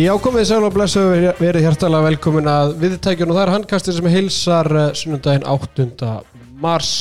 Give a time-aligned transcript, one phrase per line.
[0.00, 1.00] Já, komið sæl og blessu
[1.36, 6.08] verið hjartalega velkomin að viðtækjun og það er handkastin sem hilsar eh, sunnundaginn 8.
[6.62, 6.92] mars.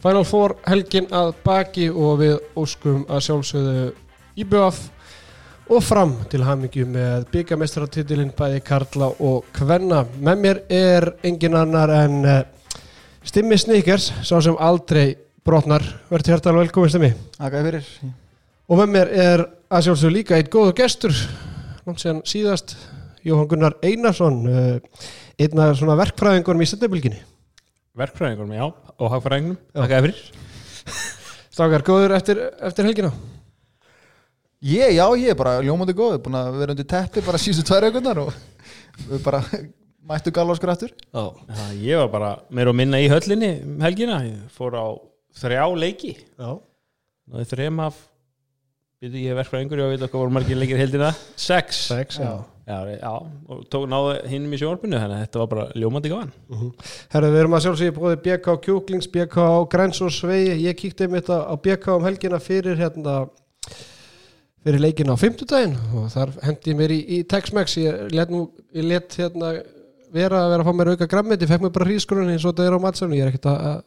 [0.00, 3.84] Final Four helgin að baki og við óskum að sjálfsögðu
[4.40, 4.80] íbjöf
[5.68, 10.06] og fram til hamingju með byggamestratittilinn bæði Karla og Kvenna.
[10.16, 12.42] Með mér er engin annar en uh,
[13.20, 15.10] Stimmi Sníkers sá sem aldrei
[15.44, 15.84] brotnar.
[16.08, 17.16] Verður hjartalega velkomin Stimmi.
[17.36, 17.96] Þakka fyrir.
[18.70, 21.26] Og með mér er að sjálfsögðu líka eitt góður gestur
[21.84, 22.74] langt síðan síðast
[23.24, 25.04] Jóhann Gunnar Einarsson uh,
[25.40, 27.20] einn af svona verkfræðingurum í sendabilginni
[27.94, 28.64] Verkfræðingunum, já,
[28.98, 30.22] og hagfræðingunum Þakka fyrir.
[31.54, 33.12] Stákar, góður eftir, eftir helgina?
[34.64, 37.86] Ég, já, ég er bara ljómandi góð Búin að vera undir teppi bara síðustu tvær
[37.90, 38.32] aukunar og
[39.10, 39.42] við bara
[40.08, 41.24] mættu galvarskur Já,
[41.78, 44.86] Ég var bara meira og minna í höllinni um helgina, ég fór á
[45.38, 46.16] þrjá leiki.
[46.38, 46.58] Já,
[47.52, 48.00] þrem af
[49.04, 51.82] Býtu ég er verkfræðingur, ég veit okkar voru margir leikir heldina Sex.
[51.90, 53.10] Sex, já, Já, já,
[53.52, 56.30] og tók náðu hinnum í sjónvarpinu þannig að þetta var bara ljómandi gaman.
[57.12, 59.44] Herru, við erum að sjálfsögja bóði BK Kjúklings, BK
[59.74, 63.18] Græns og Svei ég kíkti einmitt á á BK um helgina fyrir hérna
[64.64, 67.76] fyrir leikin á fimmtudaginn og þar hendi ég mér í, í Tex-Mex.
[67.84, 69.52] Ég let, nú, ég let hérna
[70.16, 72.56] vera að vera að fá mér auka grammit ég fekk mér bara hrískurinn eins og
[72.56, 73.82] þetta er á matsalunum ég er ekkert að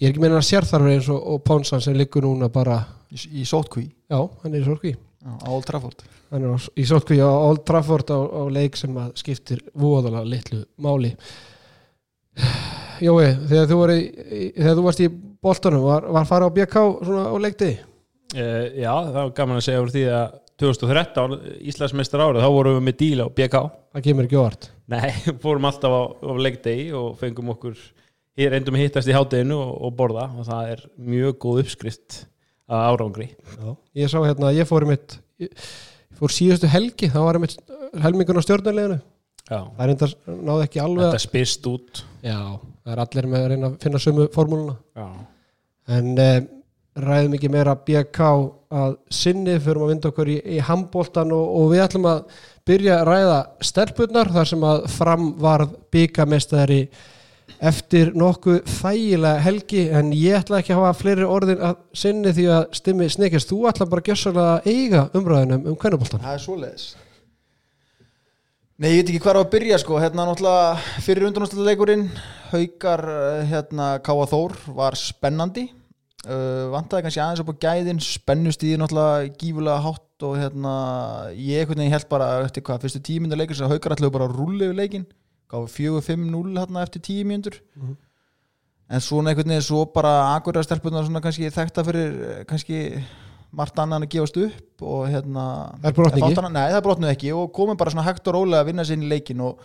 [0.00, 2.80] ég er ekki meina að sérþarfur eins og, og Pónsan sem liggur núna bara
[3.10, 3.86] í, í sótkví.
[4.10, 4.94] Já, hann er í sorgví
[5.26, 6.04] á Old Trafford.
[6.30, 10.26] Hann er á, í sorgví á Old Trafford á, á leik sem að skiptir voðalega
[10.28, 11.14] litlu máli.
[13.06, 15.10] Jói, þegar þú, í, þegar þú varst í
[15.44, 19.66] boltanum var, var farið á BK svona á leiktiði uh, Já, það var gaman að
[19.66, 21.34] segja úr því að 2013,
[21.68, 24.70] Íslandsmeistar árið þá vorum við með díl á BK það kemur ekki óvart.
[24.92, 25.10] Nei,
[25.44, 27.76] fórum alltaf á, á leikdegi og fengum okkur
[28.36, 32.22] hér reyndum að hittast í hátteginu og, og borða og það er mjög góð uppskrift
[32.66, 33.28] að árangri.
[33.56, 33.68] Já.
[34.02, 37.44] Ég sá hérna, ég fór í mitt ég ég fór síðustu helgi, þá var ég
[37.44, 37.58] mitt
[38.02, 38.98] helmingun á stjórnarleginu,
[39.46, 42.00] Já, það er enda náði ekki alveg þetta spyrst út.
[42.24, 42.38] Já,
[42.82, 44.74] það er allir með að reyna að finna sömu formúluna.
[44.98, 45.06] Já,
[45.94, 46.38] en eh,
[47.06, 48.30] ræðum ekki meira BK
[48.80, 52.24] að sinni fyrir að vinda okkur í, í handbóltan og, og við ætlum að
[52.66, 53.38] byrja að ræða
[53.68, 56.80] stelpunnar þar sem að fram varð byggamestari
[57.70, 62.46] eftir nokkuð þægilega helgi en ég ætla ekki að hafa fleiri orðin að sinni því
[62.52, 66.86] að stimmi snikast þú ætla bara gjössalega að eiga umræðinum um kvennubóltan Það er svoleiðis.
[68.76, 69.96] Nei, ég veit ekki hvað á að byrja sko.
[70.02, 72.02] Hérna náttúrulega fyrir undanúrsleikurinn
[72.50, 73.02] Haukar
[73.48, 75.70] hérna Káa Þór var spennandi.
[76.26, 80.72] Uh, vantaði kannski aðeins upp á gæðin spennustíði náttúrulega gífulega hátt og hérna
[81.38, 84.26] ég einhvern veginn held bara eftir hvað fyrstu tíu myndir leikur sem Haukar ætlaðu bara
[84.26, 85.06] að yfir leikin
[85.50, 87.96] gáði 4-5-0 hérna eftir tíu myndur Mhm.
[88.90, 93.02] en svona einhvern veginn svo bara akkurat stelpunar svona kannski þekta fyrir kannski
[93.56, 95.46] margt annan að gefast upp og hérna
[95.80, 96.36] Það er brotni ekki?
[96.36, 99.40] Það brotnuð ekki og komum bara svona hægt og rólega að vinna sér í leikin
[99.40, 99.58] og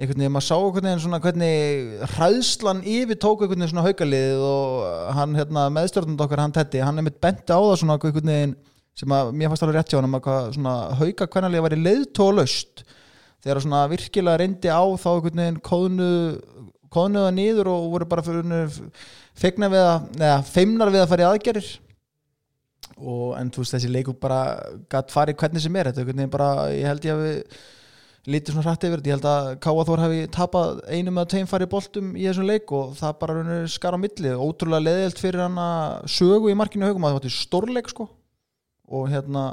[0.00, 4.44] einhvern veginn, maður sá einhvern veginn svona hvernig hræðslan yfir tók einhvern veginn svona haukaliðið
[4.48, 8.32] og hann hérna meðstjórnund okkar, hann Teddy, hann er mitt benti á það svona einhvern
[8.32, 8.56] veginn
[8.96, 12.82] sem að mér fannst alveg rétt hjá hann að svona hauka hvernalið var í leiðtólaust
[13.42, 16.10] þegar svona virkilega reyndi á þá einhvern veginn kóðnu
[16.92, 18.24] kóðnuða niður og voru bara
[19.32, 19.72] feimnar
[20.92, 21.70] við að fara í aðgerir
[23.02, 24.40] og en þú veist þessi leikur bara
[24.90, 25.90] gætt farið hvernig sem er.
[25.90, 27.38] Þetta er einhvern veginn bara, ég held ég að við
[28.32, 31.48] lítið svona hrætt yfir þetta, ég held að Káa Þór hafi tapað einum eða tveim
[31.50, 34.34] farið boltum í þessum leik og það bara raunir skar á milli.
[34.36, 38.08] Ótrúlega leðilt fyrir hann að sögu í markinu haugum að það var stórleik sko.
[38.92, 39.48] Og hérna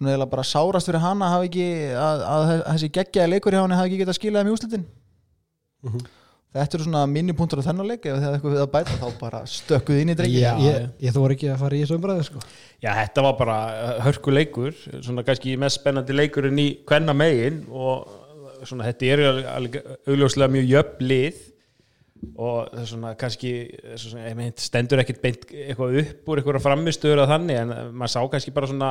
[0.00, 3.90] svona eða bara sárast fyrir hafa ekki að, að þessi geggjaði leikur hjá hann hafi
[3.92, 4.88] ekki getað skilað um í úslitin
[5.80, 6.00] Mhm.
[6.52, 9.18] þetta eru svona minipunktur á þennan leik ef það er eitthvað við að bæta þá
[9.20, 11.96] bara stökkuð inn í drengi Já, ég, ég þú voru ekki að fara í þessu
[11.96, 12.42] umræðu sko.
[12.82, 13.56] Já, þetta var bara
[14.04, 18.10] hörku leikur svona kannski mest spennandi leikurinn í hvenna megin og
[18.68, 19.22] svona þetta er
[19.54, 19.78] alveg
[20.10, 21.40] augljóslega mjög jöfn lið
[22.36, 23.52] og það er svona kannski
[23.96, 28.12] svona, ég meint, stendur ekkert beint eitthvað upp úr eitthvað framistöður að þannig en maður
[28.12, 28.90] sá kannski bara svona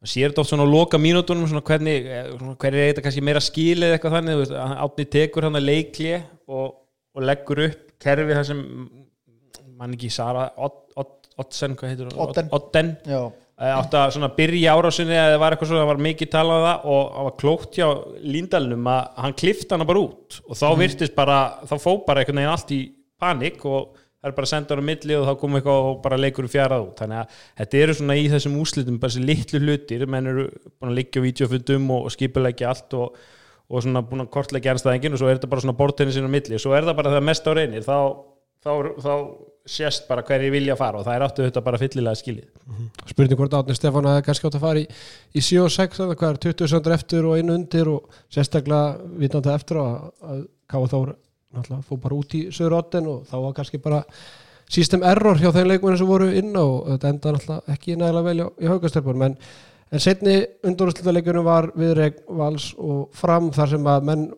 [0.00, 2.08] maður sér þetta oft svona á loka mínútonum svona hvernig,
[2.38, 4.56] svona hvernig er þetta kannski meira skilið eitthvað þannig, þú veist,
[4.86, 6.14] átni tekur hann að leikli
[6.48, 6.66] og,
[7.16, 8.64] og leggur upp kerfi það sem
[9.80, 10.48] mann ekki Sara
[11.40, 12.18] Oddsen, hvað heitir hún?
[12.52, 12.90] Odden.
[13.08, 13.20] Já,
[13.60, 16.66] átti að svona byrja árásinni eða það var eitthvað svona, það var mikið talað um
[16.66, 17.88] það og það var klókt hjá
[18.34, 21.38] Líndalnum að hann klifta hana bara út og þá virtist bara,
[21.68, 22.80] þá fó bara einhvern veginn allt í
[23.20, 26.20] panik og það er bara að senda á milli og þá kom eitthvað og bara
[26.20, 30.06] leikur fjarað út, þannig að þetta eru svona í þessum úslitum bara þessi litlu hlutir.
[30.10, 33.22] Menn eru búin að liggja á vídeofundum og, og skipulegja allt og,
[33.70, 36.34] og svona búin að kortleggja ernstæðingin og svo er þetta bara svona bortinni sinna á
[36.36, 37.96] milli, svo er það bara það mest á reynir þá,
[38.60, 39.14] þá, þá
[39.70, 42.46] sést bara hverju vilja fara og það er áttu þetta bara fyllilega skilið.
[43.08, 44.86] Spurning hvort Átni Stefán að kannski átt að fara í,
[45.36, 49.12] í 7 og 6 eða hvað er 20 söndur eftir og einu undir og sérstaklega
[49.20, 51.08] vitandi eftir að, að Þór
[51.54, 54.00] náttúrulega fór bara út í söður oddin og þá var kannski bara
[54.70, 58.44] system error hjá þeim leikmennin sem voru inn og þetta enda náttúrulega ekki nægilega vel
[58.44, 59.24] í, haugastelpunum.
[59.26, 59.36] En,
[59.90, 60.36] en setni
[60.66, 64.28] undurúslitaleikunum var viðreg vals og fram þar sem að menn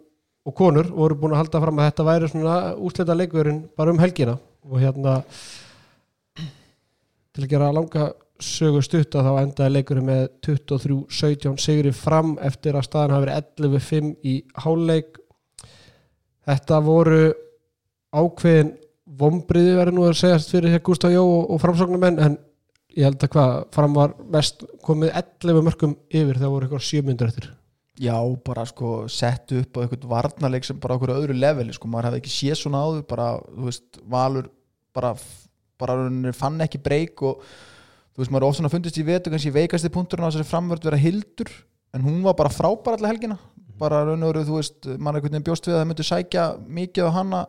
[0.43, 4.01] og konur voru búin að halda fram að þetta væri svona úslita leikurinn bara um
[4.03, 4.39] helgina.
[4.71, 5.21] Og hérna
[7.33, 8.11] til að gera langa
[8.43, 14.11] sögu stutta þá endaði leikurinn með 23-17 sigri fram eftir að staðan hafi verið 11-5
[14.27, 15.22] í háleik
[16.49, 17.25] þetta voru
[18.13, 18.75] ákveðin
[19.19, 22.39] vombriði verið nú að segjast fyrir hér Gustaf Jó og, og framsóknumenn en
[22.97, 27.05] ég held að hvað fram var mest komið 11 mörgum yfir þegar voru eitthvað 7
[27.09, 27.51] myndur eftir.
[28.01, 28.17] Já,
[28.47, 32.23] bara sko sett upp á eitthvað varnarleik sem bara okkur öðru leveli sko, maður hefði
[32.23, 34.49] ekki séð svona áður bara, þú veist, Valur
[34.97, 35.13] bara,
[35.81, 35.99] bara
[36.37, 40.25] fann ekki breyk og þú veist, maður ofta svona fundist í vetu kannski veikasti punkturinn
[40.25, 41.53] á þessari framvörð vera hildur,
[41.93, 43.37] en hún var bara frábær allir helgina,
[43.83, 46.47] bara rauninni öðru, þú veist maður er veginn bjóst við að það myndi sækja
[46.79, 47.43] mikið á hana,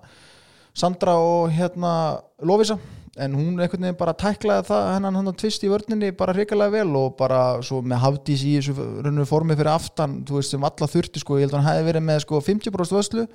[0.74, 1.94] Sandra og hérna
[2.42, 2.80] Lovisa.
[3.22, 6.96] En hún einhvern veginn bara tæklaði það hennan hann tvist í vörninni bara hrikalega vel
[6.98, 8.74] og bara svo með hafdís í þessu
[9.06, 11.90] rauninu formi fyrir aftan þú veist sem alla þurfti sko, ég held að hann hefði
[11.92, 13.28] verið með sko 50% vöslu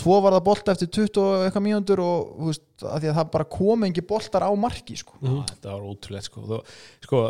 [0.00, 3.18] tvo var það bolta eftir 20 og eitthvað mínútur og þú veist, að því að
[3.18, 5.16] það bara kom engi boltar á marki sko.
[5.20, 6.44] Já, þetta var ótrúlega sko.
[6.48, 6.74] Þó,
[7.06, 7.22] sko,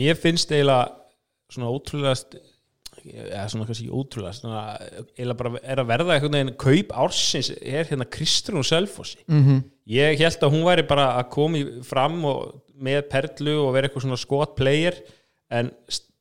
[0.00, 0.88] mér finnst eiginlega
[1.54, 2.42] svona ótrúlega
[3.06, 4.62] eða svona kannski ótrúlega svona,
[5.14, 9.62] eiginlega bara er að verða einhvern veginn kaup ársins er hérna Kristrún Selfossi mm -hmm.
[9.86, 13.88] ég held að hún væri bara að koma í- fram og, með perlu og vera
[13.88, 14.94] eitthvað svona skot player
[15.50, 15.72] en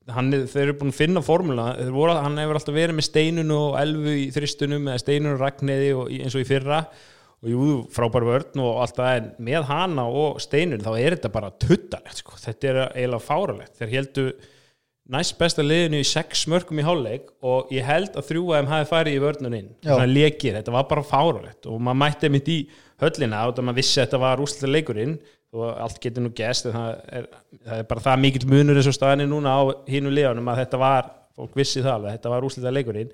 [0.07, 3.51] hann, þeir eru búin að finna formúla þeir voru, hann hefur alltaf verið með steinun
[3.51, 6.85] og elfu í þristunum eða steinun og í- eins og í fyrra
[7.43, 11.29] og jú, frábær vörn og allt það en með hana og steinun þá er þetta
[11.33, 12.33] bara tuttalegt sko.
[12.41, 14.31] þetta er eiginlega fáralegt þeir heldu
[15.13, 18.69] næst besta liðinu í sex mörgum í hálfleik og ég held að þrjú að þeim
[18.73, 19.93] hafi farið í vörnuninn Já.
[19.93, 22.57] svona lekir, þetta var bara fáralegt og maður mætti mitt í
[23.01, 25.17] höllina og maður vissi að þetta var úslega leikurinn
[25.55, 29.29] og allt getur nú gæst það það er bara það mikill munur eins og staðinni
[29.31, 33.13] núna á hínu liðanum að þetta var, fólk vissi það alveg, þetta var úslega leikurinn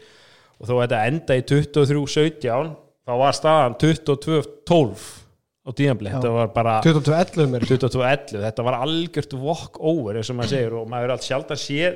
[0.57, 2.73] og þó að þetta enda í 23-17
[3.03, 5.22] þá var staðan 22-12
[5.63, 6.17] á tíðanbli, Já.
[6.17, 10.75] þetta var bara 22-11 mér 22-11, þetta var algjört walk over eins og maður segir
[10.81, 11.95] og maður er allt sjálf að séð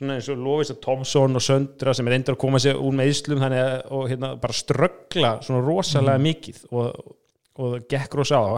[0.00, 3.10] svona eins og Lovisa Thompson og Söndra sem er endur að koma sér úr með
[3.12, 7.16] íslum þannig að og hérna bara ströggla svona rosalega mikið og,
[7.60, 8.48] og það gekk rosa á.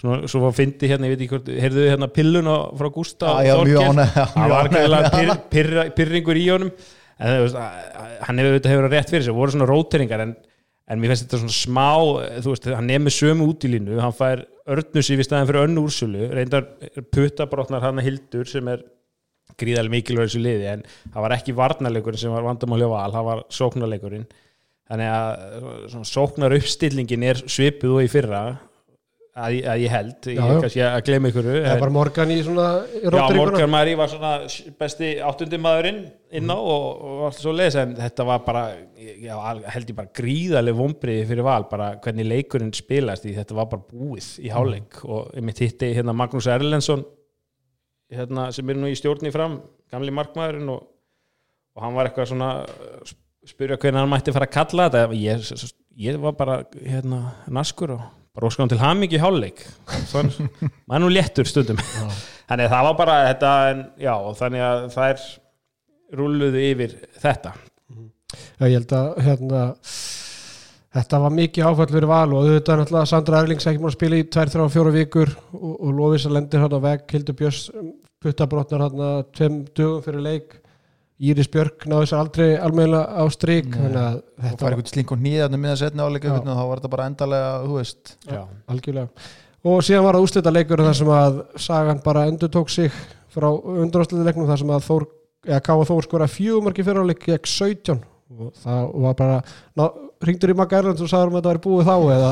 [0.00, 2.48] Svona, svo fyndi hérna, ég veit ekki hvort heyrðu þið hérna pillun
[2.80, 3.34] frá Gústa
[3.86, 6.72] ánægð- já, það var pyrra, pyrringur í honum.
[7.20, 7.80] En það,
[8.26, 10.34] hann hefur auðvitað hefur rétt fyrir sig, voru svona róteringar en,
[10.88, 11.88] en mér finnst þetta svona smá
[12.44, 15.66] þú veist, hann með sömu út í línu hann fær örnus í við staðin fyrir
[15.66, 16.66] önnu úrsölu reyndar
[17.12, 18.86] puttabrotnar hann Hildur sem er
[19.60, 23.28] gríðarlega mikilvæg þessu liði en það var ekki varnarleikurinn sem var vandamáli á val, það
[23.28, 24.26] var sóknarleikurinn.
[24.90, 28.40] Þannig að sóknar uppstillingin er svipuð og í fyrra
[29.36, 30.60] að, ég- að ég held ég Já, já.
[30.64, 33.22] kannski að gleyma ykkur það bara Morgan í svona í Já.
[33.38, 34.32] Morgan Mari var svona
[34.80, 36.00] besti áttundi maðurinn
[36.40, 38.64] inn á og, og allt svo leiðis en þetta var bara,
[38.98, 39.36] já,
[39.74, 43.86] held ég bara gríðarlega vombriði fyrir val, bara hvernig leikurinn spilast því þetta var bara
[43.94, 47.06] búið í hálfleik og ég mitt hitti hérna Magnús Erlendsson
[48.10, 49.60] hérna, sem er nú í stjórni fram,
[49.92, 50.86] gamli markmaðurinn og,
[51.76, 53.12] og hann var eitthvað svona uh,
[53.46, 55.52] spyrja hvernig hann mætti fara að kalla þetta ég,
[56.10, 57.20] ég var bara hérna,
[57.54, 59.64] naskur og bara óskan til hamingi þannig
[60.86, 61.80] maður er nú léttur stundum.
[62.50, 65.26] Þannig að það var bara þetta en, já, þannig að það er
[66.20, 67.54] rúluðu yfir þetta.
[68.30, 69.62] Já, ég held að hérna,
[70.98, 73.96] þetta var mikið áfall fyrir val og auðvitað er náttúrulega Sandra Erlings ekki múin að
[73.98, 77.64] spila í 2-3-4 vikur og, og Lofisa lendir hann á veg Hildur Björns
[78.20, 79.00] puttabrotnar að
[79.34, 80.59] tveim dögum fyrir leik
[81.20, 83.76] Íris Björk náði sér aldrei almennilega á strík Nei.
[83.76, 86.80] þannig að þetta fær var eitthvað slink og nýðan með að setna áleika þá var
[86.80, 88.12] þetta bara endalega, þú veist.
[88.24, 89.26] Já, algjörlega.
[89.70, 92.94] Og síðan var það úslita leikur þar sem að Sagan bara endur tók sig
[93.30, 95.06] frá undanúslita leiknum þar sem að Þór
[95.50, 98.00] eða Káa Þór skora fjögumarki fyrir áleik gegn 17
[98.40, 99.36] og það var bara
[99.76, 99.84] ná,
[100.20, 102.30] ringdur í Magga Erlands og sagður um að þetta væri búið þá eða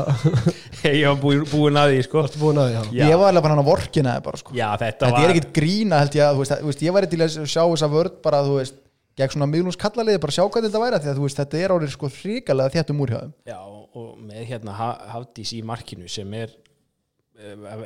[0.99, 2.19] ég var búin, búin að því sko.
[2.21, 3.07] varstu búin að því já.
[3.09, 4.53] Ég var alveg bara hann að vorkina bara sko.
[4.57, 6.95] já, þetta, þetta var er ekkit grína held ég að þú veist, þú veist, ég
[6.99, 8.77] væri til að sjá þessa vörð bara þú veist,
[9.19, 11.61] gegn svona miðlungs kallaliði bara sjá hvað þetta væri af því að þú veist, þetta
[11.65, 13.59] er árið sko hrikalega þéttum úr hjá þeim já,
[13.99, 16.53] og með hérna Ha- Hafdís í markinu sem er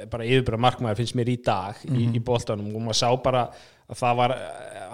[0.10, 2.72] bara yfirbara markmaður finnst mér í dag í, í boltanum.
[2.74, 3.43] Og maður sá bara
[3.91, 4.33] að það var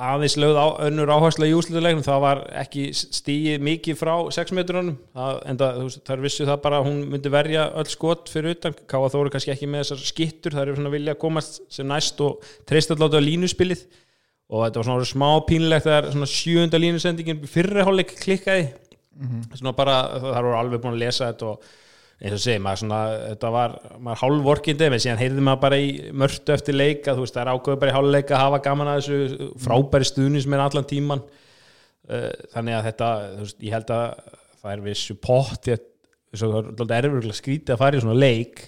[0.10, 4.98] aðeins lögð á önnur áhersla í úslitulegnum, það var ekki stíið mikið frá 6 metrunum.
[5.48, 8.76] En það, vissu það bara að hún myndi verja öll skot fyrir utan.
[8.90, 10.58] Káa Þóru kannski ekki með þessar skittur.
[10.58, 13.86] Það er svona vilja að komast sem næst og treysta alltaf á línuspilið
[14.50, 18.72] og þetta var svona smá pínlegt þegar svona sjöunda línusendingin fyrriháleik klikkaði.
[19.54, 21.70] Svona bara, það voru alveg búin að lesa þetta og
[22.20, 25.92] eins og segi, maður svona, þetta var maður hálfvorkindi, en síðan heyrði maður bara í
[26.12, 28.92] mörtu eftir leik, að þú veist, það er ákveður bara í hálfleika að hafa gaman
[28.92, 31.24] að þessu frábæri stuðnis með allan tíman
[32.10, 34.06] þannig að þetta, þú veist, ég held að
[34.60, 38.64] það er vissu pott það er alltaf erfurlega skrítið að fara í svona leik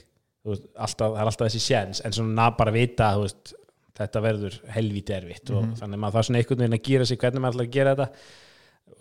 [0.48, 3.56] veist, alltaf, það er alltaf þessi séns, en svona bara vita veist,
[3.98, 5.74] þetta verður helvíti erfitt mm -hmm.
[5.74, 7.76] og þannig að maður er svona einhvern veginn að gera sig hvernig maður ætlar að
[7.76, 8.08] gera þetta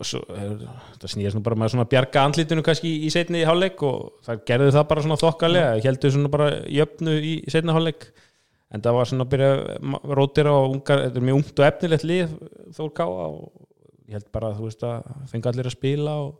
[0.06, 4.24] svo, það snýðast nú bara með svona bjarga andlítinu kannski í, í setni hálfleik og
[4.26, 8.08] það gerði það bara svona þokkalega heldur svona bara jöfnu í, í setni hálfleik.
[8.70, 9.50] En það var svona að byrja
[10.14, 12.34] rótir á ungar, þetta er mjög ungt og efnilegt lið
[12.76, 13.40] þór ká og
[14.06, 16.36] ég held bara að þú veist að fengi allir að spila og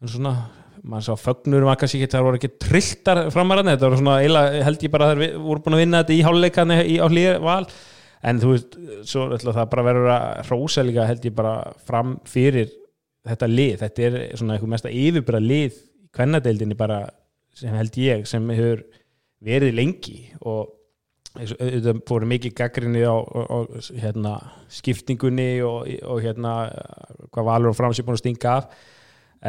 [0.00, 0.34] en svona
[0.80, 4.84] maður sá fögnur maður kannski ekki, það voru ekki trilltar framarinn, þetta var svona held
[4.86, 7.64] ég bara að þeir voru búin að vinna þetta í hálfleikann á hlýja val
[8.22, 8.76] en þú veist,
[9.08, 11.54] svo ætla það bara verður að hrósa líka held ég bara
[11.86, 12.68] fram fyrir
[13.26, 15.80] þetta lið, þetta er svona eitthvað mest að yfirbara lið
[16.16, 17.00] kvennadeildinni bara
[17.56, 18.84] sem held ég sem hefur
[19.44, 20.20] verið lengi.
[20.40, 20.76] Og
[21.38, 23.58] þetta fóru mikið gaggrinni á, á, á
[24.02, 24.36] hérna,
[24.72, 26.54] skiptingunni og, og hérna
[27.30, 28.88] hvað valur og framsýr búin að stinga af.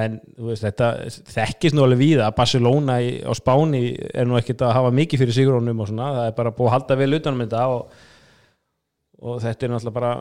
[0.01, 0.91] En veist, þetta
[1.33, 5.25] þekkist nú alveg við að Barcelona í, á Spáni er nú ekkert að hafa mikið
[5.25, 8.05] fyrir sigrónum og svona, það er bara búið að halda vel utanum þetta og
[9.21, 10.13] og þetta er náttúrulega bara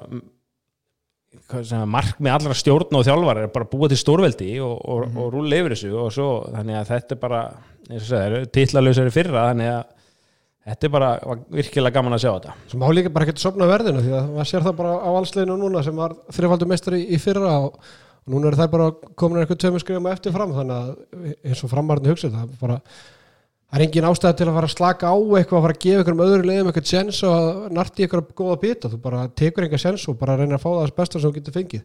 [1.66, 5.12] sem, mark með allra stjórn og þjálfar er bara búið til stórveldi og, og, mm
[5.12, 5.22] -hmm.
[5.22, 7.40] og rúli yfir þessu og svo þannig að þetta er bara
[8.54, 9.84] tillalösari fyrra þannig að
[10.70, 11.10] þetta er bara
[11.50, 14.50] virkilega gaman að sjá þetta sem hálf líka bara að sopna verðinu því að maður
[14.50, 17.78] sér það bara á allsleginu núna sem var þrifaldur meistari í fyrra og,
[18.26, 21.72] og núna er það bara komin eitthvað tömur skrifum eftir fram þannig að eins og
[21.72, 22.80] framarðinu hugsið það bara
[23.70, 26.02] Það er engin ástæði til að fara að slaka á eitthvað að fara að gefa
[26.02, 28.90] ykkur um öðru leiðum eitthvað sens og narti að góða bita.
[28.90, 31.36] Þú bara tekur enga sens og bara reynir að fá það þess besta sem þú
[31.36, 31.84] getur fengið.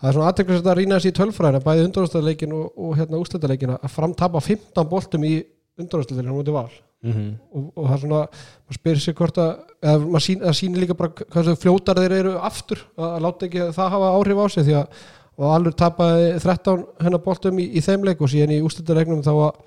[0.00, 3.74] Það er svona aðteklislega að rýna þessi í tölfræðina bæði undanúrstæðleikin og, og hérna úsleitaleikin
[3.76, 5.34] að framtapa 15 boltum í
[5.76, 6.72] undanúrstæðleikin á mútið val.
[7.04, 7.32] Mm -hmm.
[7.52, 8.22] og, og það er svona,
[8.64, 12.80] maður spyrir sér hvort að maður sín, sýnir líka bara hvað fljótar þeir eru aftur
[12.96, 14.88] að láta ekki það hafa áhrif á sig því að
[15.36, 19.60] alveg tapaði 13 hennar boltum í, í þeimleik og síðan í úsleitaleiknum þá að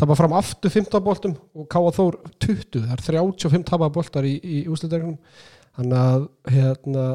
[0.00, 4.34] tapa fram aftur 15 boltum og káða þór 20, það er 35 tapa boltar í,
[4.40, 5.16] í úsliðdegnum
[5.76, 7.06] þannig að hérna,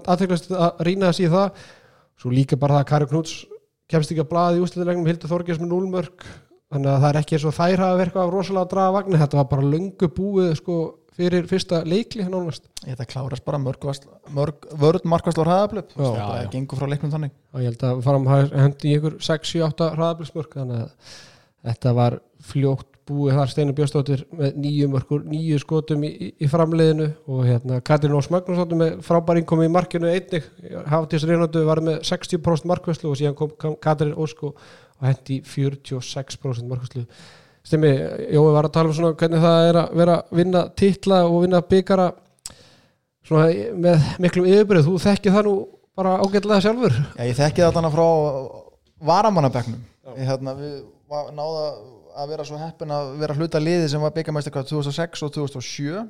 [0.00, 1.66] aðteglast að rýna þessi í það.
[2.22, 3.34] Svo líka bara það að Kari Knúts
[3.90, 6.26] kemst ekki að blaði í úsliðdegnum Hildur Þorgjars með núlmörk
[6.72, 9.20] þannig að það er ekki eins og þær hafa verið eitthvað rosalega að draga vagnir,
[9.20, 10.76] þetta var bara löngu búið sko,
[11.12, 12.70] fyrir fyrsta leikli nánast.
[12.80, 13.84] Þetta klárast bara mörg,
[14.32, 17.34] mörg vörð markværslu á hraðablöp það gengur frá leiknum þannig.
[17.52, 21.20] Og ég held að farum að hendi í ykkur 6-7-8 hraðablöpsmörk þannig að
[21.66, 27.08] þetta var fljótt búið þar Steinar Björnstóttir með nýju mörgur, nýju skotum í, í, framleiðinu
[27.26, 30.46] og hérna Katrin Ós Magnúsdóttir með frábæring kom í markinu einnig,
[30.90, 34.58] Hafdís Reynardu var með 60% markvæslu og síðan kom Katrin Ósk og
[35.02, 37.06] hendi 46% markvæslu
[37.62, 37.92] Stemmi,
[38.34, 41.44] Jói var að tala um svona hvernig það er að vera að vinna titla og
[41.44, 42.08] vinna byggara
[43.22, 43.52] svona
[43.84, 45.52] með miklum yfirbyrð, þú þekkið það nú
[45.94, 46.96] bara ágætlega sjálfur.
[47.14, 48.06] Já, ég þekkið þannig frá
[49.12, 49.84] varamannabæknum
[50.16, 50.74] hérna, við
[51.36, 51.66] náða
[52.12, 55.62] að vera svo heppin að vera hluta liði sem var byggamæst eitthvað 2006 og 2007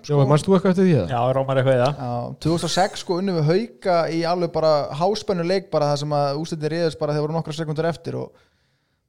[0.02, 0.16] sko.
[0.18, 1.12] Já, mannst þú eitthvað eftir því það?
[1.12, 5.70] Já, Rómar eitthvað í það 2006 sko unnum við hauka í alveg bara háspennu leik
[5.72, 8.42] bara það sem að úslitir riðist bara þegar voru nokkra sekundur eftir og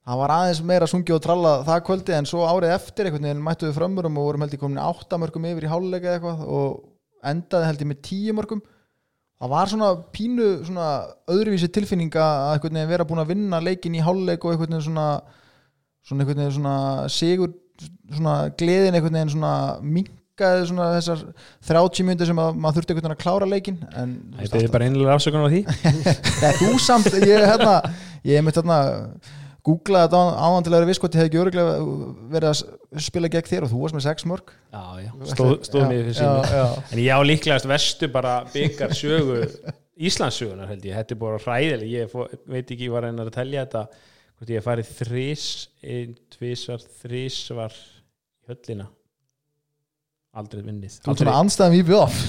[0.04, 3.44] það var aðeins meira sungi og tralla það kvöldi en svo árið eftir einhvern veginn
[3.44, 6.82] mættu við frömmurum og vorum held í komin áttamörkum yfir í háluleika eitthvað og
[7.24, 8.60] endaði held í með tíumörkum
[9.40, 10.90] það var svona pínu svona
[11.32, 15.08] öðruvísi tilfinninga að vera búin að vinna leikin í háluleik og einhvern veginn svona
[16.04, 16.78] svona einhvern veginn svona
[17.12, 17.54] sigur
[18.14, 21.22] svona gleðin einhvern veginn svona minkaði svona þessar
[21.70, 24.90] 30 myndir sem að, maður þurfti einhvern veginn að klára leikin en þetta er bara
[24.90, 25.62] einlega afsökunar á því.
[26.42, 27.78] Það er þú samt ég, hérna,
[28.22, 28.78] ég hef myndið hérna
[29.64, 31.76] googlaði þetta áðan til að vera viss hvort ég hef ekki öruglega
[32.34, 34.52] verið að spila gegn þér og þú varst með 6 mörg
[35.30, 36.82] stóð stóð mér fyrir síðan.
[36.90, 39.38] En ég á líklegast vestu bara byggar sögu
[39.94, 42.14] Íslandssögunar held ég, þetta er bara ræðileg ég
[42.50, 43.84] veit ekki, ég var að reyna að tellja þetta
[44.38, 45.46] hvort ég hef farið þrís
[45.82, 48.90] einn, tvísvar, þrísvar í höllina.
[50.34, 51.00] Aldrei vinnið.
[51.04, 52.20] Þú svona anstæðan við bjóð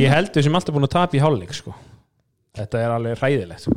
[0.00, 1.74] ég held þau sem alltaf búin að tapa í hálfleik sko.
[2.58, 3.76] þetta er alveg ræðilegt sko.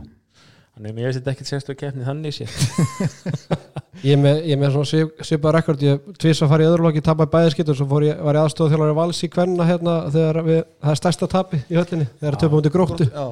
[0.78, 2.52] Þannig að ég veist þetta ekkert sérstöð keppni þannig sér
[4.06, 5.86] Ég er með, ég með svona svip, svipað rekord.
[5.88, 8.46] Ég tvís að fara í öðru loki, tapaði bæði skittur svo fór ég, var ég
[8.46, 12.58] aðstofa þjálfari vals í kvenna hérna þegar við, það er stærsta tapi í höllinni þegar
[12.60, 13.08] út í gróttu.
[13.10, 13.26] Já,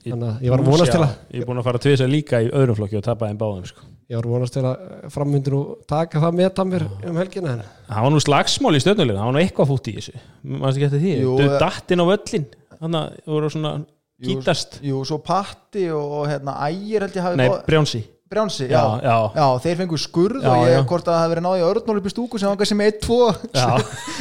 [0.00, 2.40] Þannig að ég var að vonast til að Ég er búin að fara tvisa líka
[2.40, 3.84] í öðrum flokki og tapa þeim báðum sko.
[4.08, 7.62] ég var að vonast til að frammyndir og taka það með mér um helgina en
[7.90, 10.22] Það var nú slagsmál í stjórnulegna, það var nú eitthvað fútt í þessu.
[10.42, 12.46] Mannst ekki eftir því, þú eh, dattinn á völlin
[12.80, 13.72] Þannig að þú voru svona
[14.20, 18.66] Jú, kýtast jú, svo Patti og, hérna, Ægir held ég hafi Nei, fá- Brjánsi Brjánsi,
[18.70, 22.02] Já, já, já, þeir fengu skurð Já, og ég hvort að það hafi verið náði
[22.04, 23.16] í stúku sem kannski með 1-2
[23.56, 23.70] já,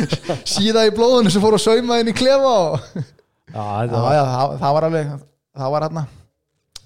[0.56, 2.88] síða í blóðinu sem fór að sauma inn í klefa og...
[2.96, 5.12] já, já, þetta var já, það, það var alveg
[5.60, 6.06] það var hérna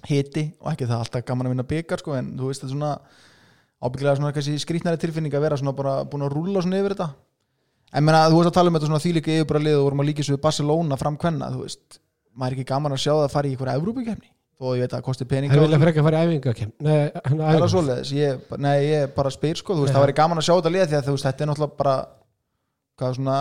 [0.09, 2.91] hiti og ekki það alltaf gaman að vinna byggar sko, en þú veist þetta svona
[3.83, 7.09] ábyggilega svona skrýtnari tilfinning að vera svona bara búin að rúlla svona yfir þetta.
[7.93, 10.07] En menna þú veist að tala um þetta svona þýlíka yfirbara lið og vorum að
[10.09, 11.99] líka svo við Barcelona framkvenna þú veist,
[12.33, 14.89] maður er ekki gaman að sjá það að fara í einhverja Evrópukefni þó ég veit
[14.93, 17.59] að það kosti peninga það og vilja frekka að fara í æfingakem Nei, hann Er
[17.61, 18.11] það svoleiðis?
[18.17, 20.87] Ég, nei, ég bara spyr sko, þú veist, það væri gaman að sjá þetta liða
[20.89, 21.95] því að veist, þetta er náttúrulega bara
[23.01, 23.37] hvað svona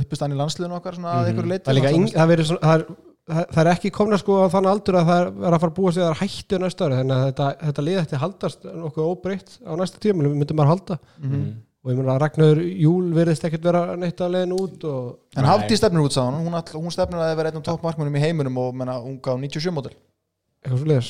[0.00, 1.30] uppistann í landsliðinu okkar svona að Mhm.
[1.30, 1.74] einhverju leiti það
[2.14, 2.96] það, svona,
[3.30, 5.92] það, er, ekki komna sko á þann aldur að það er, að fara að búa
[5.94, 6.98] sig að það er hættu næsta ári.
[7.00, 10.72] Þannig að þetta, þetta lið ætti að haldast nokkuð óbreytt á næsta tíma myndum maður
[10.74, 10.98] halda.
[11.22, 11.50] Mhm.
[11.80, 15.04] og ég meina að Ragnar Júl verðist ekkert vera neitt að leiðin út og
[15.38, 15.46] En.
[15.48, 18.20] Hafdí stefnir út sáðan, hún, all- hún stefnir að það vera einn af toppmarkmunum í
[18.20, 19.94] heiminum og menna, hún gaf 97 mótil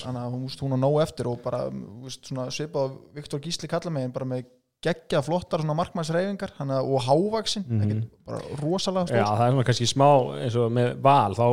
[0.07, 1.65] þannig að hún, hún á nóg eftir og bara
[2.07, 4.45] svona, svipað á Viktor Gísli kallamegin bara með
[4.81, 8.03] geggja flottar svona markmannsreyfingar og hávaksin, mm Mhm.
[8.27, 10.09] bara rosalega Já, stór það er svona kannski smá
[10.41, 11.47] eins og með val, þá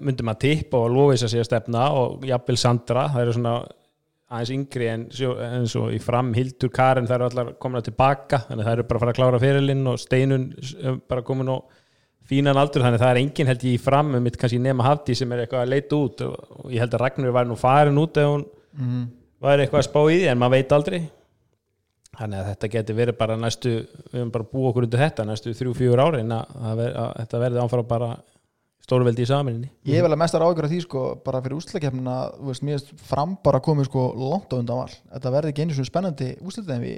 [0.00, 3.54] myndi maður tippa og lofis að sé að stefna og jafnvel Sandra, það eru svona
[4.30, 8.62] aðeins yngri en eins og í fram Hildur Karen, það eru allar komin tilbaka þannig
[8.62, 10.54] að það eru bara að fara að klára fyrirlinn og Steinun
[11.08, 11.56] bara komin á
[12.28, 14.84] fínan aldur, þannig að það er enginn held ég í fram um mitt kannski nema
[14.84, 17.56] hafti sem er eitthvað að leita út og, og ég held að Ragnar var nú
[17.56, 18.44] farin út ef hún
[18.76, 19.06] mm.
[19.40, 21.00] væri eitthvað að spá í því en maður veit aldrei
[22.18, 25.54] þannig að þetta geti verið bara næstu við höfum bara búið okkur undir þetta næstu
[25.54, 28.10] þrjú, fjögur árin að, að, að þetta verði áfara bara
[28.88, 32.80] stórveldi í samininni Ég vil að mestar ágjör af því sko, bara fyrir veist, mér
[32.80, 36.30] finnst fram bara komið sko langt á undan val, þetta verði ekki einu svona spennandi
[36.42, 36.96] úsleikefni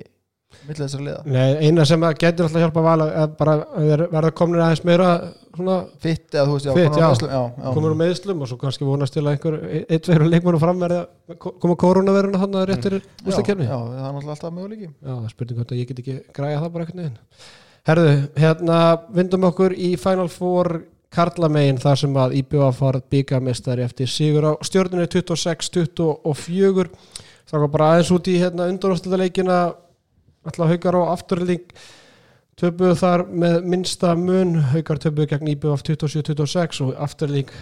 [0.51, 3.55] við millir þessari liða Nei, eina sem getur alltaf hjálpa val að bara
[4.11, 5.09] verða komin aðeins meira
[5.55, 7.07] svona, Fitt, eða þú veist, já, Fit, á já.
[7.07, 7.73] meðslum, já, já.
[7.77, 11.01] komur úr meðslum og svo kannski vonast til að einhver eitt verður leikmannum fram verði
[11.05, 15.11] að koma koronaveruna þannig að réttir já, ústakefni já, það er náttúrulega alltaf möguleiki Já,
[15.11, 17.19] það er spurning hvort að ég get ekki græja það bara einhvern veginn.
[17.91, 18.79] Herðu, hérna
[19.17, 24.53] vindum okkur í Final Four Karlamegin þar sem að IBF var byggamestari eftir sigur á
[24.63, 26.91] stjórnunni 26-24
[27.51, 29.57] þá var bara aðeins út í hérna undanúrslutaleikina
[30.47, 31.67] alltaf haukar á afturling
[32.61, 34.57] töpuðu þar með minnsta mun.
[34.75, 37.53] Haukar töpuðu gegn IBF 27-26 og afturling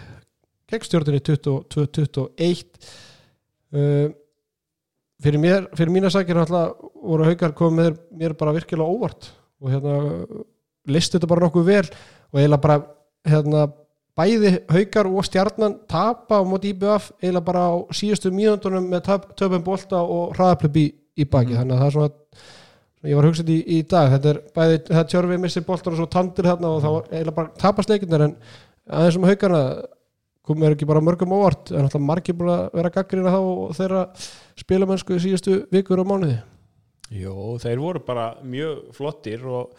[0.69, 2.89] gegn stjórnunni 22-21
[3.73, 4.09] uh,
[5.19, 9.95] fyrir mér, fyrir mína sækir alltaf voru haukar komið mér, bara virkilega óvart og hérna
[10.89, 12.77] listi þetta bara nokkuð vel og eiginlega bara
[13.29, 13.65] hérna
[14.19, 19.65] bæði haukar og stjarnan tapa á móti IBF eiginlega bara á síðustu mínúndunum með töpum
[19.67, 20.87] bolta og hraðaplöp í,
[21.19, 21.59] í baki Mm.
[21.63, 22.15] þannig að það er svona
[23.07, 26.09] ég var hugsað í, í dag, þetta er bæði það tjörfi missir boltar og svo
[26.11, 28.35] tandir hérna og þá eiginlega bara tapast leikindar en
[28.89, 29.63] aðeins um haukarna
[30.49, 31.73] komum er ekki bara mörgum óvart?
[31.75, 34.05] En alltaf margir búin að vera gaggrina þá og þeirra
[34.59, 36.39] spilamennsku í síðustu vikur og mánuði?
[37.15, 39.77] Jó, þeir voru bara mjög flottir og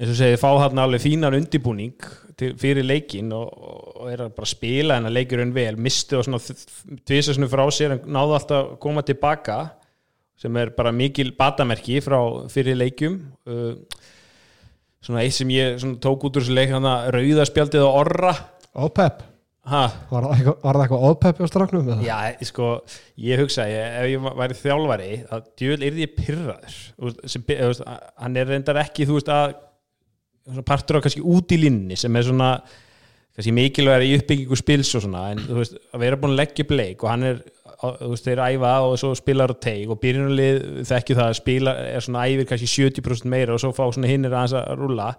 [0.00, 1.96] eins og segið fá þarna alveg fínan undibúning
[2.40, 3.50] til, fyrir leikin og,
[4.00, 6.40] og er að bara spila en að leikurinn vel, mistu og svona
[7.08, 9.58] tvisasnu frá sér en náðu alltaf að koma tilbaka
[10.40, 12.18] sem er bara mikil batamerki frá
[12.52, 13.18] fyrir leikjum.
[13.48, 13.74] Uh,
[15.04, 18.34] svona eitt sem ég svona, tók út úr þessu leik að rauðaspjaldið og orra.
[19.70, 20.24] Ha, var
[20.64, 21.88] var það eitthvað ópepp á strafnum?
[22.02, 22.16] Já,
[22.48, 22.68] sko,
[23.20, 26.78] ég hugsa ég, ef ég væri þjálfari að djöl yrði ég pyrraður
[27.28, 29.52] sem, veist, hann er reyndar ekki þú veist að
[30.66, 32.54] partur á kannski út í linni sem er svona
[33.36, 36.66] kannski mikilvægur í uppbyggingu spils og svona en þú veist að vera búin að leggja
[36.66, 37.44] upp leik og hann er
[37.80, 41.74] þú veist þeir æfa og svo spilar á teig og byrjunarlið þekki það að spila
[41.88, 45.14] er svona æfir kannski 70% meira og svo fá svona hinnir að rúlla.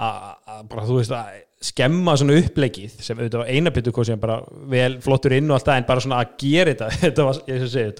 [0.00, 4.20] Að að bara þú veist að skemma svona uppleikið sem auðvitað var eina byttu sem
[4.20, 4.38] bara
[4.72, 7.40] vel flottur inn og allt það en bara svona að gera þetta þetta var,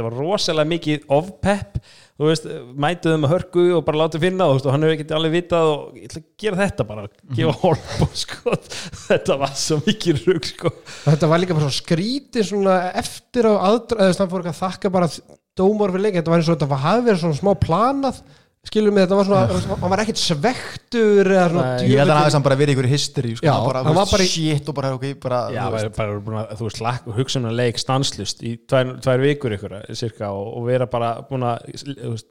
[0.07, 1.77] var rosalega mikið ofpepp,
[2.17, 2.49] þú veist,
[2.81, 5.73] mætuðum að hörku og bara láta finna þú veist, og hann hefur ekki alveg vitað
[5.75, 7.05] og ég ætla að gera þetta bara,
[7.37, 8.57] gefa hólp og sko,
[9.11, 10.73] þetta var svo mikið rugg sko,
[11.05, 14.63] Þetta var líka bara svo skrítið svona eftir á aðdra eða það fór ekki að
[14.65, 15.13] þakka bara
[15.61, 18.25] dómar fyrir leik þetta var eins og þetta var- hafi verið svona smá planað
[18.69, 22.11] skilur mig, þetta var svona hann var ekkit svektur eða svona Nei, Ég held að
[22.11, 24.27] djöfullinn- aðeins hann bara verið í ykkur history sko, Já, hann bara, hann var bara
[24.27, 27.09] í- shit og bara, ok, bara Já, þú bara, veist, bara að, þú veist, lakk
[27.09, 30.87] og hugsa um að leik stanslust í tvær, tvær vikur ykkur, cirka, og, og vera
[30.93, 32.29] bara búin að þú veist,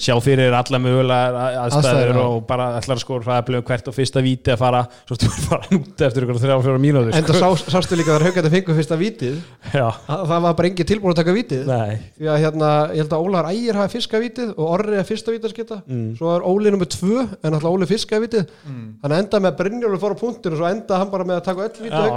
[0.00, 4.52] sjá fyrir alla mögulega Aðstæður, og bara ætlar að skora hraðablöðu hvert og fyrsta víti
[4.54, 8.14] að fara svo stu bara núti eftir ykkur þrjá fjóra mínútur Enda sá, sástu líka
[8.14, 9.36] þegar haugandi fengu fyrsta vítið?
[9.68, 11.66] Já, að það var bara engin tilbúin að taka vítið?
[11.68, 11.98] Nei.
[12.16, 15.34] Því að hérna, ég held að Ólar Ægir hafi fiska vítið og Orri er fyrsta
[15.36, 16.12] vítaskita Mm.
[16.16, 18.46] svo er Óli nummer tvö en alltaf Óli fiska vítið.
[18.64, 18.84] Mm.
[19.02, 21.64] að enda með Brynjólu fór á punktinu og svo enda hann bara með að taka
[21.66, 22.14] öll vítið Já, það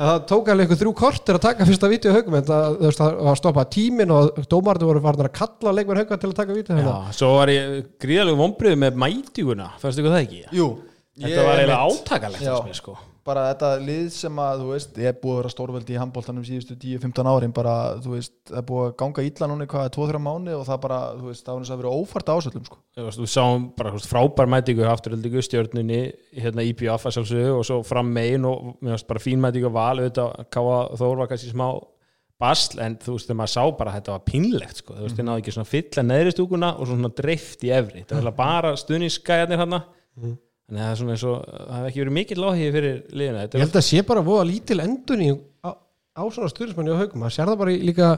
[0.00, 1.38] En það tók alveg einhver þrjú kortir
[6.80, 10.42] þú veist, Já, svo var ég gríðalegu vombrið með mætíguna, fannst ykkur það ekki?
[10.56, 10.70] Jú
[11.20, 12.56] Þetta var eiginlega átakalegt Já.
[12.64, 12.96] mér, sko.
[13.30, 16.44] bara þetta lið sem að, þú veist, ég er búið að vera stórveldi í handbóltanum
[16.46, 19.90] síðustu 10-15 árin bara, þú veist, það er búið að ganga illa núna í hvað,
[19.96, 22.78] 2-3 mánu og það bara, þú veist, það var eins að vera ófært ásöldum, sko.
[22.96, 26.00] Þú veist, Við sáum bara þú veist, frábær mætingu afturöldingu stjörnunni
[26.40, 30.80] hérna sjálfsögðu og svo fram megin og mér varst bara fín mætingu val auðvitað Káa
[30.96, 31.68] Þór var kannski smá
[32.40, 35.26] basl en þú veist þegar maður sá bara þetta var pínlegt sko, þú veist þið
[35.28, 38.00] náðu ekki svona fylla neðri stúkuna og svona dreift í efri.
[38.02, 40.36] Þetta var eiginlega bara stuðningsskæðarnir hann þannig
[40.70, 43.64] að það er svona eins og það hef ekki verið mikill áhigi fyrir liðina Ég
[43.64, 45.30] held að sé bara voða lítil endun í
[45.66, 48.10] á, á svona stuðnismanni á haugum það sér það bara líka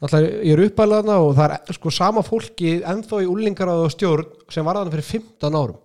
[0.00, 4.30] alltaf, ég er uppælaðna og það er sko sama fólki ennþá í úlingaráðu og stjórn
[4.52, 5.82] sem var þarna fyrir 15 árum.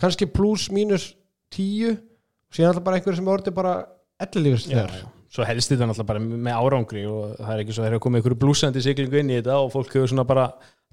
[0.00, 1.14] Kannski pluss mínus
[1.54, 7.32] 10 og síðan alltaf bara einhverjum sem Svo helst þetta náttúrulega bara með árangri og
[7.40, 9.56] það er ekki svo að það er að koma einhverju blúsandi siglingu inn í þetta
[9.64, 10.44] og fólk hefur svona bara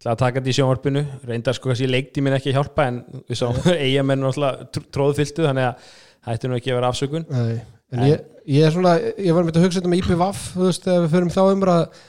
[0.01, 1.04] að taka þetta í sjónvarpinu.
[1.30, 2.97] Reyndar sko kannski leiktíminn ekki að hjálpa en
[3.30, 3.45] við sá
[3.86, 7.27] eigamenn náttúrulega tróðfyltu þannig að það ætti nú ekki að vera afsökun.
[7.30, 7.60] Nei,
[7.93, 8.25] en ég,
[8.56, 11.13] ég er svona ég var með að hugsa þetta með IPVAF þú veist, þegar við
[11.15, 12.01] förum þá umræð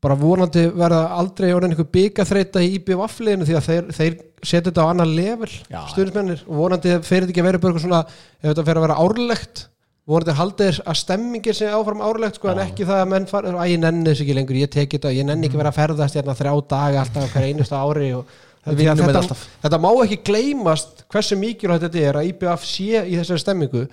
[0.00, 4.84] bara vonandi verða aldrei orðin einhver byggaþreita í IPVAF-liðinu því að þeir, þeir setja þetta
[4.84, 5.80] á annan level Já.
[5.92, 8.00] stuðnismennir og vonandi fer þetta ekki að vera eitthvað svona,
[8.40, 9.62] ef þetta fer að vera árlegt
[10.10, 13.54] vonandi haldið þess að stemmingir sé áfram árlegt sko, en ekki það að menn fara
[13.54, 16.18] að ég nenni þess ekki lengur, ég teki þetta, ég nenni ekki vera að ferðast
[16.18, 21.04] hérna þrjá daga alltaf á hverja einustu ári og að þetta, þetta má ekki gleymast
[21.10, 23.86] hversu mikilvægt þetta er að IBF sé í þessari stemmingu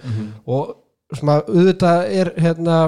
[0.44, 0.74] og
[1.16, 2.80] svona, auðvitað er hérna,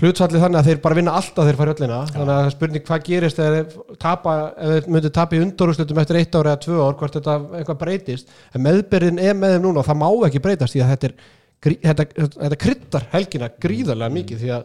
[0.00, 3.40] hlutfallið þannig að þeir bara vinna alltaf þeir fara öllina þannig að spurning hvað gerist
[3.42, 7.78] ef þeir myndu tapa í undorúslutum eftir eitt ári eða tvö ár hvort þetta eitthvað
[7.82, 8.32] breytist.
[8.54, 11.16] En meðbyrðin er með þeim núna og það má ekki breytast því að þetta er
[11.64, 12.06] grí- þetta,
[12.38, 14.64] þetta kryttar helgina gríðarlega mikið því að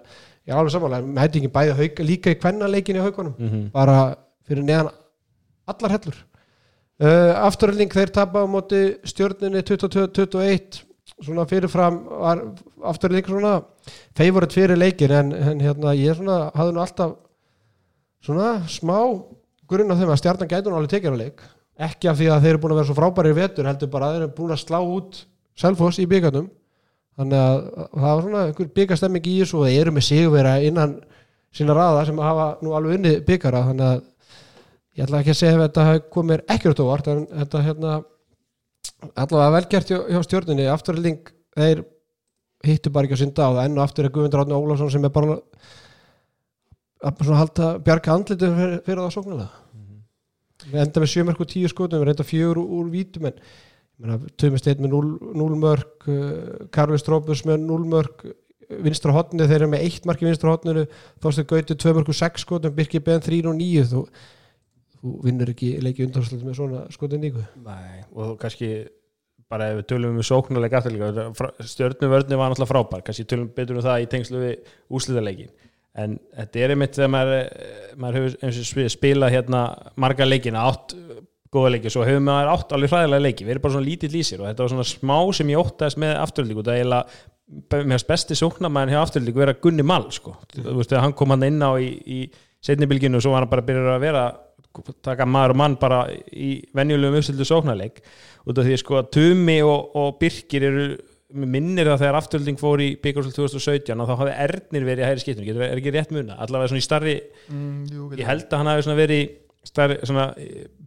[0.49, 3.35] ég er alveg samanlega, með hætti ekki bæði hauk, líka í kvennaleikin í haugunum
[3.75, 3.95] bara
[4.49, 4.91] fyrir neðan
[5.69, 6.17] allar hellur.
[6.99, 10.81] Uh, afturhalding þeir tapa á móti stjórninni 22-21
[11.23, 12.41] svona fyrirfram var
[12.91, 13.53] afturhalding svona.
[14.17, 17.13] Þeir voru fyrir leikin en, en hérna ég svona hafði nú alltaf
[18.25, 18.97] svona smá
[19.69, 21.43] grunn á þeim að stjarnan gætu nú alveg tekið á leik.
[21.79, 24.09] Ekki af því að þeir eru búin að vera svo frábæri í vetur heldur bara
[24.09, 25.21] að þeir eru búin að slá út
[25.59, 26.49] Selfoss í byggarnum
[27.19, 30.95] þannig að það var svona einhver byggarstemming í þessu og þeir eru með sigurvera innan
[31.55, 34.01] sína raða sem hafa nú alveg unni byggara þannig að
[34.99, 37.95] ég ætla ekki að segja ef þetta komið ekkert óvart en þetta hérna
[39.15, 41.83] allavega velgert hjá, hjá stjórninni afturhalding þeir
[42.67, 45.07] hittu bara ekki að synda á það enn og aftur er Guðmundur Átni Ólafsson sem
[45.07, 45.39] er bara
[46.99, 51.71] að svona halda bjarga andlitum fyrir, fyrir það sóknulega við enda með sjömerk og tíu
[51.71, 53.37] skotum við reynda fjögur úr vítum en
[54.39, 54.93] Tumi Steinn með
[55.35, 56.05] 0 mörg
[56.71, 58.29] Karli Strópus með 0 mörg
[58.85, 60.85] vinstra hotni, þeir eru með eitt mark í vinstra hotninu
[61.23, 64.03] Þorstein Gauti 2 mörg og 6 skotum Birkir Ben 3 og 9 þú,
[64.99, 68.85] þú vinnur ekki leiki undarslut með svona skotin líku Nei, og kannski
[69.49, 71.25] bara ef við tölum um sóknarleik afturleika
[71.65, 75.49] stjörnuvörni var náttúrulega frábær kannski tölum betur um það í tengslu við úslitaleikin
[75.99, 79.63] en þetta er einmitt þegar maður, eh, maður hefur spilað hérna
[79.97, 80.93] marga leikina átt
[81.53, 84.23] góða leiki, svo hefur maður átt alveg hræðilega leiki, við erum bara svona lítill í
[84.25, 87.95] sér og þetta var svona smá sem ég óttaðist með afturlíku það er eiginlega mér
[87.95, 90.35] finnst besti sóknarmæðin hjá afturlíku vera Gunni Mall sko.
[90.53, 92.19] þú veist þegar hann kom hann inn á í, í
[92.61, 94.25] setnibilginu og svo var hann bara byrjar að vera
[95.03, 98.03] taka maður og mann bara í venjulegum uppstildu sóknarleik.
[98.45, 100.85] Út af því sko að Tumi og, og Birkir eru
[101.29, 105.23] minnir það þegar afturölding fór í Byggarsvöld 2017 og þá hafði Ernir verið að hægri
[105.23, 107.13] skiptum, getur er ekki rétt muna allavega svona í starri,
[107.53, 110.29] mm, jú, ég held að hann hafi verið í starri, svona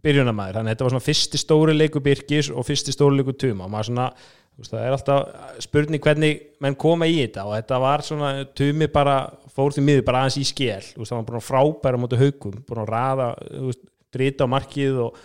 [0.03, 3.67] byrjunamæður þannig að þetta var svona fyrsti stóri leiku Birkis og fyrsti stóri leiku Tuma.
[3.67, 4.07] Og maður svona,
[4.53, 7.47] þú veist, það er alltaf spurning hvernig menn koma í þetta.
[7.47, 9.17] Og þetta var svona, Tumi bara
[9.53, 12.59] fór því miður bara aðeins í skél, þú veist, það var bara frábæra móti haugum,
[12.65, 15.23] þú veist, drita á markið og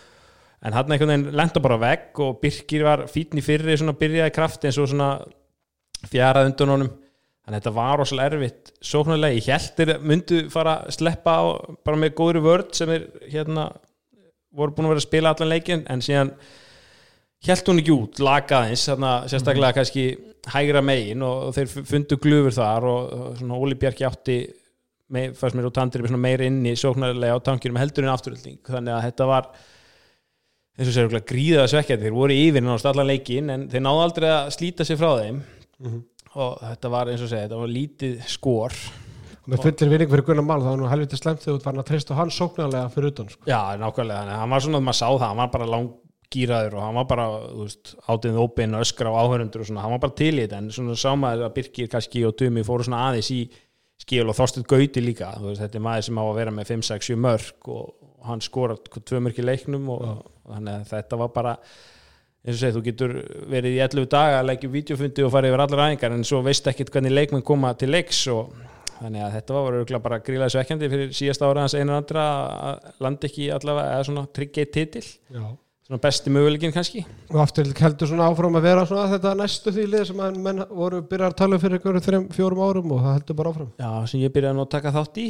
[0.65, 3.97] en hann einhvern veginn lenda bara á vegg og Birkir var fítn í fyrri svona
[3.99, 5.11] byrjaði kraft eins og svona
[6.11, 6.91] fjarað undan honum
[7.49, 11.45] þannig að þetta var rosalega erfitt sóknarlega, ég held þeir myndu fara að sleppa á
[11.87, 13.71] bara með góðri vörd sem er hérna
[14.53, 16.35] voru búin að vera að spila allan leikin en síðan
[17.49, 20.05] held hún ekki út, lagaðins sérstaklega kannski
[20.53, 24.39] hægra megin og, þeir fundu glufur þar og, Óli Bjarki átti
[25.09, 28.93] mei, fannst mér og Tandri meira inn í sóknarlega á tankinum heldur en afturölding þannig
[28.93, 29.53] að þetta var
[30.79, 34.29] eins og sér gríðaða svekkjandi, þeir voru yfir náttúrulega allan leikin en þeir náðu aldrei
[34.31, 35.41] að slíta sig frá þeim.
[35.79, 36.03] Mm -hmm.
[36.37, 38.75] Og þetta var eins og segja, þetta var lítið skor
[39.49, 41.89] með fullir vinning fyrir Gunnar Mál það var nú helviti slemt þegar þú var að
[41.89, 43.47] treysta hann sóknarlega fyrir utan sko.
[43.49, 46.77] Já, nákvæmlega, þannig að hann var svona að maður sá það, hann var bara langgýraður
[46.77, 47.29] og hann var bara
[48.13, 50.69] átiðið óbein og öskra á áhörundur og svona, hann var bara til í þetta en
[50.77, 53.41] svona sá maður að Birkir kannski og Tumi fóru svona aðeins í
[53.99, 57.17] skil og Þorstur Gauti líka, veist, þetta er maður sem á að vera með 5-6-7
[57.25, 60.05] mörg og hann skora tvö mörg í leiknum og,
[60.45, 61.57] og þannig að þetta var bara
[62.49, 63.15] eins og segið, þú getur
[63.53, 66.69] verið í 11 daga að leggja videofundi og fara yfir allar aðingar en svo veist
[66.71, 68.57] ekki hvernig leikmenn koma til leiks og
[68.99, 72.27] þannig að þetta var bara grílaði svekkjandi fyrir síðast ára hans einan andra
[72.73, 75.05] að landa ekki allavega eða svona tryggjeit titil.
[75.35, 75.45] Já.
[75.89, 77.05] svona besti möguleikin kannski.
[77.33, 80.65] Og aftur heldur svona áfram að vera svona þetta næstu því lið sem að menn
[80.69, 83.71] voru byrjað að tala um fyrir ykkur þrejum, fjórum árum og það heldur bara áfram.
[83.81, 85.27] Já, sem ég byrjaði að taka þátt í.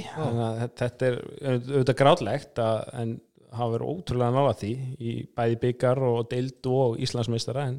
[0.80, 1.20] Þetta er
[1.52, 3.14] auðvitað grátlegt að, en
[3.54, 7.78] hafa verið ótrúlega nála því í bæði byggar og deild og Íslandsmeistara en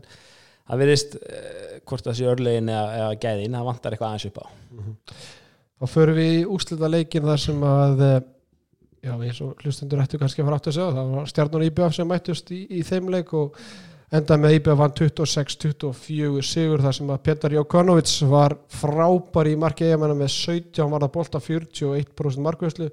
[0.69, 4.41] það verðist eh, hvort það sé örlegin eða, eða gæðin, það vantar eitthvað aðeins upp
[4.41, 5.19] á mm -hmm.
[5.79, 8.21] Þá förum við í úslita leikin þar sem að eh,
[9.03, 11.95] já, eins og hlustundur ættu kannski að fara átt að segja það var stjarnan IBF
[11.95, 13.55] sem mættust í, í þeim leik og
[14.11, 19.87] enda með IBF vann 26-24 sigur þar sem að Petar Jókonovic var frábær í marki
[19.87, 22.89] eigamennar með 17 var það bólta 41% markvæslu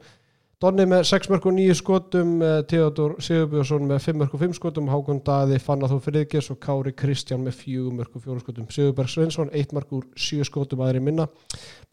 [0.56, 2.28] Donni með 6 mörg og 9 skotum,
[2.64, 6.94] Theodor Sigurbjörnsson með 5 mörg og 5 skotum, Hákon Daði, Fanna Þó Friðgers og Kári
[6.96, 8.68] Kristján með 4 mörg og 4 skotum.
[8.72, 11.26] Sigurberg Svensson, 1 mörg úr 7 skotum aðri minna.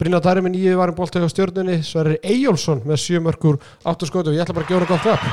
[0.00, 4.08] Brynja Dari með 9 varum bóltæk á stjórnunni, Sverri Eyjólfsson með 7 mörg úr 8
[4.08, 4.32] skotum.
[4.32, 5.28] Ég ætla bara að það gott upp.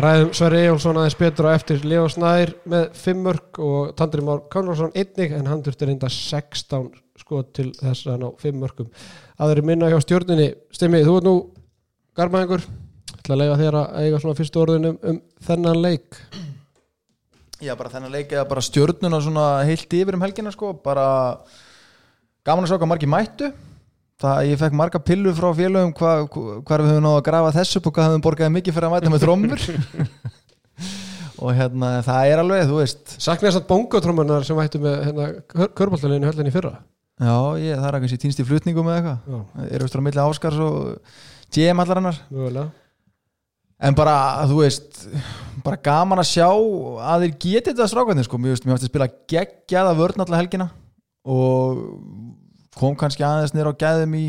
[0.00, 4.48] Ræðum Sverri Eyjólfsson aðeins betur á eftir Leo Snær með 5 mörg og Tandri Már
[4.48, 6.88] Kárnarsson einnig en hann þurfti reynda 16
[7.30, 8.92] skot til þess að ná 5 mörgum
[9.40, 11.34] aðri minna hjá stjórnini Stimmi, þú er nú
[12.18, 12.66] garmaðingur
[13.20, 16.20] ætla að lega þér að eiga svona fyrstu orðinum um þennan leik.
[17.60, 21.06] Já, bara þennan leik eða bara stjórnuna svona heilt yfir um helgina sko, bara
[22.46, 23.50] gaman að sjá hvað margir mættu.
[24.20, 27.80] Það ég fekk marga pillu frá félögum hvað hva við höfum náðu að grafa þessu
[27.80, 29.62] og hvað höfum borgaði mikið fyrir að mæta með trómur
[31.40, 33.14] og hérna það er alveg, þú veist.
[33.16, 35.30] Sakna þess að bongotrömmunar sem mættu með hérna,
[35.72, 36.74] körbáltaleginu höllinni fyrra
[37.20, 39.66] Já, ég, það er að kannski týnst í flutningum eða eitthvað.
[39.68, 40.76] Er austur á milli áskars og
[41.52, 42.20] GM allar hannar
[43.80, 44.14] en bara,
[44.48, 45.02] þú veist
[45.64, 49.96] bara gaman að sjá að þeir geti þetta strákvæðin sko, mér finnst að spila geggjaða
[49.98, 50.70] vörn allar helgina
[51.28, 51.82] og
[52.80, 54.24] kom kannski aðeins nýra á gæðum í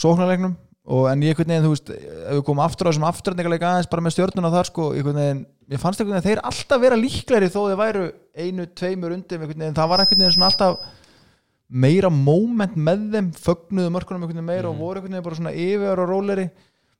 [0.00, 0.56] sóknarleiknum.
[0.84, 3.88] Og en ég einhvern veginn, þú veist, ef við komum aftur á þessum afturningarleika aðeins
[3.88, 5.38] bara með stjórnuna þar sko, einhvern veginn,
[5.72, 8.02] ég fannst einhvern veginn að þeir alltaf vera líklæri þó þeir væru
[8.36, 10.84] einu, tveimur undir, einhvern veginn, það var einhvern veginn svona alltaf
[11.68, 14.74] meira moment með þeim fögnuðu mörkunum einhvern veginn meira mm.
[14.74, 16.46] og voru einhvern veginn bara svona yfir og róleri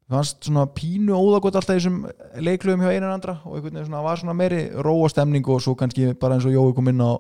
[0.05, 2.03] það var svona pínu óðagott alltaf þessum
[2.45, 6.13] leikluðum hjá einan andra og einhvern veginn svona var svona meiri róastemning og svo kannski
[6.21, 7.13] bara eins og Jói kom inn á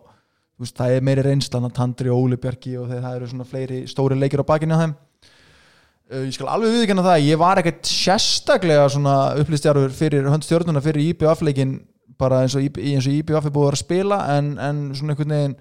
[0.61, 3.48] veist, það er meiri reynslan að Tandri og Óli Björki og þeir það eru svona
[3.48, 7.61] fleiri stóri leikir á bakinu á þeim uh, ég skal alveg viðkynna það ég var
[7.61, 11.80] ekkert sérstaklega svona upplýstjárfur fyrir höndstjórnuna fyrir IBF-leikin
[12.20, 15.59] bara eins og IBF er búið að spila en, en svona einhvern veginn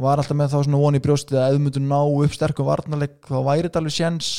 [0.00, 2.68] var alltaf með þá svona von í brjóstið að ef þú myndur ná upp sterkum
[2.68, 4.30] varnarleik þá væri þetta alveg séns.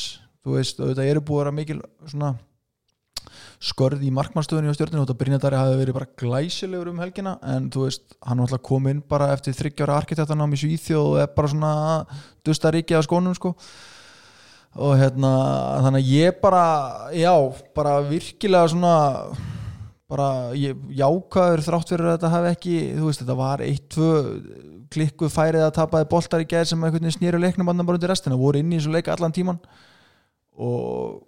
[0.44, 2.34] Þú veist, þetta eru búið að mikil svona
[3.64, 7.70] skörð í markmannstöðunni á stjórninu og þetta Brynjadari hafi verið bara glæsilegur um helgina en
[7.72, 11.32] þú veist, hann var alltaf komið inn bara eftir þryggjára arkitektarnám í Svíþjóð og er
[11.38, 11.74] bara svona
[12.44, 13.54] dusta ríkið á skónum sko.
[14.74, 15.32] Og hérna,
[15.86, 16.66] þannig að ég bara
[17.16, 17.34] já,
[17.78, 18.96] bara virkilega svona
[20.10, 24.12] bara, ég jákaður þrátt fyrir að þetta hafi ekki, þú veist, þetta var eitt, tvö
[24.94, 28.12] klikkuð færið að tapaði boltar í gerð sem einhvern veginn snýru leiknum andan bara undir
[28.14, 29.60] restina, voru inn í þessu leika allan tíman
[30.54, 31.24] og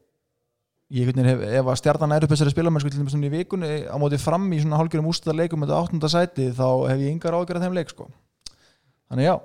[0.94, 3.72] ég veit nefnir ef að stjarnan er upp þessari spilamennsku til þess að í vikunni
[3.90, 7.38] á móti fram í svona hálfgjörðum ústæðar leikum þetta áttunda sæti þá hef ég yngar
[7.40, 8.08] ágjörð þeim leik sko.
[9.10, 9.36] Þannig já.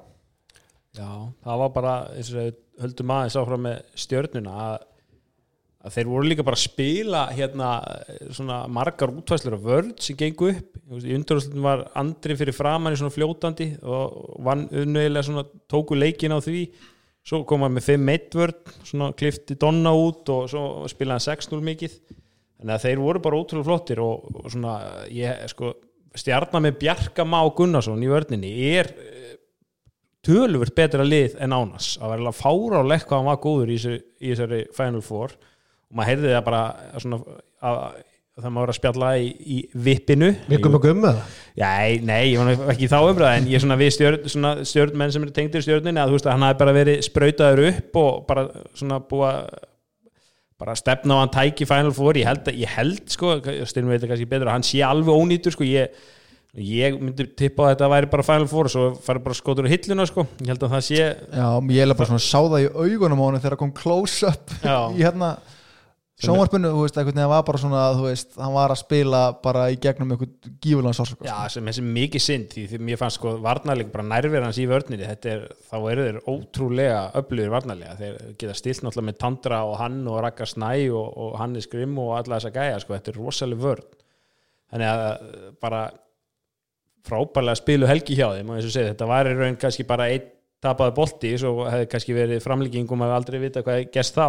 [0.99, 1.09] Já,
[1.47, 4.77] það var bara, eins og höldum aðeins áfram með stjörnuna að
[5.81, 7.71] að þeir voru líka bara að spila hérna
[8.37, 10.79] svona margar útvæslar af vörð sem gengu upp.
[11.01, 16.37] Í undarúslutin var Andri fyrir framann í svona fljótandi og vann unnvegilega svona tóku leikin
[16.37, 16.67] á því.
[17.25, 21.63] Svo kom hann með 5-1 vörð svona klifti Donna út og svo spilaði hann 6-0
[21.71, 21.97] mikið.
[22.61, 24.77] Þannig að þeir voru bara ótrúlega flottir og, og svona
[25.09, 25.73] ég sko
[26.19, 29.37] stjarnar með Bjarka Má Gunnarsson í vörðinni er eh,
[30.27, 33.73] töluvert betra lið en Ánas að vera alveg fára á lekk hvað hann var góður
[33.73, 35.37] í þessari Final Four
[35.91, 36.63] og maður heyrði það bara
[37.03, 37.19] svona,
[37.67, 37.81] að,
[38.41, 40.29] það má vera að spjalla í, í vippinu.
[40.49, 41.71] Um með það Já,
[42.07, 45.13] nei, ég var ekki í þá umræða en ég er svona við stjörn, svona stjörnmenn
[45.13, 48.23] sem eru tengdir stjörnunni að þú veist að hann hafi bara verið sprautaður upp og
[48.31, 48.47] bara
[48.79, 49.33] svona búa
[50.61, 52.15] bara stefna á hann tæki Final Four.
[52.21, 53.35] Ég held, að- ég held sko,
[53.67, 55.89] styrnum veit það kannski betur að hann sé alveg ónýtur sko ég,
[56.57, 59.73] ég myndi tippa að þetta væri bara Final Four og svo fari bara skotur á
[59.73, 60.27] hilluna sko.
[60.41, 63.27] Ég held að það sé Já, ég er bara svona sá það í augunum á
[63.31, 64.79] hann þegar kom close-up Já.
[64.93, 65.35] í hérna
[66.21, 69.63] sjónvarpinu, þú veist, einhvern veginn var bara svona þú veist, hann var að spila bara
[69.73, 73.33] í gegnum einhvern gífulegan sársöku Já, sem þessi mikið synd því því mér fannst sko
[73.45, 75.09] varnarleik bara nærverð hans í vörninni.
[75.09, 79.79] Þetta er, þá eru þeir ótrúlega öflugir varnarlega, þeir geta stilt náttúrulega með Tandra og
[79.81, 83.21] hann og Raka Snæ og, og Hannes Grimm og alla þessa gæja sko, þetta er
[83.21, 83.89] rosalega vörn.
[84.71, 85.33] Þannig að
[85.65, 85.85] bara
[87.09, 90.11] frábærlega spilu helgi hjá þeim og eins og segið, þetta var í raun kannski bara
[90.13, 90.29] einn
[90.61, 94.27] tapaði bolti, svo hefði kannski verið framlíkingum að aldrei vita hvað gerst þá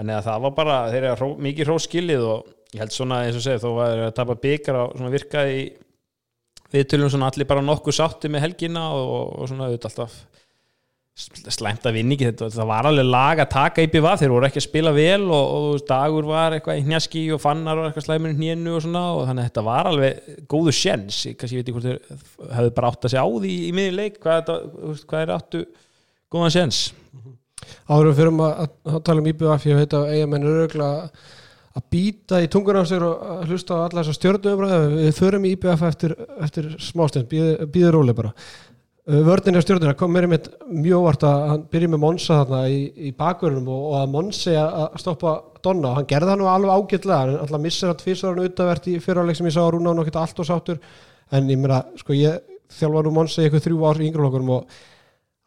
[0.00, 3.36] þannig að það var bara, þeir eru hró, mikið hróskilið og ég held svona eins
[3.36, 5.62] og segið, þó var þeir að tapa byggar svona virkaði í
[6.70, 10.20] við tölum svona allir bara nokkuð sátti með helgina og, og svona auðvitað alltaf
[11.20, 12.28] slæmt að vinni ekki.
[12.30, 15.24] Þetta, það var alveg lag að taka í BV þeir voru ekki að spila vel
[15.26, 18.84] og, og dagur var eitthvað í hnjaski og fannar og eitthvað slæmur í hnénu og
[18.86, 22.54] svona og þannig að þetta var alveg góðu sjens kannski ég veit ekki hvort þeir
[22.56, 24.54] hefðu bara átt að segja á því í miðin leik hvað,
[25.10, 25.64] hvað er áttu
[26.32, 26.80] góðan sjens
[27.90, 31.10] Árum fyrir að, að, að tala um IBF ég veit að eigamenn eru örugglega
[31.70, 35.52] að býta í tungun á sér og hlusta á alla þessar stjórnumræðu við förum í
[35.54, 38.32] IBF eftir, eftir smástund býður róli bara.
[39.10, 42.80] Vörðin á stjórnuna kom mér einmitt mjög óvart að hann byrja með Monsa þarna í,
[43.08, 45.32] í bakverðunum og, og að Monsi að stoppa
[45.64, 45.90] Donna.
[45.90, 47.18] Og hann gerði það nú alveg ágætlega.
[47.24, 50.22] Hann alltaf missir hann auðvert í fyrirháleik sem ég sá að rúna hann og geta
[50.22, 50.78] allt og sáttur.
[51.32, 52.38] En ég meina, sko ég
[52.76, 54.78] þjálfa nú Monsi í eitthvað þrjú ár í yngreflokkurum og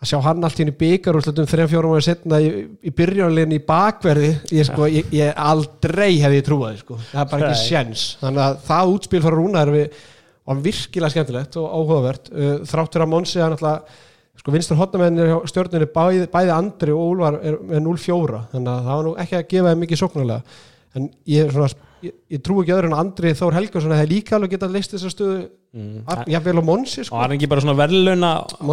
[0.04, 2.50] að sjá hann allt í henni byggar og slutum þrejum fjórum ára setna í,
[2.84, 7.00] í byrjunlegin í bakverði ég, sko, ég, ég aldrei hefði trúið sko.
[7.12, 10.02] það er bara ekki sjens þannig að það útspil frá Rúna við
[10.44, 12.32] og virkilega skemmtilegt og áhugavert.
[12.34, 13.14] Uh, þráttur að
[13.46, 14.02] alltaf
[14.44, 18.88] sko vinstur hotnamenn er stjórninu bæði, bæði Andri og Úlfar er með 0-4 þannig að
[18.88, 20.58] það var nú ekki að gefa mikið sóknarlega
[20.96, 21.70] en ég, er svona,
[22.06, 24.94] ég, ég trú ekki öðru en að Andri Þór Helgason hefði líka alveg getað leist
[24.94, 25.38] þessa stöðu
[25.74, 26.28] mm.
[26.34, 27.20] ég vel á Monsi og sko.
[27.22, 28.32] hann er ekki bara svona verðluna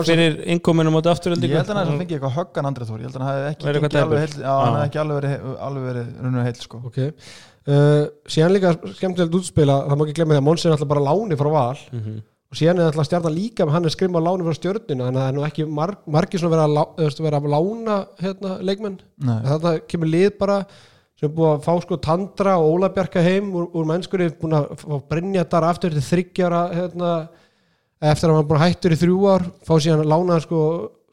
[0.09, 3.20] fyrir innkominum á afturöldi Ég held að hann fengið eitthvað höggan Andri Þór Ég held
[3.20, 3.70] að hann ekki,
[4.04, 4.56] alveg Já.
[4.66, 6.83] hefði ekki alveg verið, alveg verið rauninu heill sko.
[6.90, 8.04] ok uh,
[8.37, 11.40] síðan líka skemmtilegt útspila það má ekki glemja því að Monsi er alltaf bara láni
[11.40, 12.20] frá val Mhm.
[12.50, 15.28] og síðan er alltaf stjarnan líka hann er skrimma láni frá stjörnina þannig að það
[15.30, 18.56] er nú ekki mar margir svona verið að, lá, veist, vera að lána hérna,
[21.20, 24.56] sem er búið að fá sko Tandra og Óla Bjarka heim úr, úr mennskunni, búin
[24.56, 27.11] að fá Brynjatar aftur til þryggjara hérna,
[28.00, 29.44] eftir að hann búin að hættur í þrjú ár.
[29.68, 30.61] Fá síðan að lána sko,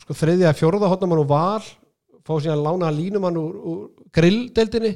[0.06, 1.66] sko þriðja fjórða hotnamann og val.
[2.24, 3.82] Fá síðan að lána línumann úr, úr
[4.16, 4.94] grilldeldinni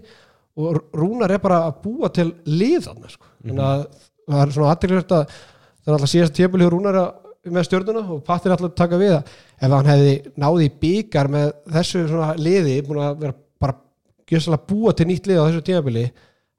[0.62, 3.28] og Rúnar er bara að búa til liðan sko.
[3.43, 3.84] þannig að
[4.32, 7.13] það er svona aðtilvægt að það er alltaf síðast tjöpul hjá Rúnar að-
[7.52, 9.30] með stjórnuna og Patti er alltaf að taka við það.
[9.62, 12.02] Ef hann hefði náði byggar með þessu
[12.38, 13.34] liði búin að vera
[14.32, 16.06] gjössalega búa til nýtt lið á þessu tímabili.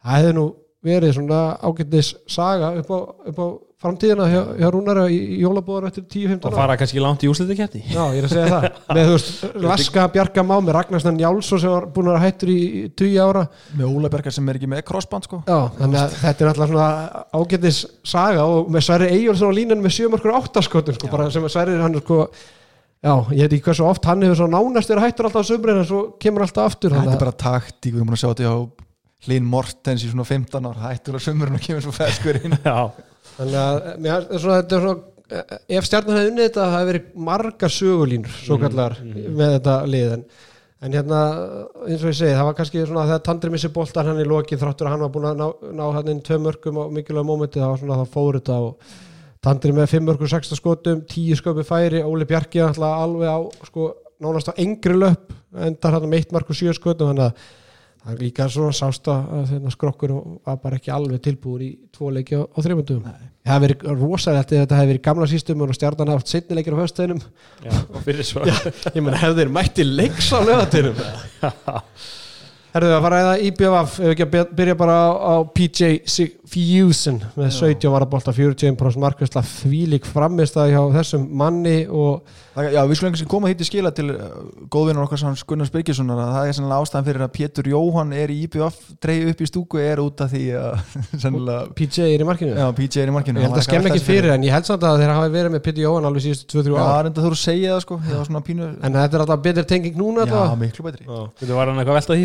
[0.02, 0.46] Það hefði nú
[0.82, 2.98] verið svona ágættis saga upp á,
[3.30, 3.46] upp á
[3.82, 7.30] framtíðina hjá, hjá Rúnara í, í jólabúðar eftir 10-15 og ára fara kannski langt í
[7.30, 8.66] úslitakefni Já, ég er að segja það.
[8.96, 12.60] Með þú veist, Laska Bjarka Má með Ragnarsson Njálsson sem var búin að hættur í
[12.98, 13.44] 20 ára.
[13.78, 15.42] Með Óla Bergar sem er ekki með crossband sko.
[15.48, 16.88] Já, þannig að þetta er alltaf svona
[17.42, 17.82] ágætis
[18.14, 21.78] saga og með Sverri Eyjólfsson á línunum með sjömarkur áttaskotum sko, bara sem að Sverri
[21.82, 22.24] hann er sko
[23.02, 25.80] Já, ég veit ekki hversu oft hann hefur svona nánast verið hættur alltaf á sömurinn
[25.82, 28.52] en svo kemur alltaf aftur Þetta er bara taktík, við erum búin að sjá þetta
[28.54, 28.58] á
[29.26, 32.54] Hlín Mortens í svona 15 ár hættur á sömurinn og kemur svo feskur inn.
[32.66, 32.92] Já,
[33.32, 36.90] Þannig að mér, svona, þetta er svona eh, ef stjarnan hefði unnið þetta það hefði
[36.92, 40.24] verið margar sögulínur svo kallar með þetta lið en,
[40.82, 41.20] en hérna
[41.86, 44.62] eins og ég segi það var kannski svona þegar Tandri missi boltan hann í lokin
[44.62, 45.46] þráttur að hann var búin að ná,
[45.78, 49.00] ná hann inn tvö mörgum á mikilvæg mómenti það var svona það fór þetta og
[49.42, 53.88] Tandri með 5 mörgum 16 skotum 10 sköpi færi, Óli Bjarki alltaf alveg á sko
[54.22, 57.50] nánast á engri löp endar hann með 1 mark og 7 skotum þannig að
[58.02, 60.12] það er líka svona sást að að þeirna skrokkur
[60.46, 64.54] var bara ekki alveg tilbúin í tvo leiki á, á þreymundum það hefði verið rosalegt
[64.54, 67.20] ef þetta hefði verið gamla sístum og stjarnan hefði haft setni leikir á höfstæðinum
[67.66, 70.98] já, og fyrir svo ég menn hefði þeir mætti leiks á lögatinum
[72.72, 76.38] Herðu að fara eða IBF ef ekki að by- byrja bara á, á PJ Sig-
[76.52, 82.22] Fusion með 17 var að bolta 40% markvæsla þvílík framist að hjá þessum manni og
[82.52, 84.24] Það- Já, við skulum ekki koma hitt í skila til uh,
[84.68, 88.28] góðvinnur okkar sann Gunnar Spyrkjessonar að það er sannlega ástæðan fyrir að Pétur Jóhann er
[88.28, 92.26] í IBF dreif upp í stúku er út af því að sannlega, PJ er í
[92.28, 92.52] markinu.
[92.60, 93.40] Já, PJ er í markinu.
[93.40, 95.64] Ég held að skemmi ekki fyrir en ég held samt að þeir hafi verið með
[95.70, 97.06] Pétur Jóhann alveg síðustu 2-3 Já, ár.
[97.08, 99.68] reynda þú að segja það sko, ég var svona pínu en þetta er alltaf betur
[99.72, 101.08] tenging núna Já, miklu betri.
[101.40, 102.20] Þetta var hann eitthvað velta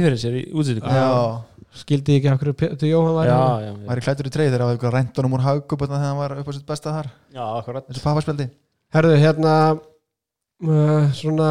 [1.77, 4.33] í skildi ég ekki af hverju Pétur Jóhann var já, já, já, væri klættur í
[4.33, 6.93] treyð þegar það var eitthvað ræntunum úr haugup þegar hann var upp á sitt besta
[6.97, 7.09] þar.
[7.37, 7.87] Já, akkurat.
[7.91, 8.49] Þessu pappaspjaldi
[8.97, 11.49] Herðu, hérna uh, svona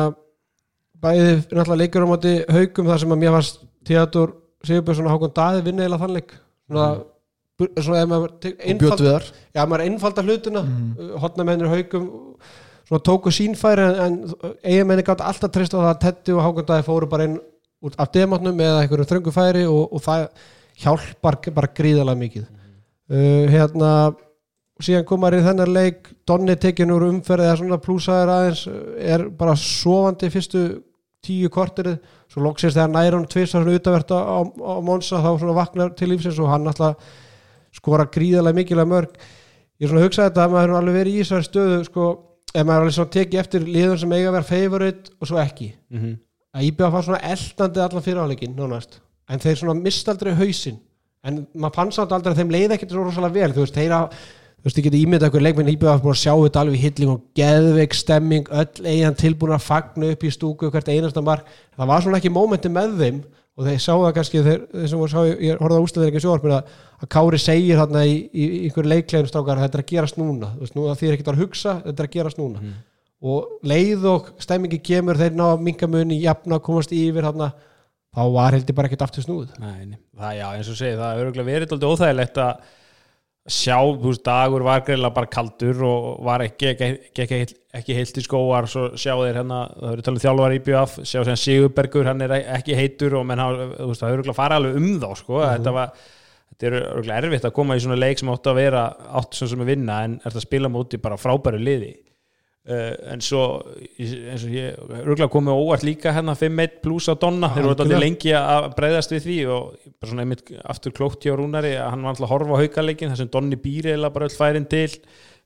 [1.03, 4.33] bæði náttúrulega leikur á móti haugum þar sem að mér varst Theodor
[4.66, 6.33] Sigurbjörnsson og Hákon Daði vinna eða þann leik.
[6.66, 6.87] Svona,
[7.61, 10.62] bu- svona ef maður og þar já, maður einfalda hlutina.
[10.64, 10.87] Mm.
[10.97, 11.11] Mhm.
[11.22, 12.09] hotnamennir haugum
[12.89, 16.66] svona tóku sínfæri en, en eigamenni gátt alltaf treyst á það að Teddy og Hákon
[16.72, 17.39] Daði fóru bara inn
[17.85, 20.29] út af demátnum eða einhverjum þröngu færi og, og það
[20.83, 22.47] hjálpar bara gríðalega mikið.
[23.07, 23.91] Uh, hérna
[24.83, 29.29] síðan komar í þennar leik Donni tekin úr umferð eða svona plúsaður aðeins uh, er
[29.39, 30.66] bara sofandi fyrstu
[31.24, 32.01] tíu korterið.
[32.31, 36.11] Svo loksist þegar næra hann tvisar svona utavert á, á, Monsa þá svona vaknar til
[36.12, 37.01] lífsins og hann alltaf
[37.77, 39.16] skora gríðalega mikilvæg mörg.
[39.81, 42.05] Ég svona að hugsa þetta að maður alveg verið í þessari stöðu sko,
[42.53, 45.72] ef maður alveg svona tekið eftir liðun sem eiga að vera favorite og svo ekki.
[45.93, 46.14] Mhm.
[46.57, 48.99] Að IBF var svona eldandi allan fyrirháleikin nánast,
[49.29, 50.81] en þeir svona mist aldrei hausinn,
[51.27, 53.95] en maður fann samt aldrei að þeim leið ekkert svo rosalega vel, þú veist þeir
[53.97, 54.19] að,
[54.57, 57.25] þú veist, ég geti ímyndað okkur leikminn búin að sjá þetta alveg í hilling og
[57.37, 61.45] geðveik stemming, öll eigin tilbúin að fagna upp í stúku hvert einasta mark.
[61.77, 63.21] Það var svona ekki mómenti með þeim
[63.57, 66.25] og þeir sáu það kannski, þeir, þeir sem voru sá ég horfði á ústöður ekki
[66.25, 69.93] sjóarpin að, að Kári segir þarna í, í, í einhverju leiklegin strákar, þetta er að
[69.93, 70.85] gerast núna, þú veist, nú
[73.23, 77.25] er er og leið og stemmingi kemur þeir ná að minka muni, jafna, komast yfir
[77.25, 77.53] þarna,
[78.17, 81.27] þá var heldur bara ekkert aftur snúð Nei, það, já, eins og segi, það er
[81.27, 82.57] örgulega verið alltaf óþægilegt að
[83.47, 86.89] sjá, þú veist, dagur var greiðlega bara kaldur og var ekki, ekki,
[87.23, 90.97] ekki, ekki, heilt í skóar svo sjá þeir hérna, það verður talað þjálfar í BF
[91.07, 94.59] sjá sem Sigurbergur, hann er ekki heitur og menn þú veist, það er örgulega fara
[94.59, 95.89] alveg um þá, sko, þetta var
[96.57, 99.49] þetta er örgulega erfitt að koma í svona leik sem átt að vera átt sem
[99.49, 100.35] sem að vinna en er
[102.67, 103.43] en svo
[103.95, 107.53] eins og ég örgulega komið á óvart líka hérna 5-1 pluss á Donna.
[107.55, 111.37] Þeir voru alltaf lengi að breyðast við því og bara svona einmitt aftur klókt hjá
[111.39, 114.27] Rúnari að hann var alltaf að horfa á haukaleikin þar sem Donni býri eða bara
[114.27, 114.89] öll færin til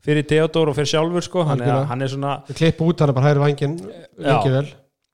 [0.00, 1.44] fyrir Theodor og fyrir sjálfur sko.
[1.44, 3.74] Hann er, hann er svona, klipp út hann bara hægri vangin
[4.16, 4.70] ekki vel.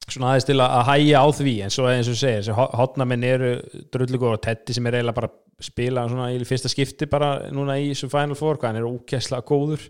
[0.07, 3.57] Svona aðeins til að hæja á því en svo eins og segir, þessi hotnamenn eru
[3.90, 5.32] drullugur og Teddy sem er eiginlega bara
[5.66, 9.82] spila svona í fyrsta skipti bara núna í þessu Final Four, hann er ókesslega góður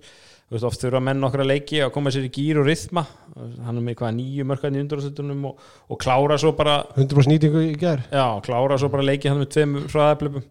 [0.46, 3.02] Þú veist, oft þurfa menn okkar að leiki að koma sér í gýr og rytma
[3.34, 7.64] hann er með hvað nýju mörkarni í undarástöldunum og, og klára svo bara 100% nýtingu
[7.66, 8.04] í gær?
[8.14, 10.46] Já, klára svo bara leiki hann með tveim hraðablöfum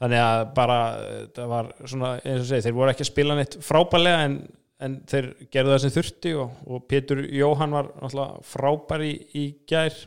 [0.00, 0.78] þannig að bara
[1.34, 4.38] það var svona, eins og segi, þeir voru ekki að spila neitt frábælega en,
[4.86, 9.44] en þeir gerðu það sem þurfti og, og Pétur Jóhann var náttúrulega frábær í, í
[9.68, 9.98] gær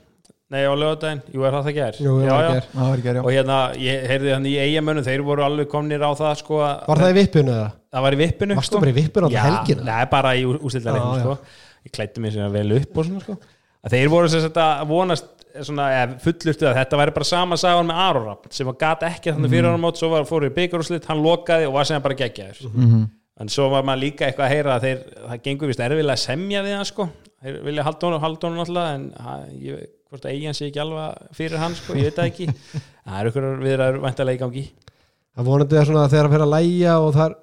[0.53, 2.51] nei á lögadaginn, jú er það það gær Jú, það já, já.
[2.53, 2.67] gær.
[2.73, 6.11] það var ekki og hérna, ég heyrði hann í eigamönnum þeir voru alveg komnir á
[6.19, 7.67] það sko var það í vippinu eða?
[7.93, 9.85] það var í vippinu Varstu bara í vippinu á Já, helgina?
[9.89, 11.37] Nei, bara í ústildarleiknum Já, sko.
[11.83, 13.37] Ég klætti mér sér vel upp og svona sko.
[13.83, 15.25] að Þeir voru sem sagt að vonast
[15.67, 19.33] svona, eða, fullurstu að þetta væri bara sama sagan með Arorab sem var gat ekki
[19.35, 20.53] þannig fyrir árum átt svo var, fóru í
[22.23, 23.03] geggjaður Mhm.
[23.43, 24.97] en svo var maður líka eitthvað að heyra að þeir,
[25.27, 27.09] það gengur vist erfilega að semja við hann sko.
[27.43, 29.35] Þeir vilja halda honum, halda honum náttúrulega en ha,
[29.67, 32.47] ég, hvort að eigin sé ekki alveg fyrir hann sko, ég veit það ekki.
[33.05, 34.63] Það er ykkur viðraður væntalega í gangi.
[35.33, 37.33] Það vonandi það svona að þegar að fyrir að læja og þar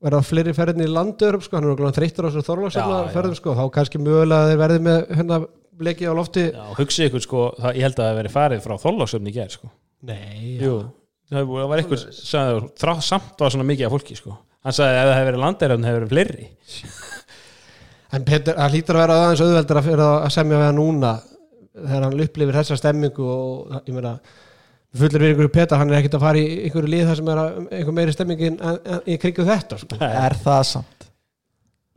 [0.00, 2.84] verða fleiri ferðin í landur sko, hann er okkur þreyttur á þessu Já, já.
[2.84, 5.38] þorlagsferðum sko, þá kannski mögulega að þeir verði með hérna
[5.80, 6.44] bleki á lofti.
[6.54, 9.52] Já, hugsið ykkur sko, það, ég held að það verið farið frá þorlásöfni í gær
[9.56, 9.70] sko.
[10.08, 10.76] Nei, Jú,
[11.32, 14.36] það var- eitthvað sagði, þrá, samt var svona mikið af fólki sko.
[14.64, 16.48] hann sagði að ef það hefði verið landeiröfn hefði verið fleiri
[18.16, 21.16] en Petur, það hlýtur að vera aðeins auðveldur að, fyrir að semja við hann núna
[21.80, 24.14] þegar hann upplifir þessa stemmingu og ég meina
[24.96, 27.42] fullir við einhverju Petar, hann er ekkert að fara í einhverju lið þar sem er
[27.42, 28.58] að, einhver meiri en,
[29.06, 30.00] í kringu þetta sko.
[30.00, 31.06] er það samt?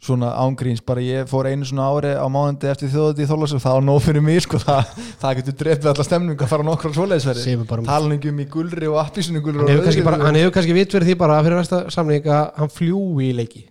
[0.04, 3.78] Svona ángríns, bara ég fór einu svona ári á mánundi eftir þjóðati í Þorlásum það
[3.78, 4.90] var nóg fyrir mig, sko, það,
[5.22, 8.48] það getur drefið alla stemningu að fara nokkra svoleiðisverði Segir mér bara um- talningum í
[8.52, 11.40] gulri og appisinu gulri hann hefur kannski, bara, hann hefur kannski vit fyrir því bara
[11.48, 13.64] fyrir næsta samling að hann fljúi í leiki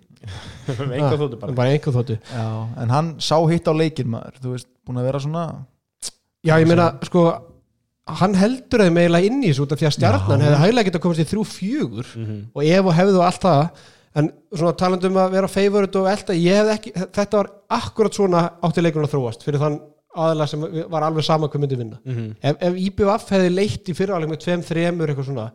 [0.69, 1.55] einhver þóttu bara.
[1.57, 2.47] Bara einhver þóttu Já,
[2.83, 4.37] en hann sá hitt á leikin maður.
[4.43, 5.45] Þú veist, búin að vera svona
[6.43, 7.25] Já, ég meina, sko
[8.19, 11.03] hann heldur þeim eiginlega inn í þessu út af því að stjarnan hefði hæglega getað
[11.05, 12.39] komast í þrjú fjögur Mhm.
[12.55, 13.69] og ef og hefðu og allt það.
[14.15, 18.13] En svona talandi um að vera favorite og elda, ég hefði ekki, þetta var akkurat
[18.19, 19.79] svona átti leikurinn að þróast fyrir þann
[20.13, 20.61] aðla sem
[20.93, 21.99] var alveg sama hvað myndi vinna.
[22.05, 22.35] Mhm.
[22.43, 25.47] ef, ef IBF hefði leitt í fyrirháleik með tveim, þremur eitthvað svona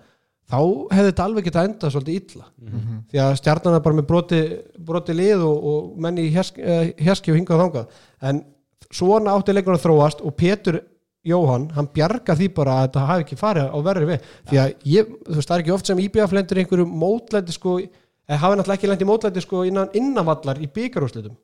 [0.48, 0.60] þá
[0.94, 2.46] hefði þetta alveg getað endað svolítið illa.
[2.62, 3.00] Mhm.
[3.12, 4.42] því að stjarnan er bara með broti,
[4.90, 7.98] broti lið og, og menni í hérski, eh, og hingað og þangað.
[8.22, 8.44] En
[8.92, 10.82] svona átti leikurinn að þróast og Pétur
[11.28, 14.70] Jóhann, hann bjarga því bara að þetta hafi ekki farið á verri við því að
[14.88, 17.74] ég, þú veist, það er ekki oft sem IBF lendur einhverju mótlæti sko,
[18.30, 21.36] eða hafi náttúrulega ekki lent í mótlæti sko innan innanvallar í byggarúslitum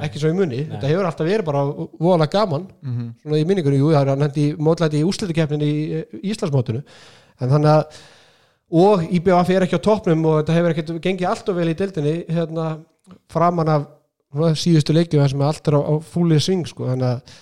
[0.00, 3.80] ekki svo í munni, þetta hefur alltaf verið bara voðalega gaman, mm svona í minningunni
[3.80, 5.74] jú, það er hann hendi mótlæti í úslitakeppnin í,
[6.22, 6.80] í Íslandsmótinu.
[7.42, 7.98] En þannig að
[8.72, 11.76] og IBF er ekki á toppnum og þetta hefur ekki gengið allt og vel í
[11.76, 12.68] deildinni hérna
[13.32, 13.88] framan af
[14.56, 16.88] síðustu leikju þar sem er á, á fúlið sving sko.
[16.88, 17.34] þannig að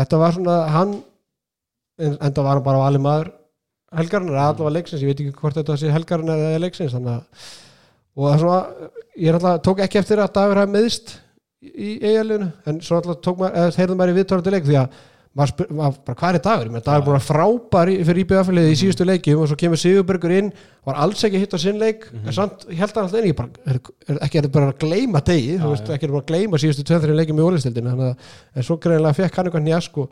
[0.00, 0.94] þetta var svona hann
[2.02, 3.30] en enda var hann bara á alveg maður
[3.94, 7.44] helgarinn eða allavega leiksins, ég veit ekki hvort þetta sé helgarinn eða leiksins þannig að
[8.14, 11.16] og það svona, ég alltaf tók ekki eftir að Dagur hafi meðist
[11.64, 14.98] í eigalinu, en svo alltaf maður heyrðum maður í viðtórandi leik því að
[15.34, 18.76] maður maður bara hvað er Dagur, menn Dagur búin að frábær í- fyrir IBF-lið í
[18.78, 20.52] síðustu leikjum og svo kemur Sigurbergur inn,
[20.86, 23.80] var alls ekki að hitta sinn leik, en samt held hann alltaf er,
[24.20, 26.86] ekki er þetta bara að gleyma degi, þú veist, ekki er bara að gleyma síðustu
[26.86, 28.16] 2-3 leikjum í ólistildinu, að
[28.54, 30.10] en svo greinlega fekk hann eitthvað njask og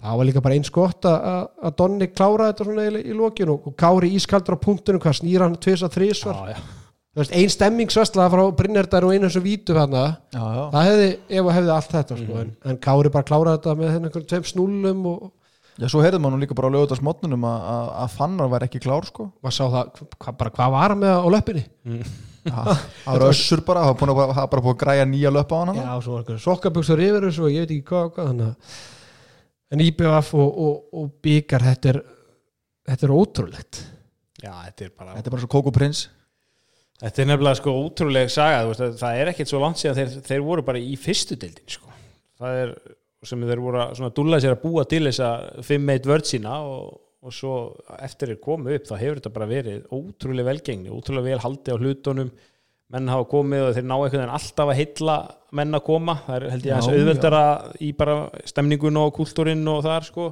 [0.00, 3.16] það var líka bara eins gott að- að að Donni klára þetta svona í, í
[3.18, 6.46] lokin og, Kári ískaldur á punktunum, hvað snýra hann tvisa þrísvar,
[7.10, 7.18] já, já.
[7.18, 10.64] þú veist, ein stemmingsvestla frá Brynjardar og einu þessu vítu hann já, já.
[10.70, 13.92] það hefði, ef og hefði allt þetta sko, en, en Kári bara kláraði þetta með
[13.96, 15.28] einhverjum tveim snúlum og
[15.74, 18.82] já, svo heyrðum maður líka bara á lögutast mótnunum að, að, að fannar var ekki
[18.84, 19.30] klár sko.
[19.40, 21.64] Maður sá það, hva, bara hvað var með á löppinni?
[22.40, 22.70] Það
[23.04, 25.76] var össur bara, það var að, var bara búin að græja nýja löp á hann
[25.76, 28.78] já, svo var einhverjum sokkabuxur yfir þessu og ég veit ekki hvað, hvað að
[29.70, 32.00] en IBF og, og, og byggar þetta er
[32.90, 33.82] þetta er ótrúlegt.
[34.40, 36.06] Já, þetta er bara þetta er bara svo Koko Prins
[37.00, 40.16] Þetta er nefnilega sko útrúleg saga veist, að það er ekkert svo langt síðan þeir,
[40.26, 41.94] þeir voru bara í fyrstu deildin sko.
[42.40, 42.74] það er
[43.28, 45.30] sem þeir voru að dúlla sér að búa til þessa
[45.64, 47.56] 5-1 vörd sína og, og svo
[48.00, 51.80] eftir þeir komu upp þá hefur þetta bara verið ótrúleg velgengni ótrúlega vel haldi á
[51.80, 52.30] hlutunum.
[52.90, 55.16] Menn hafa komið og þeir ná einhvern veginn alltaf að heilla
[55.54, 56.16] menn að koma.
[56.24, 57.42] Það er held ég aðeins auðveldara
[57.86, 58.16] í bara
[58.50, 60.30] stemningun og kultúrin og þar sko.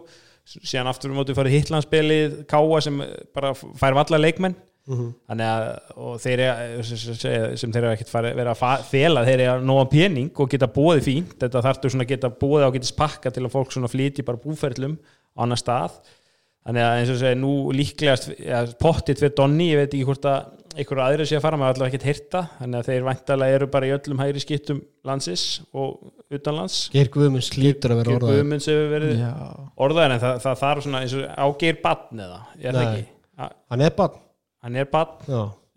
[0.49, 2.99] Síðan aftur við mótum farið hitlanspilið káa sem
[3.37, 4.57] bara fær valla leikmenn
[4.89, 5.65] þannig að
[6.01, 10.31] og þeir eru sem þeir eru ekkert vera að fela þeir eru að nóga pening
[10.41, 11.35] og geta búið fínt.
[11.43, 14.41] Þetta þarftu svona að geta á að geta spakka til að fólk svona flýti bara
[14.41, 14.97] búferlum
[15.37, 15.99] á annar stað.
[16.69, 20.27] Þannig að eins og segja nú líklegast ja, pottit fyrir Donni, ég veit ekki hvort
[20.29, 22.43] að einhverju aðri sé að fara, maður allavega ekkert hirta.
[22.59, 26.79] Þannig að þeir væntalega eru bara í öllum hægri skiptum landsins og utanlands.
[26.93, 29.33] Geir Guðmunds lítur að vera Geir orðað Guðmunds hefur verið já,
[29.87, 32.89] orðaðir en það, það þarf svona eins og ágeir badn eða, er það Nei.
[32.93, 33.07] ekki?
[33.39, 34.21] A- hann er barn
[34.65, 34.89] hann er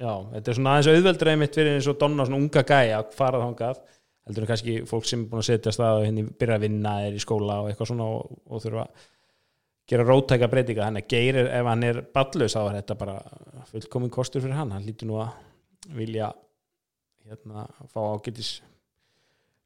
[0.01, 3.11] Já, þetta er svona aðeins auðveldur einmitt fyrir eins og Donna, svona unga gæja að
[3.13, 3.81] fara þangað.
[4.25, 6.93] Heldur en kannski fólk sem er búin að setja stað og henni byrja að vinna
[7.05, 9.05] er í skóla og eitthvað svona og, og þurfa að
[9.91, 13.15] gera rótæka breytinga, þannig að Geir er, ef hann er ballus þá er þetta bara
[13.71, 15.33] fullkomin kostur fyrir hann, hann lítur nú að
[15.97, 16.29] vilja
[17.27, 18.53] hérna fá ágætis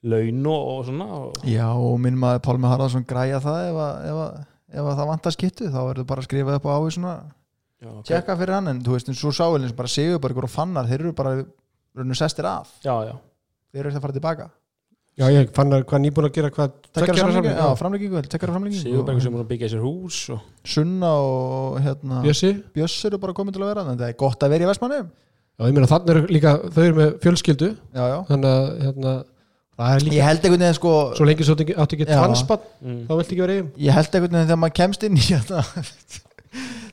[0.05, 4.22] laun og, svona og, já, og minn maður Pálmi Harðarsson græja það ef, að, ef,
[4.24, 4.39] að,
[4.74, 6.95] ef að það vantar skittu þá er það bara að skrifa upp á ávið
[7.82, 8.09] já, okay.
[8.11, 10.53] tjekka fyrir hann, en þú veist, eins og sávelin sem bara segjur bara ykkur og
[10.53, 11.34] fannar, þeir eru bara
[11.95, 13.15] rauninu sestir af, já, já,
[13.71, 14.51] þeir eru eftir að fara tilbaka.
[15.15, 16.01] Já, ég fann að hvað?
[16.03, 19.51] Nýbúin að gera hvað tekkar samning, já, framlengingu tekkar framlengingu Sigurbergur sem er búin að
[19.53, 22.49] byggja sér hús og, Sunna og hérna Bjössi?
[22.76, 24.97] Bjöss eru bara komin til að vera en það er gott að vera í Vestmanni
[25.55, 27.69] Já, ég meina þannig er líka, þau eru með fjölskyldu.
[27.95, 28.15] Já, já.
[28.28, 29.13] þannig að hérna,
[29.80, 32.97] það er líka ég held einhvern veginn sko svo lengi svo áttu ekki tvanspann mm,
[33.07, 35.63] þá viltu ekki vera eigum ég held einhvern veginn þegar maður kemst inn í hérna,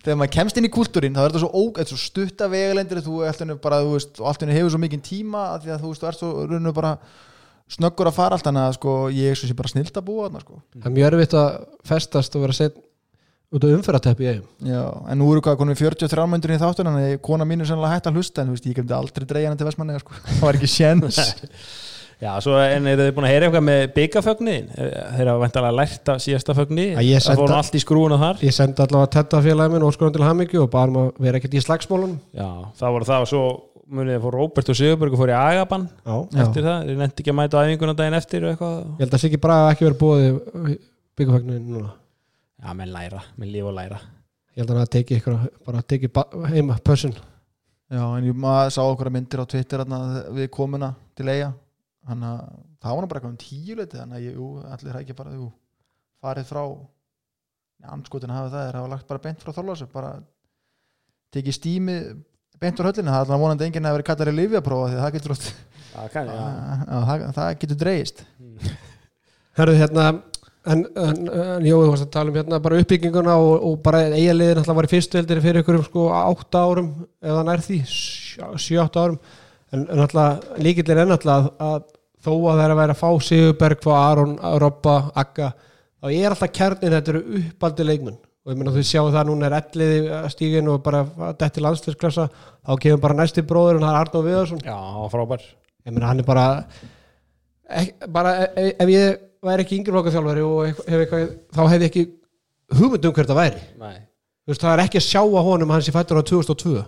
[0.02, 3.18] þegar maður kemst inn í kultúrin þá er þetta svo, svo stutta vegalendir þú
[3.62, 6.02] bara, þú veist, og allt henni hefur svo mikinn tíma af því að þú veist,
[6.02, 6.94] þú ert svo rauninu bara
[7.72, 10.26] snöggur að fara allt þannig að sko, ég er svo sé bara snilt að búa
[10.26, 10.58] þarna sko.
[10.74, 12.80] það er mjög erfitt að festast og vera sett
[13.52, 14.82] út á umferðateppi í eigum já,
[15.12, 17.68] en nú eru hvað, konum við 43 myndur í þáttunum þannig að kona mín er
[17.68, 20.16] sannlega hægt að hlusta en þú veist, ég kemdi aldrei dreigja hann til Vestmanni sko.
[20.28, 21.20] það var ekki séns
[22.22, 26.12] já, svo en eru þið búin að heyra eitthvað með byggafögnin þeir hafa væntalega lært
[26.14, 28.40] af síðasta fögni Að það fór senda- nú allt í skrúuna þar.
[28.46, 31.10] Ég sendi allavega að tetta félagið minn og skoðum til hamingju og bara um að
[31.26, 32.18] vera ekkert í slagsmálunum.
[32.32, 32.48] Já,
[32.78, 33.42] það var það og svo
[33.92, 36.40] munið fór Róbert og Sigurberg og fór í Agaban já, Já.
[36.46, 38.78] eftir það, þið nefndi ekki að mæta á æfinguna daginn eftir og eitthvað.
[38.96, 40.78] Ég held að Siggi Braga ekki verið búið
[41.18, 41.90] byggafagnin núna.
[42.62, 43.98] Já, menn læra, menn lífa og læra.
[44.56, 46.08] Ég held að hann að teki ykkur bara teki
[46.52, 47.14] heima pössun
[47.92, 49.98] Já, en ég maður sá okkur myndir á Twitter þarna
[50.32, 51.52] við komuna til eiga
[52.08, 52.42] þannig að
[52.82, 55.36] það var bara eitthvað um tíu leiti þannig að ég, jú, allir það ekki bara
[55.36, 55.48] jú,
[56.22, 56.62] farið frá
[57.92, 60.12] anskotin hafa það, þeir hafa lagt bara beint frá Þorlásu bara
[61.34, 61.98] tekið stími
[62.62, 65.04] beint frá höllinu, það er alveg vonandi enginn að vera kallar í lifjaprófa því að
[65.04, 65.48] það getur, oft,
[65.92, 66.42] Já, kann, já.
[66.96, 68.24] að, það, það getur dreigist
[69.58, 70.04] Herðu hérna
[70.62, 74.04] en, en, en Jói, þú varst að tala um hérna bara uppbygginguna og, og bara
[74.14, 76.92] eigaliðin alltaf var í fyrstu heldur fyrir ykkur sko átta árum
[77.22, 77.80] eða nær því,
[79.02, 79.18] árum
[79.72, 81.82] en, en alltaf líkillir enn alltaf að, að
[82.22, 85.52] þó að það er að vera að fá Sigurberg, fá Aron, Robba, Agga
[86.02, 88.20] þá er alltaf kjarnin þetta eru uppaldi leikmenn.
[88.42, 91.04] Og ég meina þú sjáu það núna er elliði stígin og bara
[91.38, 94.62] detti landslisklassa þá kemur bara næsti bróður og það er Arnó Viðarsson.
[94.66, 94.78] Já,
[95.12, 95.44] frábær.
[95.86, 96.46] Ég meina hann er bara
[97.70, 101.86] ek, bara e- ef ég væri ekki yngri flokkaþjálfari og hef eitthvað, þá hef ég
[101.90, 102.04] ekki
[102.80, 103.62] hugmynd um hvert það væri.
[103.78, 103.94] Nei.
[104.42, 106.72] Þú veist, það er ekki að sjá að honum að hann sé fættur á 2002
[106.74, 106.82] Nei,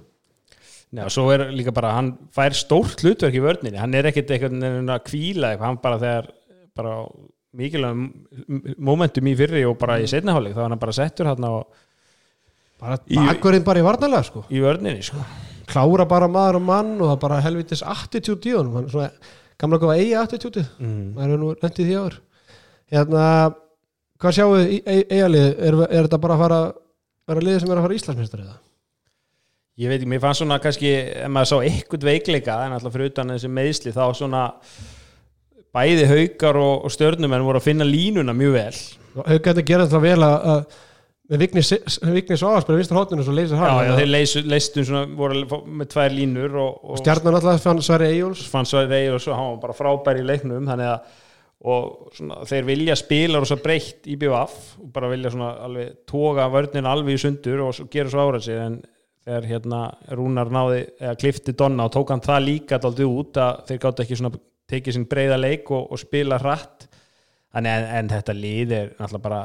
[1.05, 4.66] og svo er líka bara, hann fær stórt hlutverk í vörninni, hann er ekkert eitthvað
[4.95, 6.28] að kvíla eitthvað, hann bara þegar
[6.74, 6.99] bara
[7.55, 11.55] mikilvæg momentum í fyrri og bara í setnaháleik þá er hann bara settur hann á
[12.82, 14.45] bara Í- bakverðin bara í varnalega sko.
[14.51, 15.22] Í vörninni sko.
[15.70, 18.74] klára bara maður og mann og það bara helvitis attitúd í honum.
[18.76, 19.11] Hann er svona
[19.61, 21.03] gamla góða eigi attitúdið mm.
[21.14, 22.16] maður er nú lendið því áður
[22.95, 23.26] hérna,
[24.22, 26.61] hvað sjáu þið í eigalið, er, er þetta bara að fara
[27.30, 28.57] vera liðið sem er að fara Íslandsmeistar eða?
[29.80, 30.90] Ég veit ekki, mér fannst svona kannski
[31.24, 34.44] ef maður sá eitthvað veikleika en alltaf fyrir utan þessi meðsli þá svona
[35.74, 38.74] bæði haukar og, og stjörnumenn voru að finna línuna mjög vel.
[39.16, 40.82] Hauka þetta gera þetta vel að, að
[41.24, 41.62] Vigni,
[42.12, 45.60] Vigni Svavars bara vinstur hóttinu svo leysir já, hann já, þeir leysu, leystum svona voru
[45.64, 49.38] með tvær línur og, og stjarnan alltaf fann Sværi Eyjóls fann svo reyður og svo
[49.38, 51.22] hann var bara frábær í leiknum þannig að
[51.64, 56.50] og svona, þeir vilja spila rosa breytt í BVF og bara vilja svona alveg toga
[56.52, 58.76] vörnin alveg í sundur og svo gera svo árað sig en
[59.24, 59.82] þegar hérna
[60.16, 64.02] Rúnar náði eða klifti Donna og tók hann það líka daldið út að þeir gátt
[64.04, 66.88] ekki svona tekið sinn breyða leik og, og spila hratt.
[67.54, 69.42] En, en þetta lið er náttúrulega bara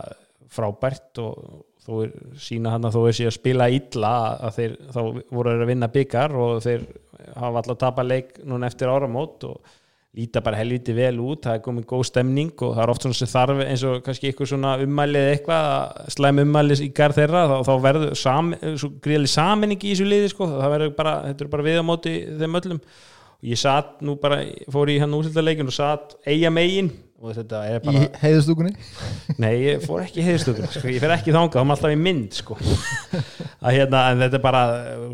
[0.50, 4.14] frábært og þó er sína hann að þó er sér að spila illa
[4.48, 5.02] að þeir þá
[5.38, 6.88] voru að vinna byggar og þeir
[7.36, 9.76] hafa alltaf tapað leik núna eftir áramót og
[10.18, 13.18] líta bara helviti vel út, það er komið góð stemning og það er oft svona
[13.20, 17.56] sem þarf eins og kannski eitthvað svona ummælið eitthvað slæm ummælið í garð þeirra þá,
[17.68, 21.52] þá verður sam, svo gríðlega saminning í þessu liði sko, það verður bara, þetta er
[21.54, 22.82] bara við á móti þeim öllum.
[23.40, 24.42] Og ég satt nú bara,
[24.74, 26.90] fór í hann úsildaleikinn og satt eiga megin
[27.20, 28.72] og þetta er bara í heiðustúkunni
[29.42, 30.84] Nei, ég fór ekki í heiðstökum sko.
[30.88, 32.58] ég fer ekki þangað, þá er maður alltaf í mynd sko.
[33.60, 34.62] að hérna, en þetta er bara,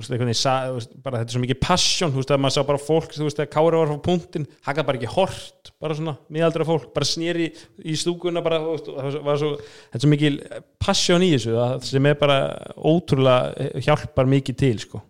[0.06, 2.84] veginn, sa- veist, bara þetta er svo mikið passion, þú veist, að maður sá bara
[2.86, 6.68] fólk þú veist, að Kári var frá punktin, haka bara ekki hort bara svona, miðaldra
[6.70, 7.50] fólk, bara snýri
[7.82, 7.98] í
[8.46, 10.40] bara, veist, og það var svo þetta er svo mikið
[10.86, 11.58] passion í þessu
[11.90, 12.40] sem er bara
[12.78, 15.02] ótrúlega hjálpar mikið til, sko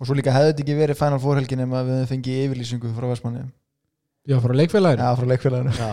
[0.00, 3.10] og svo líka hefði þetta ekki verið Final Four helgin ef við fengið yfirlýsingu frá
[3.10, 3.42] Vestmanni
[4.30, 5.04] já, frá leikfélaginu?
[5.04, 5.76] Já, frá leikfélaginu.
[5.76, 5.90] Já,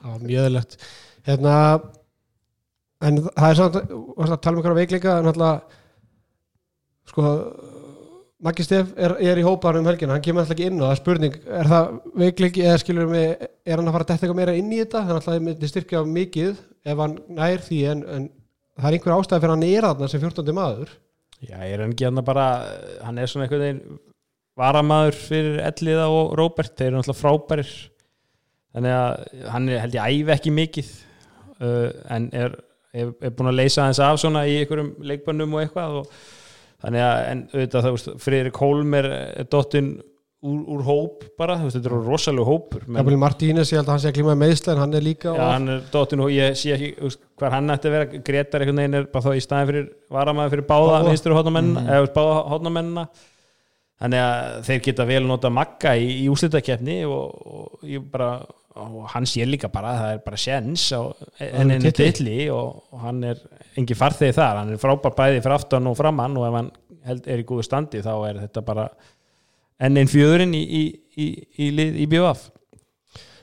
[0.00, 0.78] Já, mjög eðlilegt.
[1.28, 1.54] Hérna
[3.04, 3.76] en það er samt
[4.16, 5.76] varst að tala um einhverja veikleika en alltaf
[7.10, 7.34] sko
[8.40, 10.94] Maggi Stef er, er í hópaðan um helgina hann kemur alltaf ekki inn og það
[10.94, 11.88] er spurning er það
[12.22, 15.02] veikleiki eða skilur við er hann að fara að detta eitthvað meira inn í þetta?
[15.04, 18.28] Þannig að það myndi styrkja mikið ef hann nær því en, en
[18.80, 20.54] það er einhver ástæði fyrir hann er þarna sem 14.
[20.56, 20.94] maður.
[21.40, 22.46] Já, er hann ekki hann bara
[23.04, 24.00] hann er svona einhvern veginn
[24.60, 27.70] varamaður fyrir Elliða og Róbert þeir eru náttúrulega frábærir.
[28.70, 30.90] Þannig að hann er, held ég æfi ekki mikið
[31.60, 32.52] uh, en er,
[32.94, 36.12] er, er búin að leysa hans af svona í einhverjum leikbönnum og eitthvað og
[36.84, 39.08] þannig að en auðvitað það veist, Friðrik Hólm er,
[39.42, 39.90] er dottinn
[40.40, 44.04] úr, úr hóp bara, veist, þetta er rosalega hópur Gabriel Martínez, ég held að hann
[44.04, 46.72] sé að klíma meðsla en hann er líka Já, hann er dottinn og ég sé
[46.76, 49.70] ekki veist, hvar hann ætti að vera, Gretar einhvern veginn er bara þá í staðin
[49.72, 51.10] fyrir varamaður fyrir báða Báða.
[54.00, 58.30] Þannig að þeir geta vel nota magga í, í úslitakeppni og, og ég bara
[58.80, 61.90] og hann sér líka bara, það er bara sjens enn titli.
[61.98, 63.40] titli og, og hann er
[63.76, 64.60] engin farþegi þar.
[64.62, 66.70] Hann er frábær bæði fyrir aftan og framann og ef hann
[67.10, 68.86] held, er í góðu standi þá er þetta bara
[69.80, 70.82] enn einn fjöðurinn í, í,
[71.18, 71.28] í,
[71.66, 72.46] í, lið- í BVF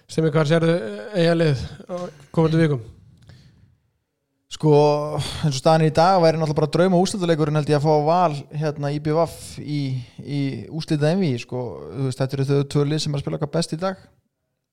[0.08, 0.76] sem er hvað sérðu
[1.20, 1.96] eiga lið á
[2.32, 2.84] komandi vikum
[4.58, 4.74] sko,
[5.46, 8.38] eins og staðan í dag væri náttúrulega bara drauma úslitaleikurinn held ég að fá val
[8.58, 9.82] hérna í BVF í,
[10.26, 10.42] í
[10.74, 11.64] úslita MV sko,
[12.08, 14.02] veist, þetta eru þau tvölið sem er að spila okkar best í dag.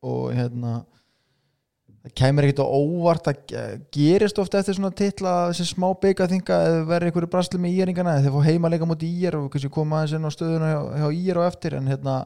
[0.04, 0.78] Og hérna
[2.04, 6.26] það kæmur ekkert á óvart að ge- gerist ofta eftir svona titla þessi smá byggja
[6.32, 9.70] þinga eða verður einhverju brasli með íringana þeir fá heima leika múti ír og kannski
[9.72, 12.18] koma aðeins inn á stöðuna hjá, hjá ír og eftir en hérna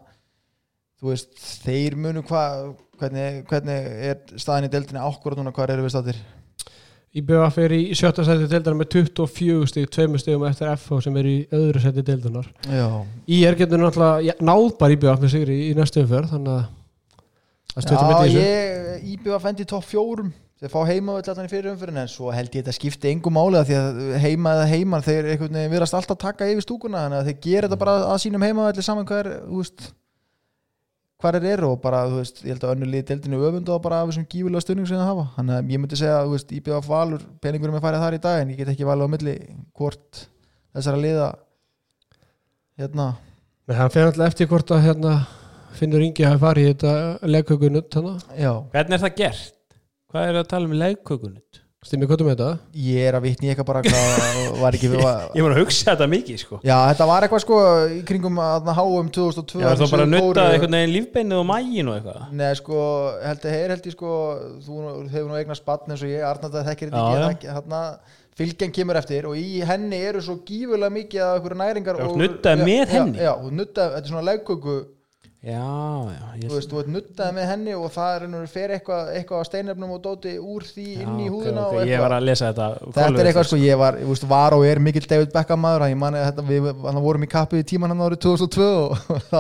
[0.99, 1.31] þú veist,
[1.63, 5.55] þeir munu hvað hvernig, hvernig er staðan í deildinni ákvörð núna?
[5.55, 6.19] Hvað eru við státtir
[7.17, 11.29] IBF er í sjötta seti deildar með 24 stig, 2 stigum eftir FH sem er
[11.31, 12.89] í öðru seti deildunar já,
[13.25, 16.67] í er getur náttúrulega náð bara IBF með sigri í, í næstu umferð þannig að
[17.79, 18.43] stöðum Já, með þessu.
[18.43, 20.31] ég íbjöða fendi í topp fjórum.
[20.59, 23.37] Þeir fá heima öll allan í fyrir umfyrin en svo held ég þetta skipti engum
[23.39, 25.29] af því að heima eða heiman þeir
[25.71, 28.87] viðrast alltaf taka yfir stúkuna þannig að þeir gera þetta bara að sínum heima allir
[28.87, 29.87] saman hvað er, þú veist
[31.19, 33.83] hvað er eru og bara, þú veist, ég held að önnu liði deildinu öfundu og
[33.83, 36.53] bara af þessum gífulega stunning sem það hafa þannig að ég myndi segja, þú veist,
[36.55, 39.35] íbjöða valur peningurum er farið þar í dag en ég get ekki valið á milli
[39.81, 40.23] hvort
[40.79, 41.29] þessara liða
[42.79, 43.09] hérna
[43.69, 45.15] Men hann fer alltaf eftir hvort að hérna,
[45.77, 46.93] finnur Ingi hafi farið í þetta
[47.27, 49.57] þannig já, Hvernig er það gert?
[50.09, 51.61] Hvað er að tala um leikkökunut?
[51.89, 52.49] Stimmi, hvað með þetta?
[52.85, 56.09] ég er að vitni eitthvað bara hvað var ekki var, Ég var að hugsa þetta
[56.13, 57.61] mikið sko já þetta var eitthvað sko
[57.95, 60.53] í kringum að HM 2002 Já, þá bara Suður nuttað Kóreu.
[60.59, 62.83] einhvern veginn lífbeinið og mægin og eitthvað Nei sko,
[63.25, 64.13] held ég heyr held ég sko
[64.69, 64.79] þú
[65.15, 67.83] hefur nú eignar spann eins og ég Arnald að þekkir þetta ekki þarna
[68.39, 72.21] fylgjan kemur eftir og í henni eru svo gífulega mikið af einhverju næringar Já, og-
[72.21, 73.25] nuddaði Já, með já, henni?
[73.25, 74.77] Já, þú nuddaði, þetta er svona legköku
[75.39, 75.55] Já,
[76.35, 79.39] já þú veist, þú ert nuddaði með henni og það er einhverju fer eitthvað, eitthvað
[79.39, 82.03] á steinefnum og dóti úr því inn í Já, ok, húðina ok, og Ég eitthvað
[82.03, 82.67] var að lesa þetta
[82.97, 85.85] Þetta er eitthvað sko, ég var, ég veist, var og er mikill David Beckham maður,
[85.93, 86.67] ég mani að þetta, við
[87.05, 89.39] vorum í kappi í tíman hann árið 2002 og þá,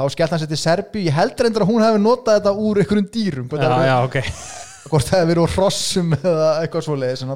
[0.00, 2.82] þá skellt hann sér til Serbíu, ég held reyndar að hún hefði notað þetta úr
[2.82, 4.18] einhverjum dýrum, Já, já, ok.
[4.90, 7.30] hvort það hefði verið úr hrossum eða eitthvað svoleiðis, en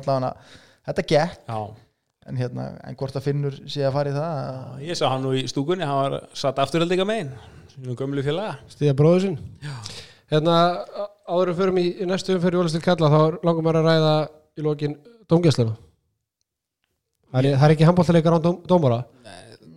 [1.47, 1.61] Já,
[2.43, 5.47] hérna, en hvort það finnur sé að fara í það, ég sá hann nú í
[5.51, 7.33] stúkunni hann var satt afturhaldinga megin
[7.81, 8.57] Nú gömlu félaga.
[8.73, 9.37] Stíða bróður sinn.
[10.31, 10.57] Hérna,
[11.27, 14.15] áður en förum í, í næstu umferð í Ólastil Kalla þá langum maður að ræða
[14.59, 14.97] í lokin
[15.31, 15.77] dómgæsluna.
[17.31, 19.01] Það er, það er ekki handbóltaleikar án dóm, dómara.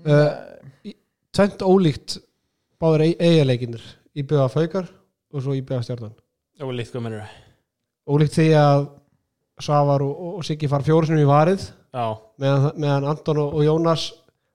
[0.03, 0.93] Uh,
[1.33, 2.17] Tvent ólíkt
[2.81, 3.85] báður eiginleikinir
[4.17, 4.89] Íbjöða Faukar
[5.33, 6.17] og svo Íbjöða Stjarnan.
[6.61, 7.31] Og líkt hvað mennur
[8.09, 8.89] Ólíkt því að
[9.63, 11.65] Svavar og, og, Siggi fara fjóru sinum í varið.
[11.93, 12.05] Já,
[12.41, 14.09] meðan, meðan Anton og Jónas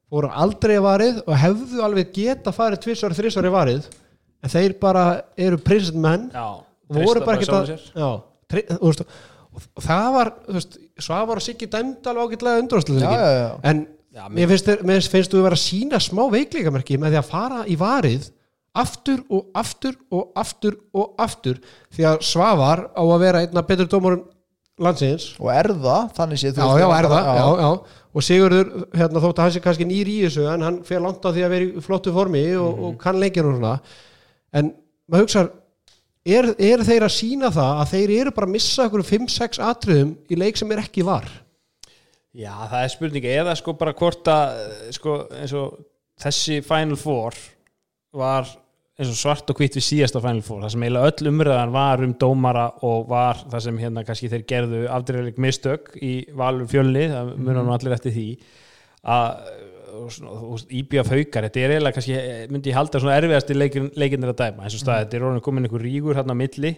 [0.09, 3.89] fóru aldrei í varið og hefðu alveg geta farið tvissar, þrissar í varið
[4.43, 5.05] en þeir bara
[5.37, 6.47] eru prinsinn menn já
[6.89, 8.11] og voru bara sjálfum að já,
[8.49, 10.31] tri, þú veist, og, og það var
[10.99, 12.63] Svavar og Siggi dæmd alveg ágætlega
[13.05, 13.87] já, en
[14.19, 17.27] Já, mér finnst, þér- mér finnst þú vera að sína smá veikleikamerki með því að
[17.29, 18.31] fara í varið
[18.81, 21.61] aftur og aftur og aftur og aftur
[21.95, 24.25] því að Svavar á að vera einna betur dómarum
[24.79, 25.29] landsins.
[25.39, 27.71] Og er það, þannig séð, þú já, já, er bara- já, já
[28.19, 31.23] og Sigurður, hérna, þótt að hann sé kannski nýr í þessu en hann fer langt
[31.23, 33.77] á því að vera í flottu formi og, og kann leikir og svona.
[34.59, 34.73] En
[35.07, 35.45] maður hugsa
[36.27, 40.17] er, er þeir að sína það að þeir eru bara að missa okkur 5-6 atriðum
[40.27, 41.29] í leik sem er ekki var?
[42.35, 43.29] Já, það er spurning.
[43.39, 44.59] Eða sko bara hvort að
[44.99, 45.79] sko eins og
[46.19, 47.39] þessi Final Four
[48.19, 48.51] var
[48.99, 52.03] eins og svart og hvitt við síðasta Final Four það sem eiginlega öll umröðan var
[52.03, 57.07] um dómara og var það sem hérna kannski þeir gerðu afdreifileg mistök í valur fjölni,
[57.13, 58.29] það munar nú allir eftir því
[59.09, 59.55] að
[60.79, 62.19] íbjöf haukar, þetta er eiginlega kannski
[62.51, 65.45] myndi ég halda svona erfiðasti leikin, leikinnir að dæma eins og stað, þetta er orðin
[65.47, 66.75] komin einhver rígur hérna á milli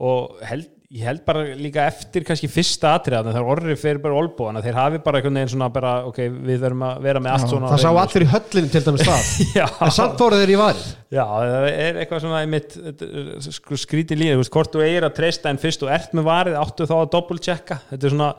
[0.00, 4.62] og held, ég held bara líka eftir kannski fyrsta atriðan þegar orðið fyrir bara olbúana
[4.64, 7.50] þeir hafi bara einhvern veginn svona bara ok, við þurfum að vera með allt Já,
[7.52, 10.88] svona það sá allir í höllinu til dæmis það en samt fóru þeir í varið
[11.18, 15.52] já, það er eitthvað svona er skrítið lína, þú veist, hvort þú eigir að treysta
[15.52, 18.32] en fyrst þú ert með varið, áttu þá að doppelchecka þetta er svona,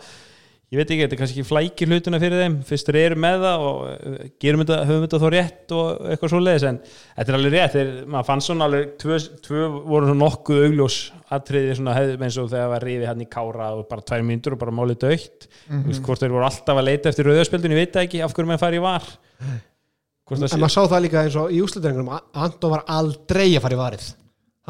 [0.71, 3.63] ég veit ekki, þetta er kannski flækir hlutina fyrir þeim, fyrst þeir eru með það
[3.67, 7.37] og eh, gerum þetta, höfum þetta þó rétt og eitthvað svo leiðis, en þetta er
[7.37, 7.73] alveg rétt.
[7.75, 9.17] Þeir, maður fann svona alveg, tvö,
[9.47, 10.99] tvö voru nokkuð augljós
[11.35, 14.55] atriði svona hefðum eins og þegar var rífið hann í kára og bara tvær mínútur
[14.55, 17.83] og bara málið dögt mm veist, hvort þeir voru alltaf að leita eftir rauðarspjöldun ég
[17.83, 19.11] veit það ekki, af hverju maður fari í var.
[20.31, 23.75] Það en maður sá það líka eins og í úslutengunum Anton var aldrei að fara
[23.75, 24.09] í varið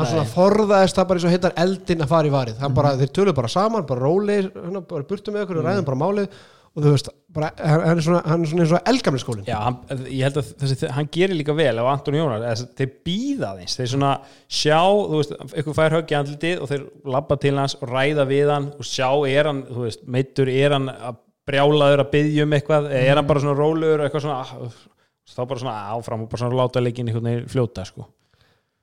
[0.01, 2.57] hann svona forðaðist það bara eins og hittar eldin að fara í varið.
[2.63, 5.87] Hann bara, þeir töluðu bara saman, bara róli hérna, bara burtu með okkur og ræðum
[5.87, 6.41] bara málið.
[6.71, 9.57] Og þú veist, bara, hann er svona, hann er svona eins og elgamli skólin Já,
[9.65, 12.45] hann, ég held að þessi, hann gerir líka vel á Anton Jónar,
[12.79, 14.11] þeir býða þeins þeir svona
[14.47, 16.85] sjá, þú veist eitthvað fær högg í andlitið og þeir
[17.17, 20.77] labba til hans og ræða við hann og sjá er hann þú veist, meittur, er
[20.77, 21.19] hann að
[21.51, 24.79] brjálaður að byggja um eitthvað, er hann bara svona rólegur og eitthvað svona ah,
[25.27, 28.07] þá bara svona áfram og bara svona láta leikin veginn fljóta sko.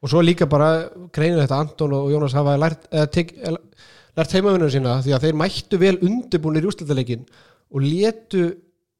[0.02, 0.70] Og svo líka bara
[1.14, 3.58] greinir þetta Anton og Jónas hafa lært, eða,
[4.18, 7.26] lært heimavinnur sína því að þeir mættu vel undirbúinir í úrslitaleikin
[7.68, 8.46] og letu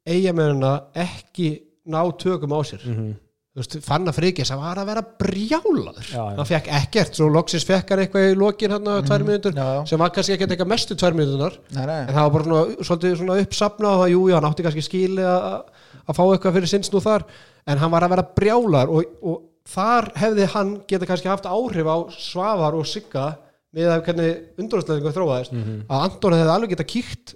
[0.09, 1.55] eigamennina ekki
[1.89, 3.17] ná tökum á sér mm
[3.49, 6.35] þú veist, fann að frikis að var að vera brjálaður Já, já.
[6.37, 9.65] hann fekk ekkert, svo loksins fekk hann eitthvað í lokin hann á tvær mínútur já,
[9.75, 9.81] já.
[9.89, 11.33] sem var kannski ekkert eitthvað mestu tvær nei.
[11.73, 16.13] en það var bara svona, svolítið svona uppsapna og jú, hann átti kannski skili að
[16.13, 17.25] fá eitthvað fyrir sinns nú þar
[17.65, 21.87] en hann var að vera brjálar og, og þar hefði hann geta kannski haft áhrif
[21.89, 23.27] á Svavar og Sigga
[23.75, 25.51] með að hvernig undrúðsleðingu þróaðist.
[25.85, 26.85] Að Anton hefði alveg geta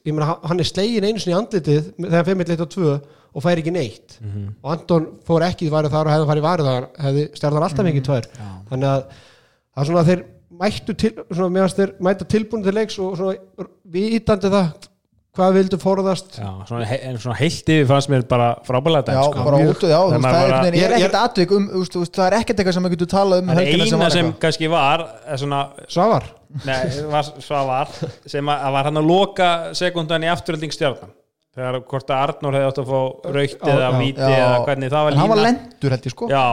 [0.08, 2.94] ég meina, hann er slegin einu sinni í andlitið þegar 5-1 og 2
[3.34, 4.16] og fær ekki neitt.
[4.64, 7.68] Og Anton fór ekki í varið þar og hefði farið í varið þar hefði stjarnar
[7.68, 8.30] alltaf mikið tvær.
[8.72, 10.26] Þannig að það er svona að þeir
[10.64, 14.90] mættu til, svona meðan þeir mæta tilbúin til leiks og svona vitandi það
[15.34, 16.36] hvað vildu forðast?
[16.38, 19.46] Já, svona, he, en svona heilt yfir fannst mér bara frábælega Já, dæmt, sko.
[19.48, 22.04] bara út og já, það er, bara- er ég- ekkert atvik um, þú veist, þú
[22.04, 24.26] veist, það er ekkert eitthvað sem maður getur talað um Það er eina var sem
[24.30, 24.40] eitthvað.
[24.46, 26.30] kannski var er svona, Svavar,
[26.70, 26.78] nei,
[27.16, 27.88] var, svavar
[28.30, 29.50] sem að, að var hann að loka
[29.82, 31.14] sekundan í afturölding stjarnan
[31.54, 33.02] þegar hvort að Arnór hefði átt að fá
[33.34, 35.94] raukt Já, eða já, víti Já, eða hvernig það var en hann var lína lendur
[35.94, 36.30] held ég sko.
[36.30, 36.46] Já,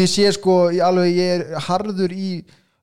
[0.00, 2.30] ég sé sko, ég, alveg ég er harður í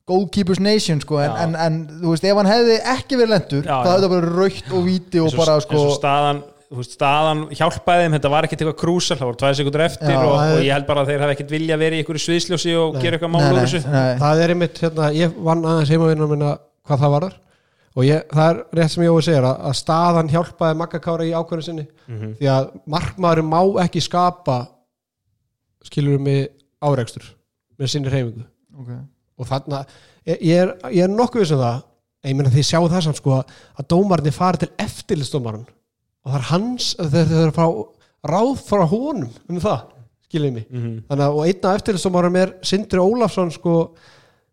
[0.08, 3.74] goalkeepers nation sko en, en, en þú veist ef hann hefði ekki verið lendur Já,
[3.74, 3.89] þá já.
[3.93, 6.93] hefði það bara raukt og víti og og, bara sko eins og staðan þú veist,
[6.97, 10.32] staðan hjálpaði þeim, þetta var ekkert eitthvað krúsal það voru tvæði sekundur eftir Já, og,
[10.36, 12.74] það er- og ég held bara að þeir hafi ekkert vilja verið í ykkur sviðsljósi
[12.82, 13.82] og gera eitthvað mál nei, úr nei, þessu.
[13.93, 14.18] nei.
[14.24, 16.53] það er einmitt, hérna, ég vann aðeins heimavinnum minna
[16.88, 17.38] hvað það varðar.
[17.97, 21.32] Og ég, það er rétt sem Jói segir að, að staðan hjálpaði Magga Kára í
[21.34, 21.86] ákvörðu sinni.
[22.08, 22.34] Mhm.
[22.38, 24.58] því að markmaðurinn má ekki skapa
[25.88, 26.20] skilur
[29.38, 29.84] og þarna,
[30.26, 31.82] ég, ég, er, ég er nokkuð vissum það,
[32.28, 36.48] ég meina því sjáu það samt sko að dómarni fari til eftirlistómaran og það er
[36.52, 37.68] hans þeir þeir eru frá
[38.28, 39.84] ráð frá honum um það,
[40.28, 40.66] skiljið mig.
[40.72, 40.94] Mhm.
[41.08, 43.76] þannig að og einn af eftirlistómarum er Sindri Ólafsson sko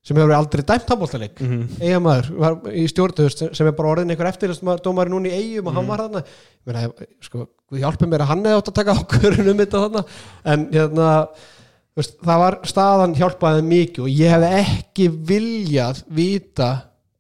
[0.05, 1.69] sem hefur aldrei dæmt handbóltaleik mm Mhm.
[1.81, 5.87] eigamæður var í stjórntöðust sem er bara orðin einhver eftirlistómari núna í eigum og hann
[5.89, 6.21] var þarna.
[6.21, 6.93] Ég meina,
[7.25, 10.05] sko, Guð hjálpi mér að hann hefði átt að taka ákvörðun um þetta þarna.
[10.45, 11.09] En hérna
[11.97, 16.71] veist, það var staðan hjálpaði mikið og ég hefði ekki viljað vita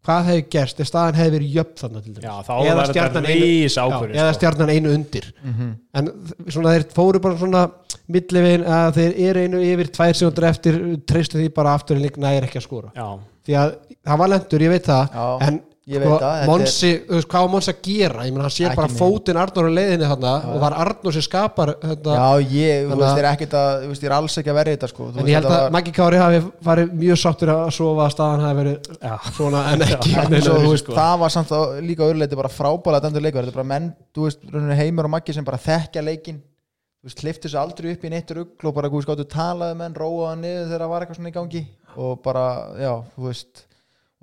[0.05, 2.25] hvað hefði gerst ef staðan hefði verið jöfn þarna til dæmis.
[2.27, 4.39] Já, þá Eða stjarnan einu- rís Já, eða sko.
[4.39, 5.29] stjarnan einu undir.
[5.45, 5.70] Mhm.
[5.95, 6.11] en
[6.49, 7.62] svona þeir fóru bara svona
[8.09, 12.20] millivegin að þeir eru einu yfir tvær sekundur eftir treystu því bara aftur en líka
[12.20, 12.91] nægir ekki að skora.
[12.95, 17.16] Já, því að það var lendur, ég veit það Já, en sko, þetta Monsi, þú
[17.18, 18.22] veist, hvað var Monsi að gera?
[18.24, 21.24] Ég meina hann sé bara fótinn Arnór á leiðinni þarna og það er Arnór sem
[21.26, 24.53] skapar þetta, Já, ég, þú veist, að- er ekkert að, þú veist, er alls ekki
[24.55, 25.09] að verja þetta sko.
[25.12, 28.07] Þú en ég held þetta að var- Maggi Kári hafi farið mjög sáttur að sofa
[28.07, 30.97] að staðan hafi verið já, svona en ekki Já, neina svo, öðruvísi, veist, sko.
[30.97, 34.24] það var samt á, líka öðruleiti bara frábæla dæmdur leikar, þetta er bara menn, þú
[34.30, 34.41] veist,
[34.80, 36.41] heimur og maggi sem bara þekkja leikin
[37.05, 38.89] þú veist, hliftu þessu aldrei upp í neitt rugg og bara,
[43.18, 43.66] þú veist,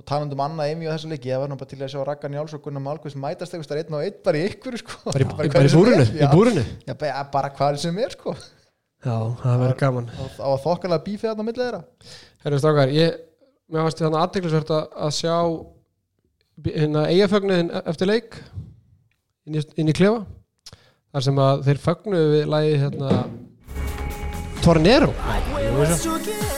[0.01, 1.49] og bara, já, þú veist og talandi um annað emi og þessu leiki, ég var
[1.49, 4.17] nú bara til að sjá Ragnar Njáls og Gunnar Malkvist mætast eitthvað einn og einn
[4.25, 4.97] bara í ykkur, sko.
[5.05, 6.29] Bara í, Bara bara í er, í já.
[6.31, 6.63] búrinu.
[6.87, 8.35] Já, bara, bara hvað sem er, sko.
[9.01, 10.09] Já, það verður gaman.
[10.13, 11.81] á að þokkalega bífið þarna á milli þeirra.
[12.45, 13.15] Herru strákar, ég
[13.71, 15.35] mér fannst þannig aðteklisvert að, að sjá
[16.71, 18.37] hérna eigafögnuðin eftir leik
[19.47, 20.25] inn í, inn í klefa
[21.11, 23.23] þar sem að þeir fögnuðu við lagi hérna
[24.61, 25.09] Tornero.
[25.73, 26.50] We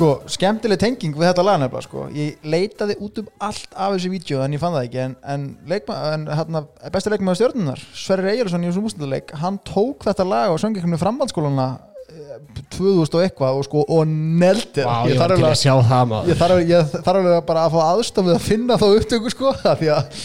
[0.00, 2.06] Sko, skemmtileg tenging við þetta lag nefnilega sko.
[2.16, 5.44] Ég leitaði út um allt af þessu vídeo en ég fann það ekki en, en,
[5.68, 6.62] leikma, en hérna,
[6.94, 11.02] besti leikmaður stjórnunar Sverrir Eyjarsson í þessum úrslutaleik hann tók þetta lag og söngi hvernig
[11.02, 11.66] framhaldsskólana
[12.08, 12.40] eh,
[12.78, 16.32] 2000 og eitthvað og, sko, og neldi Vá, ég, þarf alveg að sjá það maður.
[16.32, 19.52] ég þarf alveg- ég þarf alveg bara að fá aðstofið að finna þá upptöku sko
[19.84, 20.24] því að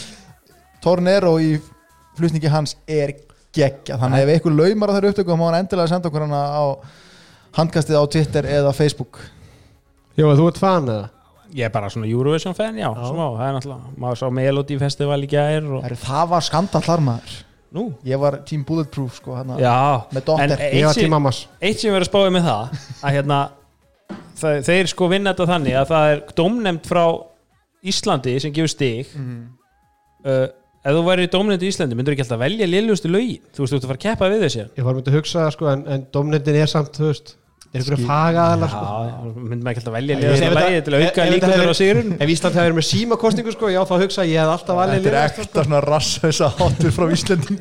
[0.86, 1.52] Tornero í
[2.16, 3.12] flutningi hans er
[3.56, 6.24] geggja þannig að ef einhver laumar á þeirra upptöku þá má hann endilega senda okkur
[6.26, 6.64] hana á
[7.60, 9.20] handkastið á Twitter eða Facebook
[10.16, 11.10] Jó, þú ert fan eða?
[11.56, 15.18] ég er bara svona Eurovision fan, já, smá það er náttúrulega, maður sá Melody Festival
[15.22, 17.36] í gær og, Heru, það var skandallar maður
[17.76, 19.56] nú, ég var Team Bulletproof sko hana.
[19.60, 20.32] já Með.
[20.40, 21.14] En Ég eitt sem-
[21.60, 23.38] eitt sem ég verið að spáði með það að hérna
[24.40, 27.04] það, þeir sko vinna þetta þannig að það er dómnefnd frá
[27.86, 29.48] Íslandi sem gefur stig Mhm.
[30.26, 30.46] uh,
[30.86, 33.76] ef þú væri dómnefnd í Íslandi myndur ekki alltaf velja liðlustu lögin þú veist, þú
[33.76, 35.86] ert að fara að keppa við þessi Ég var myndið að hugsa það sko en,
[35.88, 37.36] en domnefndin er samt, þú veist
[37.74, 38.84] er ykkur fagaðalar sko?
[38.86, 39.14] já,
[39.50, 42.32] myndum ekki alltaf velja Ef liðlustu þetta- lögin til að auka líkundur á sigurinn Ef
[42.34, 45.16] Ísland hefur verið með símakostningu sko, já þá hugsa ég hef alltaf valið þetta er
[45.16, 47.60] liðast ekta svona rassauðsa hátur frá Íslanding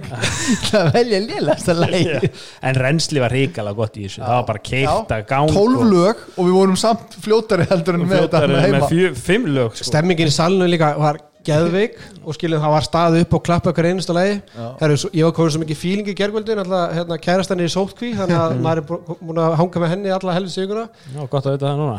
[0.69, 2.31] það velja lélægsta lægi
[2.69, 4.21] en reynsli var ríkala gott í þessu.
[4.23, 8.05] Það var bara keitt að ganga 12 lög og við vorum samt fljótari heldur en
[8.05, 9.15] með þetta fljótar með með heima.
[9.25, 9.89] fimm lög sko.
[9.91, 13.87] Stemmingin í salinu líka var geðveik og skilum það var staðið upp og klappa ykkur
[13.91, 14.35] einustu lagi.
[14.81, 18.11] Heru, ég var komin svo mikið fíling í gergvöldin alltaf hérna, kærastan er í sótkví
[18.17, 20.85] þannig að maður er bú- búin að hanga með henni alla helvins ykkurna
[21.15, 21.97] já, gott að vita það núna.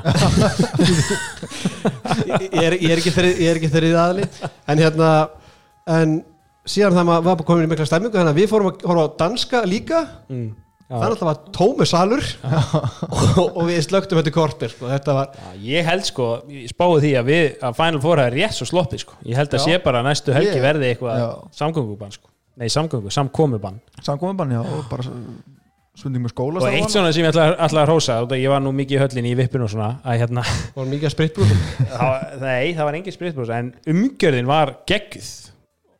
[2.26, 4.26] Ég, er, ég er ekki er ekki þeirrið aðli
[4.72, 5.10] en hérna
[5.96, 6.14] en
[6.66, 9.16] síðan það maður var komin í mikla stemmingu þannig að við fórum að horfa á
[9.22, 10.00] danska líka.
[10.32, 10.48] Mm.
[10.86, 10.94] Já.
[10.94, 12.28] þannig að það var tómi salur.
[13.06, 14.88] Og, og við slögtum þetta kortir sko.
[14.92, 18.36] þetta var Já, ég held sko, ég spáði því að við að Final Four hafi
[18.38, 19.18] rétt svo sloppið sko.
[19.26, 19.66] Ég held að Já.
[19.66, 21.26] sé bara að næstu helgi Ég- verði eitthvað
[21.58, 22.30] samgöngubann sko.
[22.56, 23.82] Nei samgöngu, samkomubann.
[24.00, 25.04] Samkominbann já og bara
[25.96, 28.72] svunding með skóla og eitt svona sem ég ætla, ætla að af ég var nú
[28.76, 30.44] mikið í höllinni í vippinu og svona að hérna,
[30.76, 31.62] var mikið að spritbrúsum
[31.92, 35.30] það, var- nei það var engin spritbrús en umgjörðin var geggjuð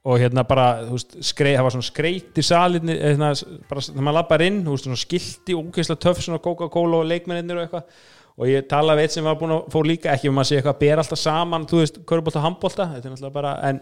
[0.07, 3.33] og hérna bara, veist, skrei, það var svona skreiti salinni, hérna,
[3.67, 7.59] bara þegar maður lappar inn, veist, svona skilti og úkvæslega töff, svona Coca-Cola og leikmennir
[7.59, 8.05] og eitthvað.
[8.37, 10.59] Og ég talaði við eitt sem var búin að fór líka ekki um að sé
[10.59, 13.79] eitthvað að bera alltaf saman þú veist, körbólta, handbólta, þetta er náttúrulega bara en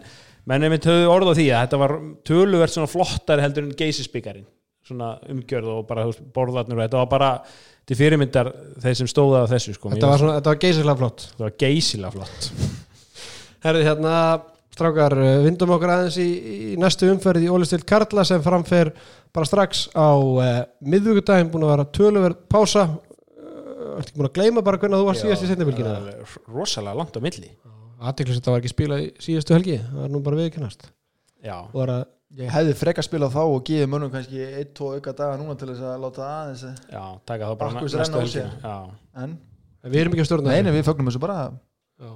[0.47, 1.93] mennum við töðu orð á því að þetta var
[2.31, 4.45] töluvert svona flottari heldur en geysisbyggarinn
[4.87, 7.29] svona umgjörð og bara veist, borðarnir og þetta var bara
[7.85, 8.51] til fyrirmyndar
[8.85, 9.91] þeir sem stóða á þessu sko.
[9.91, 11.25] Þetta var, fannst- svona, þetta var geysilega flott.
[11.33, 12.49] Þetta var geysilega flott.
[13.65, 14.13] Herði hérna,
[14.75, 16.27] strákar, uh, vindum okkur aðeins í,
[16.75, 18.91] í næstu umferð í Ólistild Karla sem framfer
[19.35, 20.49] bara strax á uh,
[20.83, 25.07] miðvíkudaginn, búin að vera töluverð pása uh, Ertu ekki búin að gleyma bara hvernig þú
[25.07, 25.95] varst síðast í setnibylgina?
[25.95, 27.53] Það er rosalega langt á milli
[28.05, 30.89] Aðteklis þetta var ekki spilað í síðastu helgi, það er nú bara viðkennast
[31.45, 32.03] já, og var að,
[32.35, 35.69] Ég hefði freka spilað þá og gefið mönnum kannski eitt, tvo auka daga núna til
[35.69, 38.33] þess að láta aðeins já, taka það bara næstu renna á helgina.
[38.33, 38.65] sér.
[38.65, 39.35] já, en
[39.85, 41.37] við erum ekki að stjórna nei, nei, við fögnum þessu bara
[41.95, 42.11] Já.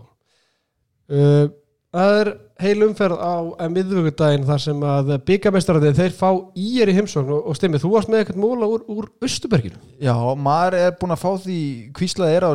[1.10, 1.46] Uh,
[1.90, 2.28] Það er
[2.62, 7.48] heil umferð á miðvíkudaginn þar sem að byggamestarandi þeir fá í er í heimsókn og,
[7.50, 11.24] og stimmið, þú varst með eitthvað móla úr, úr Östuberginu Já, maður er búin að
[11.24, 11.58] fá því
[11.98, 12.54] kvíslað er á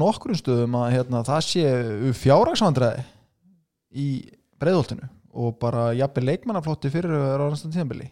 [0.00, 1.66] nokkrum stöðum að hérna, það sé
[2.22, 3.04] fjárhagsvandræði
[4.00, 4.08] í
[4.62, 8.08] breiðoltinu og bara jafnir leikmannaflotti fyrir að vera á næstum tíðanbili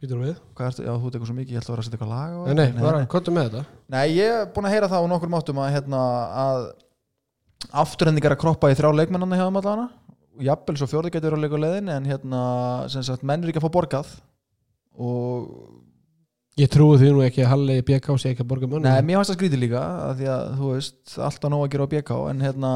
[0.00, 0.36] Býtur við?
[0.56, 2.30] Hvað ertu, já þú eitthvað svo mikið, ég ætla að vera að setja eitthvað lag
[2.32, 2.84] á Nei, nei, þetta.
[2.86, 3.64] bara kontum með þetta
[3.94, 6.04] Nei, ég er búin að heyra það á nokkrum áttum að, hérna,
[6.40, 6.62] að
[7.68, 9.88] afturhendingar að kroppa í þrjá leikmennanna hjá þeim allana
[10.44, 12.40] jafnvel svo fjórði getur að leika á leiðin en hérna,
[12.92, 14.10] sem sagt, menn er ekki að fá borgað.
[15.00, 15.46] Og
[16.58, 19.20] Ég trúi því nú ekki að Halli BK sé ekki að borga mönn Nei, mér
[19.20, 20.98] fannst það skrítið líka að því að þú veist,
[21.28, 22.72] alltaf nóg að gera á BK en hérna,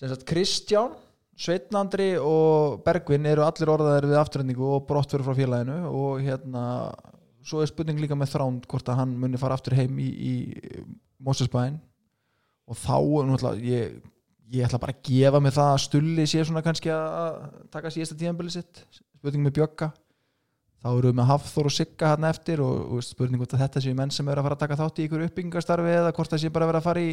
[0.00, 0.96] sem sagt Kristján,
[1.40, 5.76] Sveitnandri og Bergvin eru allir orðaðir við afturhendingu og brottfyrir frá félaginu.
[5.88, 6.64] Og hérna,
[7.46, 10.34] svo er spurning líka með þránd hvort að hann muni fara aftur heim í, í
[11.24, 11.78] Mósesbæinn
[12.70, 13.96] og þá, ég,
[14.54, 17.40] ég ætla bara að gefa mig það að Stulli sé svona kannski að
[17.74, 18.84] taka síðasta tíðanbili sitt.
[19.18, 19.90] Spurning með Bjögga.
[20.80, 23.82] Þá eru við með Hafþór og Sigga hann eftir og, og spurning hvort að þetta
[23.84, 26.40] séu menn sem eru að fara að taka þátt í ykkur uppbyggingastarfi eða hvort það
[26.46, 27.10] sé bara að vera að fara í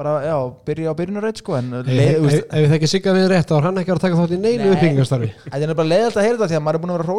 [0.00, 0.36] bara, já,
[0.68, 3.56] byrja á byrjunarreit sko en Ef leið, ef- ef við þekki sigga við rétt þá
[3.58, 4.70] er hann ekki að taka þátt í neinu Nei.
[4.76, 7.06] uppbyggingastarfi þetta er bara leiðalt að heyra þetta því að maður er búin að vera
[7.08, 7.10] að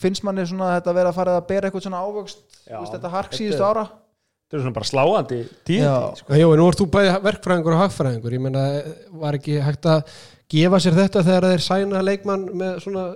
[0.00, 3.12] finnst manni svona þetta vera að fara að bera eitthvað svona ávöxt, Já, veist, þetta
[3.16, 3.84] hark síðustu ára
[4.46, 5.38] þetta er svona bara sláandi
[5.74, 5.94] Já.
[6.20, 6.38] sko.
[6.38, 8.64] Jó, nú ert þú bæði verkfræðingur og hagfræðingur ég meina,
[9.22, 10.18] var ekki hægt að
[10.54, 13.06] gefa sér þetta þegar þeir sæna leikmann með svona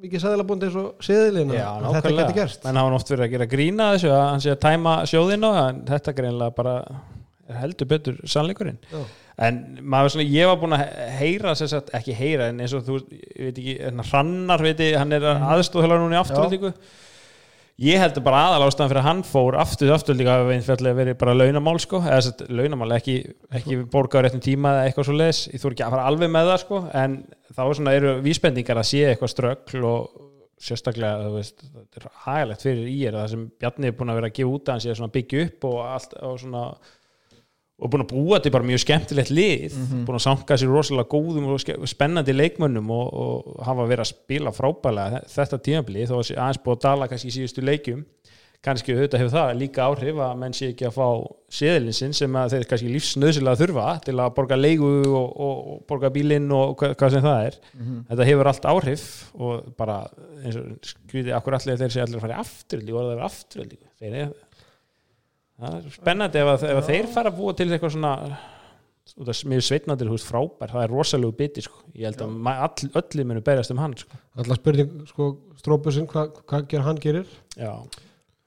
[0.00, 1.68] mikið sæðlabundi eins og seðilina Já,
[1.98, 4.62] þetta geti gerst menn hafa oft verið að gera grína þessu að hann sé að
[4.64, 6.76] tæma sjóðina en þetta greinlega bara
[7.60, 9.02] heldur betur sannleikurinn Já.
[9.40, 10.86] En maður svona, ég var búin að
[11.20, 15.12] heyra sagt, ekki heyra en eins og þú veit ekki, hérna hrannar veit ég, hann
[15.16, 15.46] er Mhm.
[15.54, 16.72] aðstóðhjólar núna í afturöldingu
[17.80, 21.78] ég heldur bara aðal ástæðan fyrir að hann fór aftur afturöldingu að verið bara launamál
[21.80, 23.14] sko, eða sett, launamál ekki,
[23.56, 26.30] ekki borga á réttum tíma eða eitthvað svo leis ég þú ekki að fara alveg
[26.34, 27.14] með það sko en
[27.56, 30.10] þá er svona, eru vísbendingar að sé eitthvað ströggl og
[30.60, 34.18] sérstaklega þú veist, þetta er hægilegt fyrir í er það sem Bjarni er búin að
[34.20, 36.64] vera að gefa út að hann sé svona byggja upp og allt og svona
[37.80, 41.48] og búin að búa til bara mjög skemmtilegt lið búin að sanka sér rosalega góðum
[41.54, 46.62] og spennandi leikmönnum og, og hafa verið að spila frábælega þetta tímabli þó að aðeins
[46.64, 48.04] búið að dala kannski í síðustu leikjum.
[48.60, 51.06] Kannski auðvitað hefur það líka áhrif að menn sé ekki að fá
[51.56, 56.10] seðilinsinn sem að þeir kannski lífsnöðsilega þurfa til að borga leigu og, og, og borga
[56.12, 57.56] bílinn og hva, hvað sem það er.
[58.10, 59.06] Þetta hefur allt áhrif
[59.40, 59.96] og bara
[60.44, 63.24] eins og skrítið akkur allir þeir sé allir að fara í afturöldi og það er
[64.20, 64.36] er
[65.60, 68.12] það er spennandi ef, að, ef að þeir fara að búa til eitthvað svona
[69.20, 71.80] út af mjög sveitnandir hús frábær það er rosalegu biti sko.
[71.98, 74.18] ég held að öllu munu berjast um hann sko.
[74.38, 75.26] Alltaf spurning, sko,
[75.58, 77.26] strópusinn hvað hva ger hann gerir
[77.58, 77.72] já,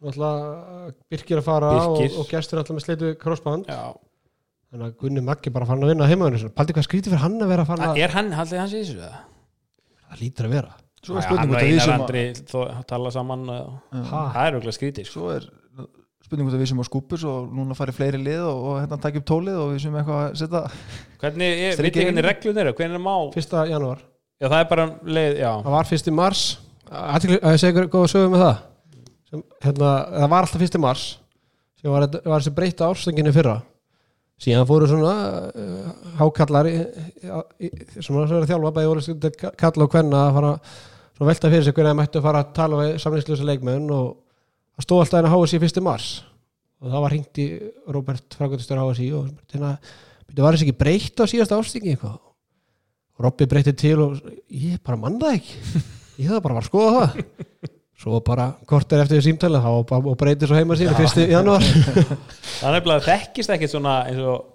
[0.03, 2.13] Alltaf Birkir að fara Birkir.
[2.13, 3.81] og, og gestur alltaf með sleitu crossband já.
[4.71, 7.51] þannig að Gunni Maggi bara fann að vinna heimaðinu Paldi hvað skrítið fyrir hann að
[7.53, 9.19] vera að fann að er hann, haldið hans í þessu það?
[10.07, 11.93] það lítur að vera svo er Já, spurning hann og hvort að við einar sem
[11.93, 13.61] að- andri þó- tala saman uh,
[14.11, 15.19] ha, það er auðvitað skrítið sko.
[15.19, 15.49] svo er
[16.23, 18.99] spurning hvort að við sem á skúpus og núna farið fleiri lið og, og hérna
[19.03, 20.61] takja upp tólið og við sem eitthvað að setja
[21.23, 22.75] hvernig, er, Strikið veit ég hvernig reglun eru?
[22.79, 24.03] Hvernig má, fyrsta janúar.
[24.41, 24.85] Já það er bara
[25.17, 26.45] leið, já, það var fyrsti mars.
[26.93, 28.63] Athygli- að ég ykkur góða sögum með það.
[29.33, 31.03] Sem, hérna, það var alltaf fyrsti mars.
[31.81, 33.55] Sem var, þetta- var þessi breyta árstönginu fyrra.
[34.43, 35.13] Síðan fóru svona
[35.53, 37.29] uh, hákallar í, í,
[37.63, 37.69] í,
[38.01, 40.53] svona sem er að þjálfa bæði kalla og kvenna að fara
[41.13, 44.07] svona velta fyrir sig hvernig það mættu að fara að tala við samlýslusa leikmenn og
[44.73, 46.11] það stóð alltaf að HSI fyrsti mars.
[46.83, 47.47] Og það var hringt í
[47.95, 49.75] Robert Frankundistur HSI og hérna,
[50.33, 52.17] það var þessi ekki breytt á síðasta árstingi eitthvað?
[53.13, 54.17] Og Robby breytti til og
[54.49, 55.83] ég bara mann það ekki.
[56.23, 57.69] Ég það bara var að skoða það.
[58.03, 61.63] Svo bara kortir eftir því símtæli og, breytir svo heima síðan fyrsti janúar.
[61.63, 64.49] Það er nefnilega þekkist ekkit svona eins og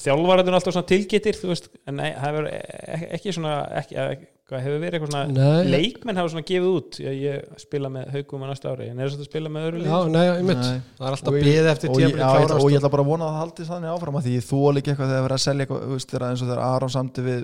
[0.00, 4.28] þjálfvarðin alltaf svona tilgittir þú veist, en nei, það hefur e- ekki svona ekki, ekki,
[4.52, 5.70] hvað hefur verið eitthvað svona Nei.
[5.72, 6.98] leikmenn hafa svona gefið út?
[7.02, 8.88] Ég, ég spila með haugum á næsta ári.
[8.92, 11.32] En er þetta að spila með öðru já, lið nei, ég mynd það er alltaf
[11.32, 13.32] Og beðið eftir og, já, ég, ætla- klárast og ég ætla bara að vona að
[13.32, 15.96] það haldi þannig áfram að því þú líka eitthvað þegar verið að selja eitthvað þú
[15.96, 17.40] veist, þegar eins og þegar Aron samti við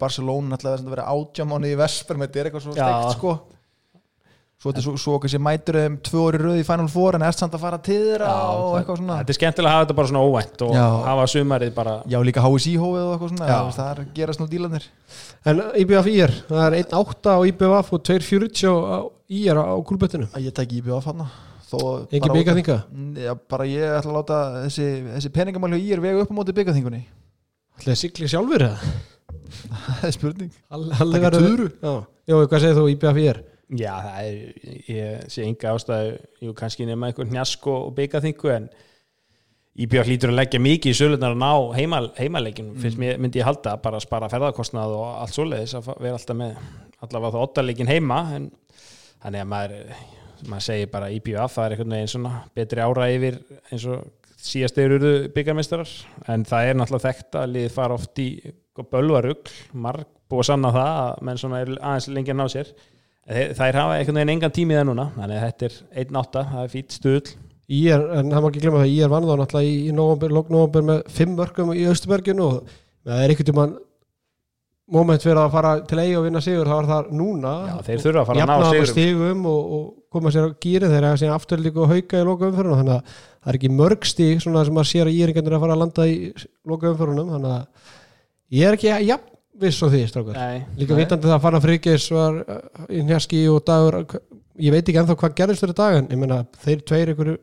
[0.00, 2.84] Barcelona alltaf að vera átjámáni í Vesper með þetta er eitthvað svo Já.
[2.86, 3.32] steikt sko
[4.60, 7.24] svo, þetta er svo, svo kannski mætur þeim tvö orði röð í Final Four en
[7.24, 9.16] erst samt að fara til þeirra og það- eitthvað svona.
[9.20, 10.86] Þetta er skemmtilega að hafa þetta bara svona óvænt og Já.
[11.08, 13.56] hafa sumarið bara já líka HSI hófið og eitthvað svona Já.
[13.56, 13.70] já.
[13.78, 14.84] það er að gerast nú dílanir
[15.46, 18.98] En IBF IR, það er 1.8 á IBF og 2.40 á
[19.30, 21.24] IR á gúlbettinu að ég tek IBF hann
[21.70, 22.76] þó Engi byggaþinga
[23.16, 26.34] Já, bara ég ætla að láta þessi, þessi peningamál hjá í er vega upp á
[26.36, 27.06] móti byggaþingunni
[27.80, 28.78] Ætlaði að sigli sjálfur eða?
[30.00, 30.50] það er spurning.
[30.70, 31.16] Halli
[33.78, 34.38] Já, er,
[34.90, 38.70] ég sé enga ástæðu jú, kannski nema einhvern njask og, byggaþingu en
[39.80, 43.46] Íbjörg lítur að leggja mikið í sölunar að ná heimal, heimaleikin fyrst mér, myndi ég
[43.46, 46.56] halda bara að spara ferðarkostnað og allt svoleiðis að vera alltaf með
[47.06, 48.48] allavega þá ottaleikin heima en
[49.22, 49.94] þannig að maður,
[50.50, 53.38] maður segir bara IBF það er einhvern veginn svona betri ára yfir
[53.70, 55.94] eins og síðast þeir eru byggameistarar
[56.34, 58.30] en það er náttúrulega þekkt að liðið fara oft í
[58.80, 62.74] bölvarugl, marg búið að sanna það að menn svona er aðeins lengi að ná sér
[63.30, 66.64] Þeir, þær hafa einhvern veginn engan tími það núna þannig að þetta er 1.8, það
[66.64, 67.34] er fýtt stuðl
[67.70, 70.50] IR, en það má ekki glemma það IR vann þá náttúrulega í, í november, lók
[70.50, 72.72] november með 5 mörgum í Östuberginu og
[73.06, 73.76] það er einhvern tímann
[74.90, 78.02] moment fyrir að fara til eigi og vinna sigur það var það núna Já, þeir
[78.04, 78.90] þurfa að fara að ná það sigurum.
[78.90, 82.26] stigum og, og koma sér á gýri þeir hafa síðan aftur líka og hauka í
[82.26, 85.64] loka umförunum þannig að það er ekki mörg svona sem maður sér að íringarnir að
[85.64, 86.16] fara að landa í
[86.72, 87.94] loka umförunum þannig að
[88.58, 89.29] ég er ekki jafn
[89.60, 90.38] viss á því strákar.
[90.38, 94.00] Nei, líka vitandi það að Fanna Frigis var uh, í Njaski og dagur
[94.60, 97.34] ég veit ekki ennþá hvað gerðist fyrir dag en ég meina þeir tveir ykkur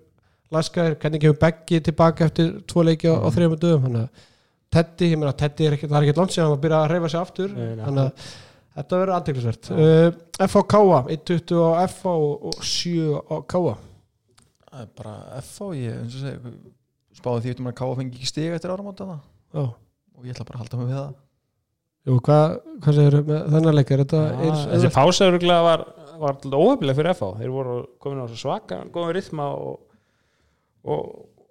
[0.53, 3.87] laskaðir, hvernig kemur Beggi tilbaka eftir tvo leiki á, á þrejum dögum?
[3.87, 4.27] Þannig að
[4.77, 7.11] Teddy, ég meina Teddy er ekki, það er ekki langt síðan að byrja að reyfa
[7.11, 7.51] sig aftur.
[7.55, 7.83] Nei, nei.
[7.85, 8.31] þannig að
[8.77, 13.77] þetta verður aðteglisvert uh, F á Káa, 1.20 á F á og 7 á Káa
[14.77, 16.55] það er bara FH ég eins og segja
[17.17, 19.07] spáði því að Káa fengi ekki stig eftir áramóta
[19.57, 21.15] og ég ætla bara að halda mig við það
[22.07, 23.89] Jú, hvað, hvað segir með þennan leik?
[23.91, 25.81] Þetta Já, eins þessi pásauruglega var,
[26.21, 29.73] var óhefnileg fyrir FH þeir voru komin á svaka góðum rytma og,
[30.87, 31.09] og,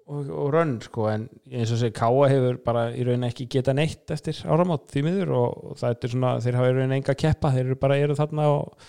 [0.08, 1.10] og, og rönn sko.
[1.12, 5.04] En eins og segi Káa hefur bara í raun ekki geta neitt eftir áramót því
[5.10, 5.34] miður.
[5.42, 7.52] Og það er svona þeir hafa í raun enga keppa.
[7.52, 8.88] Þeir eru bara eru þarna og,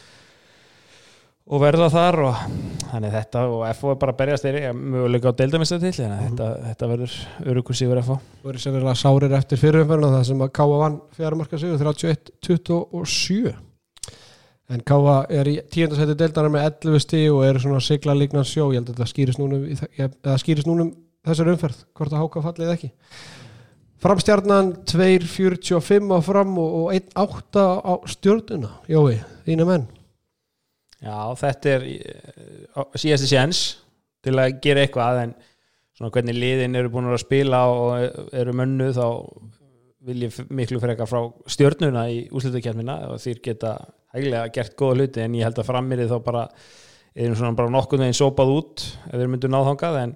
[1.47, 2.41] og verða þar og
[2.87, 6.25] þannig þetta og FH er bara að berjast þeir möguleika á deildamista til þannig að
[6.25, 7.15] þetta, þetta verður
[7.53, 11.61] örugur sigur FH voru sérlega sárir eftir fyrirumferðina það sem að Káa vann fjara marka
[11.61, 13.55] sigur 31-27
[14.67, 18.67] en Káa er í tíundasæti deildana með 11 stíg og er svona sigla líknan sjó.
[18.73, 20.89] Ég held að þetta skýrist núnum eða skýrist núnum
[21.27, 22.89] þessar umferð hvort að háka fallið ekki.
[24.03, 29.15] Framstjarnan 2.45 á fram og, og 1.8 á stjórnuna Jói,
[29.47, 29.87] þína menn
[31.03, 33.61] Já, þetta er uh, síðasti séns
[34.25, 35.35] til að gera eitthvað en
[35.97, 39.05] svona hvernig liðin eru búin að spila og eru mönnu þá
[40.07, 41.19] vil ég miklu frekar frá
[41.51, 43.73] stjörnuna í úslutakjarnina og þeir geta
[44.15, 46.43] hæglega gert góða hluti en ég held að frammirið þá bara
[47.17, 50.15] erum svona bara nokkurn veginn sópað út ef þeir myndu náð þangað en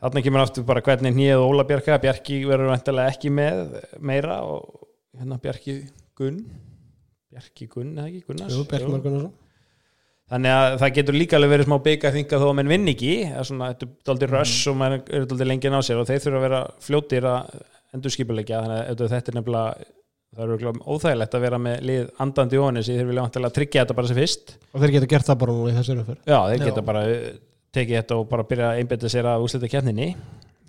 [0.00, 4.86] þarna kemur aftur bara hvernig hnýð Óla Bjarka Bjarki verður vantilega ekki með meira og
[5.18, 5.76] hérna Bjarki
[6.18, 6.40] Gunn
[7.30, 9.30] Bjarki Gunn eða ekki Gunnars Jú, Bjarki Jú.
[10.30, 13.14] Þannig að það getur líka alveg verið smá bygga þinga þó að menn vinn ekki
[13.24, 16.02] það er svona, þetta er daldið röss og menn eru daldið lengi að ná sér
[16.02, 17.56] og þeir þurfa að vera fljótir að
[17.96, 19.88] endur skipulegja þannig að þetta er nefnilega
[20.30, 23.82] það er örugglega óþægilegt að vera með lið andandi í ónis þeir vilja vantilega tryggja
[23.82, 24.54] þetta bara sem fyrst.
[24.70, 26.22] Og þeir geta gert það bara núna í þessari umferð.
[26.22, 26.66] Já, þeir Já.
[26.68, 27.26] geta bara uh,
[27.74, 30.08] tekið þetta og bara byrja að einbetta sér að úslita kjarninni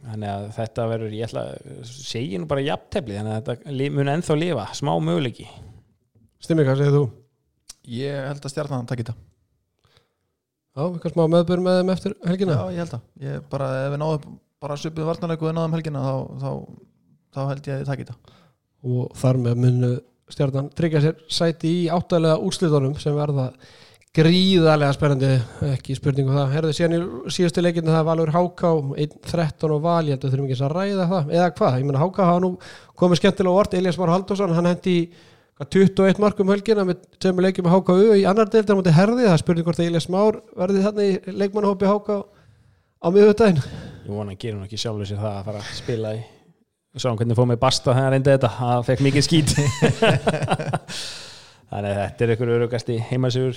[0.02, 4.14] þannig að þetta verður, ég ætla að segja nú bara jafntefli þannig að þetta mun
[4.16, 5.46] ennþá lifa, smá möguleiki.
[6.42, 7.04] Stimmi, hvað segir þú?
[7.90, 9.31] ég held að stjarnan takk í þetta
[10.72, 12.56] Já, eitthvað smá meðbör með þeim eftir helgina.
[12.56, 15.76] Já ég held að ég bara ef við náðum bara svipið varnarleiku og við náðum
[15.76, 16.52] helgina þá, þá,
[17.36, 18.40] þá held ég að ég takk í þetta.
[18.92, 19.92] Og þar með munu
[20.32, 23.50] stjarnan tryggja sér sæti í áttalega úrslitunum sem verða
[24.16, 25.32] gríðarlega spennandi.
[25.74, 27.02] Ekki spurningu það, herðu síðan í
[27.36, 28.72] síðustu leikinu það Valur Háká
[29.06, 31.36] 1-13 og Val, ég held að þurfum ekki að ræða það.
[31.36, 32.54] Eða hvað, ég meina Háká hafa nú
[33.00, 35.06] komið skemmtilega orð, Elias Már Halldórsson, hann hendi í
[35.70, 39.42] 21 markum helgina með tveimur leikjum með HKU í annar deildar mútið herði, það er
[39.44, 41.08] spurning hvort að Elias Már verði þarna í
[41.42, 42.16] leikmannhópi Háká
[43.02, 46.10] á miðvöldaginn Ég vona að gera hún ekki sjálfur sér það að fara að spila
[46.18, 46.20] í
[46.92, 48.50] og sá hann hvernig fóð með Basta þegar hann reyndi þetta.
[48.58, 49.50] Það fekk mikið skít
[51.72, 53.56] þannig að þetta er ykkur örugasti heimasigur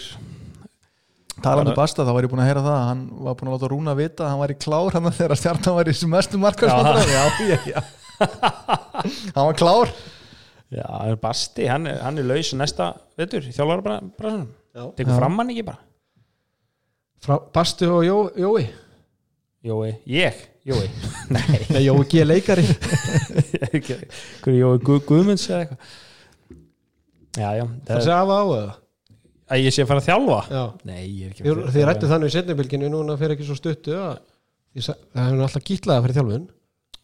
[1.43, 3.55] talandi Bara- um Basta þá var ég búin að heyra það hann var búin að
[3.57, 7.17] láta Rúna vita að hann var í klár hann þegar stjarnan var í mestu markarsvandræði
[7.17, 7.81] já, já, já.
[9.35, 9.91] Hann var klár
[10.73, 14.87] Já, Basti, hann er, hann er laus næsta vetur, þjálfara bara, bara svona Já.
[14.97, 15.83] tekur fram hann ekki bara?
[17.25, 18.65] Frá Bastu og Jó, Jói?
[19.65, 20.89] Jói, ég, Jói.
[21.35, 22.25] Nei, Nei, Jói G.
[22.27, 22.65] leikari.
[24.43, 25.95] Hverju Jói Guð, Guðmunds eða eitthvað?
[27.35, 28.75] Já, já, Það það, sé af á eða?
[29.55, 30.41] Að ég sé að fara að þjálfa?
[30.51, 30.65] Já.
[30.89, 33.97] Nei, ég er ekki Þið, þið rættu þannig í setnibilginu núna fyrir ekki svo stuttu
[34.01, 34.21] að
[34.75, 36.47] það hefur nú alltaf gítlaða fyrir þjálfun.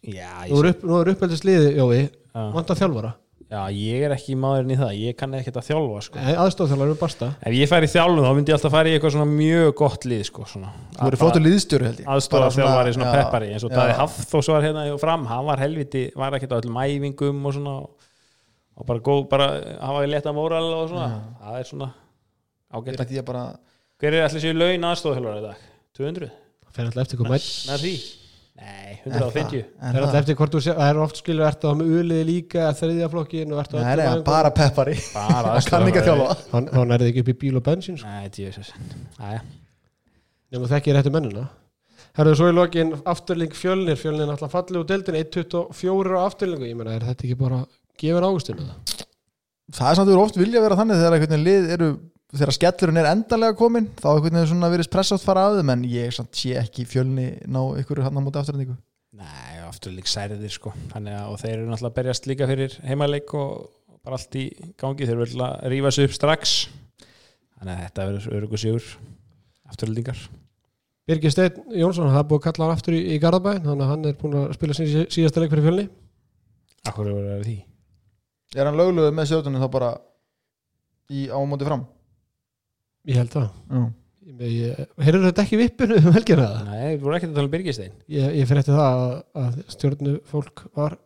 [0.01, 3.11] Já, ég, er, upp, nú er uppeldist liði, Jói, vant að þjálfara
[3.51, 6.25] já, ég er ekki maðurinn í það ég kann ekkert að þjálfa sko.
[6.45, 9.15] aðstofþjálfar er basta ef ég færi í þjálfun þá myndi ég alltaf fara í eitthvað
[9.17, 10.47] svona mjög gott lið sko.
[10.51, 10.63] Þú
[11.01, 13.77] verður flottur liðstjóri held ég aðstofa Bara svona- já, peppari eins og já.
[13.81, 17.57] Daði Hafþós var hérna hjá fram hann var helviti, var ekkert á öllum æfingum og
[17.59, 17.75] svona
[18.81, 19.49] og bara góð, bara
[19.81, 21.11] hafa leta móral og svona
[21.43, 21.91] það er svona
[22.73, 23.25] ágætt er ekki
[24.01, 25.67] hver er allir sér laun aðstofþjálfari í dag?
[25.99, 26.31] 200?
[26.65, 28.20] Það fer alltaf eftir
[28.61, 29.95] Nei, 150 Er Það.
[29.95, 32.27] Er alltaf eftir hvort þú sé, það er oft skilur ertu að hafa með uliði
[32.29, 34.97] líka þriðja flokkin og ertu Nei, að nei, öllum bara peppari.
[35.15, 36.37] Bara Það kann ekki að þjálfa.
[36.53, 38.13] Hann, þá nærði ekki upp í bíl og bensín sko.
[38.13, 38.73] Nei, djöfis
[39.17, 39.41] Æja,
[40.53, 41.47] nema þekki réttu mennina.
[42.19, 43.97] Herðu svo í lokin afturling fjölnir.
[44.01, 47.63] Fjölnir er alltaf fallið úr deildin 1.24 á afturlingu, ég meina er þetta ekki bara
[48.01, 48.97] gefur águstinu það?
[49.71, 51.91] Það er samt að þú oft vilja vera þannig þegar einhvern veginn lið eru
[52.31, 55.89] þegar skellurinn er endanlega komin þá einhvern veginn svona verið pressast fara að þeim en
[55.91, 58.79] ég samt sé ekki fjölni ná ykkur hann á móti afturhendingu
[59.21, 60.73] nei, aftur lík særðir sko.
[60.93, 63.71] Þannig að, og þeir eru náttúrulega að berjast líka fyrir heimaleik og
[64.05, 64.45] bara allt í
[64.81, 65.07] gangi.
[65.09, 66.59] Þeir eru að rífa sig upp strax.
[67.59, 68.93] Þannig að þetta verður örugu sigur
[69.71, 70.21] afturlendingar
[71.11, 73.91] Birgir Steinn Jónsson, það er búið að kalla hann aftur í, í Garðabæn þannig að
[73.91, 75.85] hann er búin að spila sín síðasta leik fyrir fjölni.
[76.87, 77.09] Akkur
[77.43, 77.57] því?
[78.55, 78.79] Er hann
[79.73, 79.91] bara
[81.11, 81.83] í á móti fram?
[83.11, 83.49] Ég held það.
[83.75, 83.83] Já.
[84.41, 86.47] Heyrðu þetta ekki vippinu um helgina?
[86.65, 89.11] Nei, þú voru ekkert að tala um Birgistein Ég, ég fyrir eftir það að,
[89.43, 90.97] að stjórnu fólk var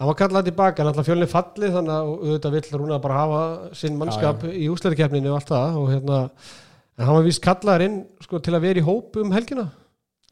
[0.00, 3.42] hann var kallað tilbaka, hann alltaf fjölni fallið þannig að auðvitað vill Rúna bara hafa
[3.78, 6.20] sinn mannskap í úsleirikeppninu og allt það og hérna,
[6.98, 9.66] en hann var víst kallaður inn sko, til að vera í hóp um helgina.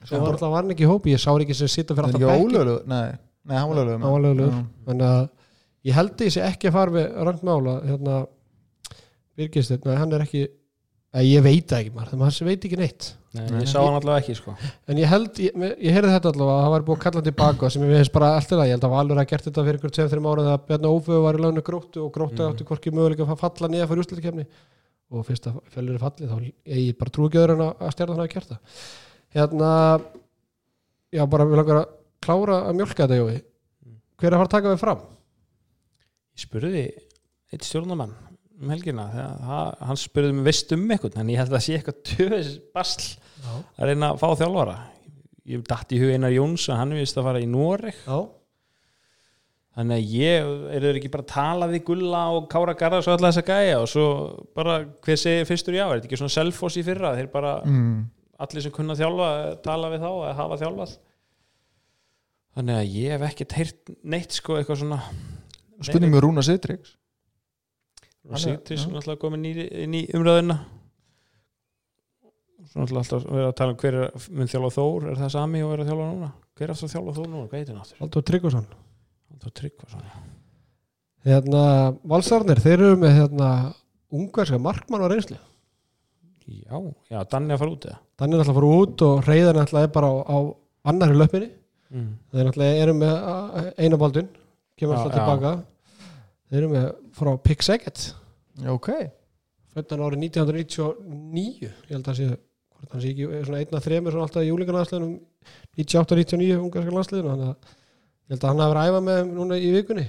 [0.02, 2.20] Svo var alltaf var hann ekki í hópi, ég sá ekki sem sitta fyrir alltaf
[2.20, 2.78] ekki ólögluðu?
[2.90, 3.16] Nei,
[3.46, 5.26] nei, hann var lögluðu hann var lögulegur þannig að
[5.88, 8.22] ég held ég sé ekki að fara við rangmála hérna
[9.40, 10.48] Birgistir, nei
[11.26, 13.06] ég veit það ekki maður, hann veit ekki neitt.
[13.34, 14.52] Nei, ég sá hann allavega ekki sko.
[14.90, 17.26] En ég held, ég, ég heyrði þetta allavega að það var búið að kalla hann
[17.28, 19.92] tilbaka sem ég veist bara alltaf ég held að Valur hafa gert þetta fyrir ykkur
[19.98, 22.54] 2-3 ára þegar Bjarni Óföðu var í lánu gróttu og gróttu Mhm.
[22.54, 24.46] átti hvorki möguleika að falla niður fyrir úrslutakefni
[25.10, 28.18] og fyrst að fjölur er fallið þá ég bara trú ekki öðru en að stjarnan
[28.22, 28.58] hafa gert það.
[29.34, 29.70] Hérna
[31.14, 31.88] já bara við langar að
[32.22, 33.42] klára að mjölka þetta Jói.
[34.18, 35.00] Hver er að fara að taka við fram?
[36.34, 36.84] Ég spurði
[37.52, 38.14] eitt stjórnumann
[38.60, 41.76] um helgina þegar hann spurði mig veist um eitthvað en ég held að það sé
[41.78, 43.06] eitthvað töðis basl
[43.40, 44.76] Já, að reyna að fá þjálfara.
[45.50, 48.04] Ég datt í hug Einar Jóns að hann vist að fara í Noreg.
[49.80, 53.16] Þannig að ég, er þeir ekki bara að tala við Gulla og Kára Garðars og
[53.16, 53.78] alla þessa gæja?
[53.80, 54.06] Og svo
[54.58, 57.14] bara hver segir fyrstur já, er þetta ekki svona selfoss í fyrra?
[57.16, 58.00] Þeir bara, mm.
[58.44, 59.30] allir sem kunna þjálfa
[59.64, 60.96] tala við þá að hafa þjálfað.
[62.58, 65.00] Þannig að ég hef ekkert heyrt neitt sko eitthvað svona.
[65.80, 66.98] Spurning með Rúna Sittryggs
[68.30, 69.54] og Sigtris er náttúrulega komin í,
[69.84, 70.58] inn í umræðuna.
[72.70, 75.64] Svo náttúrulega alltaf verið að tala um hver er mun þjálfa Þór, er það sami
[75.66, 76.32] og er að þjálfa núna?
[76.54, 78.00] Hver er aftur að þjálfa Þór núna, hvað heitir aftur?
[78.04, 78.66] Haldur Tryggvason.
[79.30, 80.08] Halldór Tryggvason.
[81.26, 81.62] Hérna,
[82.08, 83.48] Valsarnir, þeir eru með hérna
[84.10, 85.38] ungarska markmann og reynsli
[86.50, 86.76] já,
[87.10, 87.98] já, Danni að fara út eða?
[88.20, 90.38] Þannig er alltaf að fara út og reyðan alltaf er bara á, á
[90.90, 91.50] annari löppinni
[91.90, 92.08] mm.
[92.32, 93.14] þeir náttúrulega eru með
[93.78, 94.30] einabaldun
[94.80, 95.52] kemur alltaf tilbaka.
[96.50, 98.06] Þeir eru með frá Pick Saget
[98.68, 98.90] Ok.
[99.70, 103.84] Fættan árið 1999 ég held að sé hvort hann sé ekki eh, svona einn að
[103.86, 105.12] þremur svona alltaf í júlingarlandsliðunum
[105.78, 107.74] 98-99 ungarska landsliðinu þannig að
[108.30, 110.06] ég held að hann hafi verið að æfa með núna í vikunni.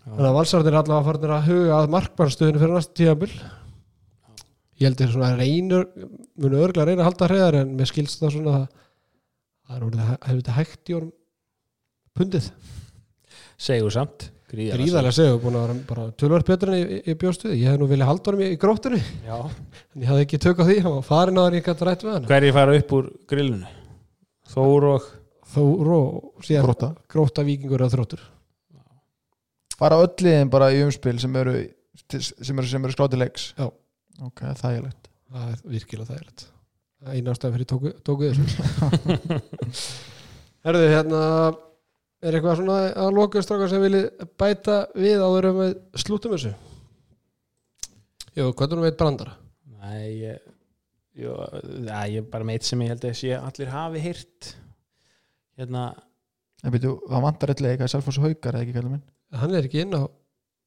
[0.00, 3.34] Þannig að valsarðir er allavega farinir að huga að markmannstöðinu fyrir næsta tíðanbill
[4.80, 5.88] ég held að svona reynur
[6.40, 8.68] munu örgulega reyna að halda hreðar en með skilst það svona að
[9.70, 11.16] það er hefur þetta hægt í orðum
[12.16, 12.46] pundið.
[13.60, 17.54] Segur samt gríðarlega segur búin að vera bara tölvart betur en ég, ég bjóst við
[17.60, 19.00] ég hef nú viljað halda honum í, í gróttunni.
[19.94, 22.04] En ég hafði ekki tök á því hann var farin á það ég gæti rætt
[22.06, 22.28] við hann.
[22.30, 23.70] Hverjir fara upp úr grillinu?
[24.50, 25.08] Þór og
[25.50, 26.88] Þór og síðan Grótta.
[27.10, 28.20] gróta vikingur eða þróttur.
[29.80, 31.54] Fara öll liðin bara í umspil sem eru
[32.10, 33.48] sem eru, sem eru skráti leiks?
[33.58, 33.66] Já.
[34.22, 35.08] Ok, þægilegt.
[35.30, 36.44] Það er virkilega þægilegt.
[37.00, 39.40] Það er eina ástæð fyrir tóku, tóku þessu.
[40.68, 41.20] Herðu, hérna
[42.20, 44.02] er eitthvað svona að loka strákar sem vilji
[44.40, 45.72] bæta við áður um við
[46.02, 46.52] slútum þessu?
[48.36, 49.34] Jú, hvað er nú veit brandara?
[49.80, 50.44] Nei, ég,
[51.18, 51.34] jú,
[51.88, 54.52] ja, ég er bara meitt sem ég held að sé allir hafi heyrt.
[55.58, 55.90] Hérna
[56.60, 59.04] En byrju, það vantar öll leik að Selfoss og Haukar eða ekki kallum minn?
[59.40, 60.04] Hann er ekki inn á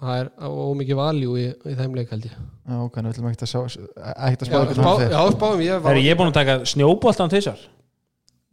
[0.04, 2.34] það er ómikið valjú í, í þeim leik held ég.
[2.34, 6.02] Já, ok, en við ætlum ekkert að sjá ekkert að spá já spáum ég er
[6.02, 7.62] ég búin að taka snjóboltan tvisar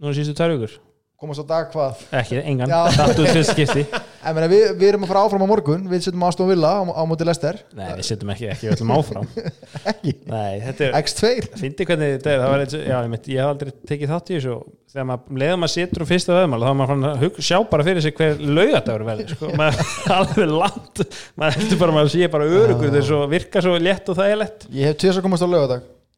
[0.00, 0.76] Núna síðustu tvær vikur
[1.20, 2.06] komast á dag hvað?
[2.22, 3.84] Ekki, engan, þetta er fyrst skipti
[4.20, 5.84] En við, við erum að fara áfram á morgun.
[5.88, 8.90] Við setjum Aston Villa á, á móti Lester nei, við setjum ekki, ekki við ætlum
[8.92, 9.28] áfram.
[9.90, 10.12] Ekki.
[10.28, 11.30] Nei, þetta er, X2
[11.60, 14.12] fyndi hvernig þetta er það var eins, og- já, ég, mynd, ég hef aldrei tekið
[14.12, 14.56] þátt í þessu.
[14.90, 17.86] Þegar maður, leiðum maður situr um fyrsta veðmál þá er maður fann að sjá bara
[17.86, 21.02] fyrir sig hver laugadagur verður, sko, maður er alveg langt,
[21.40, 24.68] maður heldur bara maður sé bara örugur þetta er svo, virka svo létt og þægilegt.
[24.74, 25.16] Ég hef tvis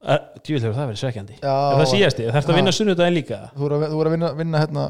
[0.02, 1.38] á hefur það verið svekkjandi?
[1.42, 3.40] Er það síðasti, það að vinna sunnudaginn líka?
[3.54, 4.86] Þú voru að, þú voru að vinna, vinna hérna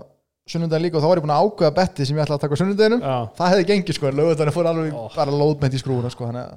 [0.53, 2.57] sunnundaginn líka og þá var ég búin að ákveða betti sem ég ætla að taka
[2.57, 3.03] á sunnudaginum
[3.39, 5.03] það hefði gengið sko, lögadaginn fór alveg Ó.
[5.15, 6.57] bara lóðmænt í skrúuna sko, þannig að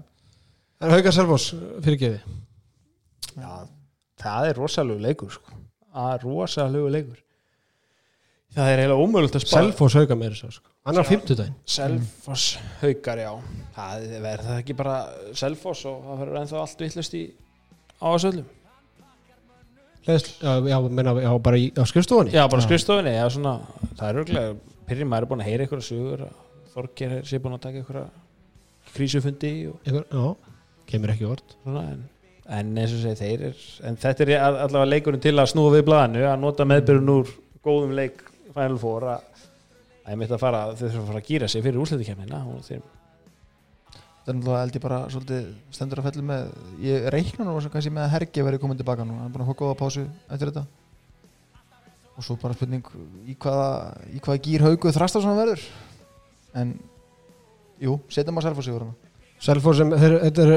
[0.85, 1.51] En Haukar Selfoss
[1.85, 2.17] fyrirgeði
[3.35, 3.51] já,
[4.23, 5.59] það er rosalegu leikur sko.
[5.95, 7.21] það er rosalegu leikur.
[8.55, 10.69] Það er eiginlega ómögulegt að spara Selfoss Haukar meira svo sko.
[10.85, 11.55] Annar fimmtudaginn.
[11.67, 13.31] Selfoss haukar, já.
[13.75, 14.97] Það verður það ekki bara
[15.35, 17.23] Selfoss og það verður ennþá allt vittlust í
[18.01, 18.51] á þessu öllum
[20.69, 22.33] já, menna, já, bara í, á skrifstofunni?
[22.35, 23.55] Já, bara skrifstofinni, já, svona,
[23.97, 24.55] það er örglega,
[24.85, 26.41] Pyrri maður er búin að heyra ykkur að
[26.75, 27.97] Þorger sé búin að taka ykkur
[28.95, 30.25] krísufundi og Já,
[30.91, 32.03] kemur ekki orð svona, en,
[32.59, 35.71] en eins og segi, þeir er, en þetta er all- allavega leikurinn til að snúa
[35.73, 37.31] við blaðinu, að nota meðbyrjun úr
[37.65, 38.21] góðum leik
[38.53, 39.31] Final Four að
[40.05, 42.59] að ég mitt að fara, þeir þurfa að fara að gýra sig fyrir úrslitikefnina og
[42.67, 42.83] þeir,
[44.31, 45.45] er náttúrulega held ég bara svolítið
[45.75, 46.47] stendur að fellu með
[46.81, 49.51] ég reikna nú kannski með að Hergi verið komin tilbaka nú hann er búin að
[49.51, 50.65] fá góða pásu eftir þetta.
[52.15, 52.85] Og svo bara spurning
[53.27, 53.69] í hvaða,
[54.15, 55.65] í hvaða gýr haugu þrastar svona verður.
[56.55, 56.73] En
[57.83, 58.95] jú, setjum að selfa sig úr hana
[59.45, 60.53] Selfoss sem, þeir, þetta er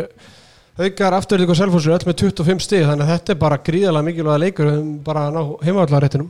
[0.79, 4.07] Haukar afturlík og Selfoss eru öll með 25 stig þannig að þetta er bara gríðalega
[4.07, 4.69] mikilvæga leikur.
[5.05, 6.29] Bara að ná heimavallarréttinum.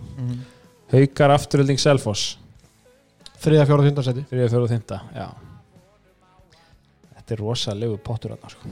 [1.84, 2.38] Selfoss.
[3.84, 5.47] Þjönda seti fyrir að fjóra og þynda, já
[7.28, 8.70] þetta er rosalegu pottur þarna, sko.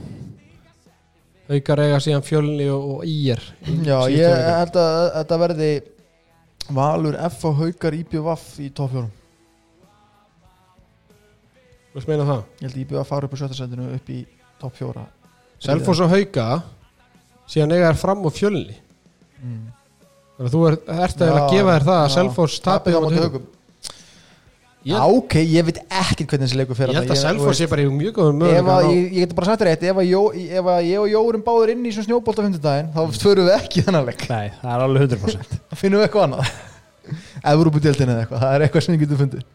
[1.47, 3.39] Haukar eiga síðan fjölni og, og ír
[3.85, 5.69] já, ég held að þetta verði
[6.75, 9.05] Valur F og Haukar IPVF í top 4
[11.87, 12.41] Þú veist meina það?
[12.57, 14.19] Ég held að IPVF fara upp á sjötta sendinu upp í
[14.81, 15.05] 4
[15.63, 16.47] Selfoss og Hauka
[17.47, 18.75] síðan eiga þær fram og fjölni.
[19.37, 19.69] Mm.
[20.35, 20.75] þannig að þú er,
[21.05, 22.13] ert að Já, gefa þér það að já.
[22.17, 23.56] Selfoss tapir á á
[24.87, 27.19] Já, ok, ég veit ekkert hvernig þessi leikur fer Ég held að.
[27.19, 29.99] Selfoss sé bara í mjög góðum möguleika ég, ég get bara sagt þér eitt ef
[30.07, 34.07] ég og Jórum báður inn í svona snjóbolt á fimmtudaginn þá förum við ekki þennan
[34.07, 34.23] leik.
[34.31, 36.53] Nei, það er alveg 100% þá finnum við eitthvað annað.
[37.53, 39.45] Evrópudeldin eða eitthvað, það er eitthvað sem við getum fundið.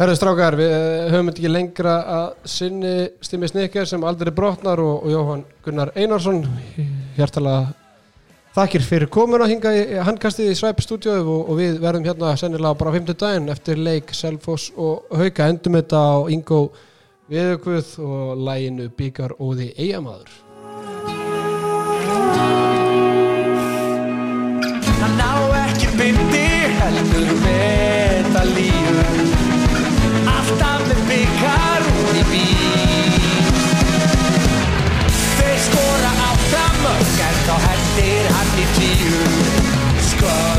[0.00, 5.04] Herðu strákar, við eh, höfum ekki lengra að sinni Stimmi Snikker sem aldrei brotnar og,
[5.04, 6.40] og Jóhann Gunnar Einarsson
[7.18, 7.74] hjartalega
[8.50, 12.32] Þakkir fyrir komin að hinga í handkastið í Svæp stúdióið og, og við verðum hérna
[12.34, 13.12] sennilega bara 5.
[13.14, 16.60] daginn eftir leik Selfoss og Hauka endum þetta á Ingo
[17.30, 20.34] Viðugvöð og læginu Bíkar og því eigamadur
[24.98, 25.32] Það ná
[25.62, 26.46] ekki byndi
[26.82, 29.29] heldur með það lífum
[38.78, 40.00] dear.
[40.00, 40.49] Scar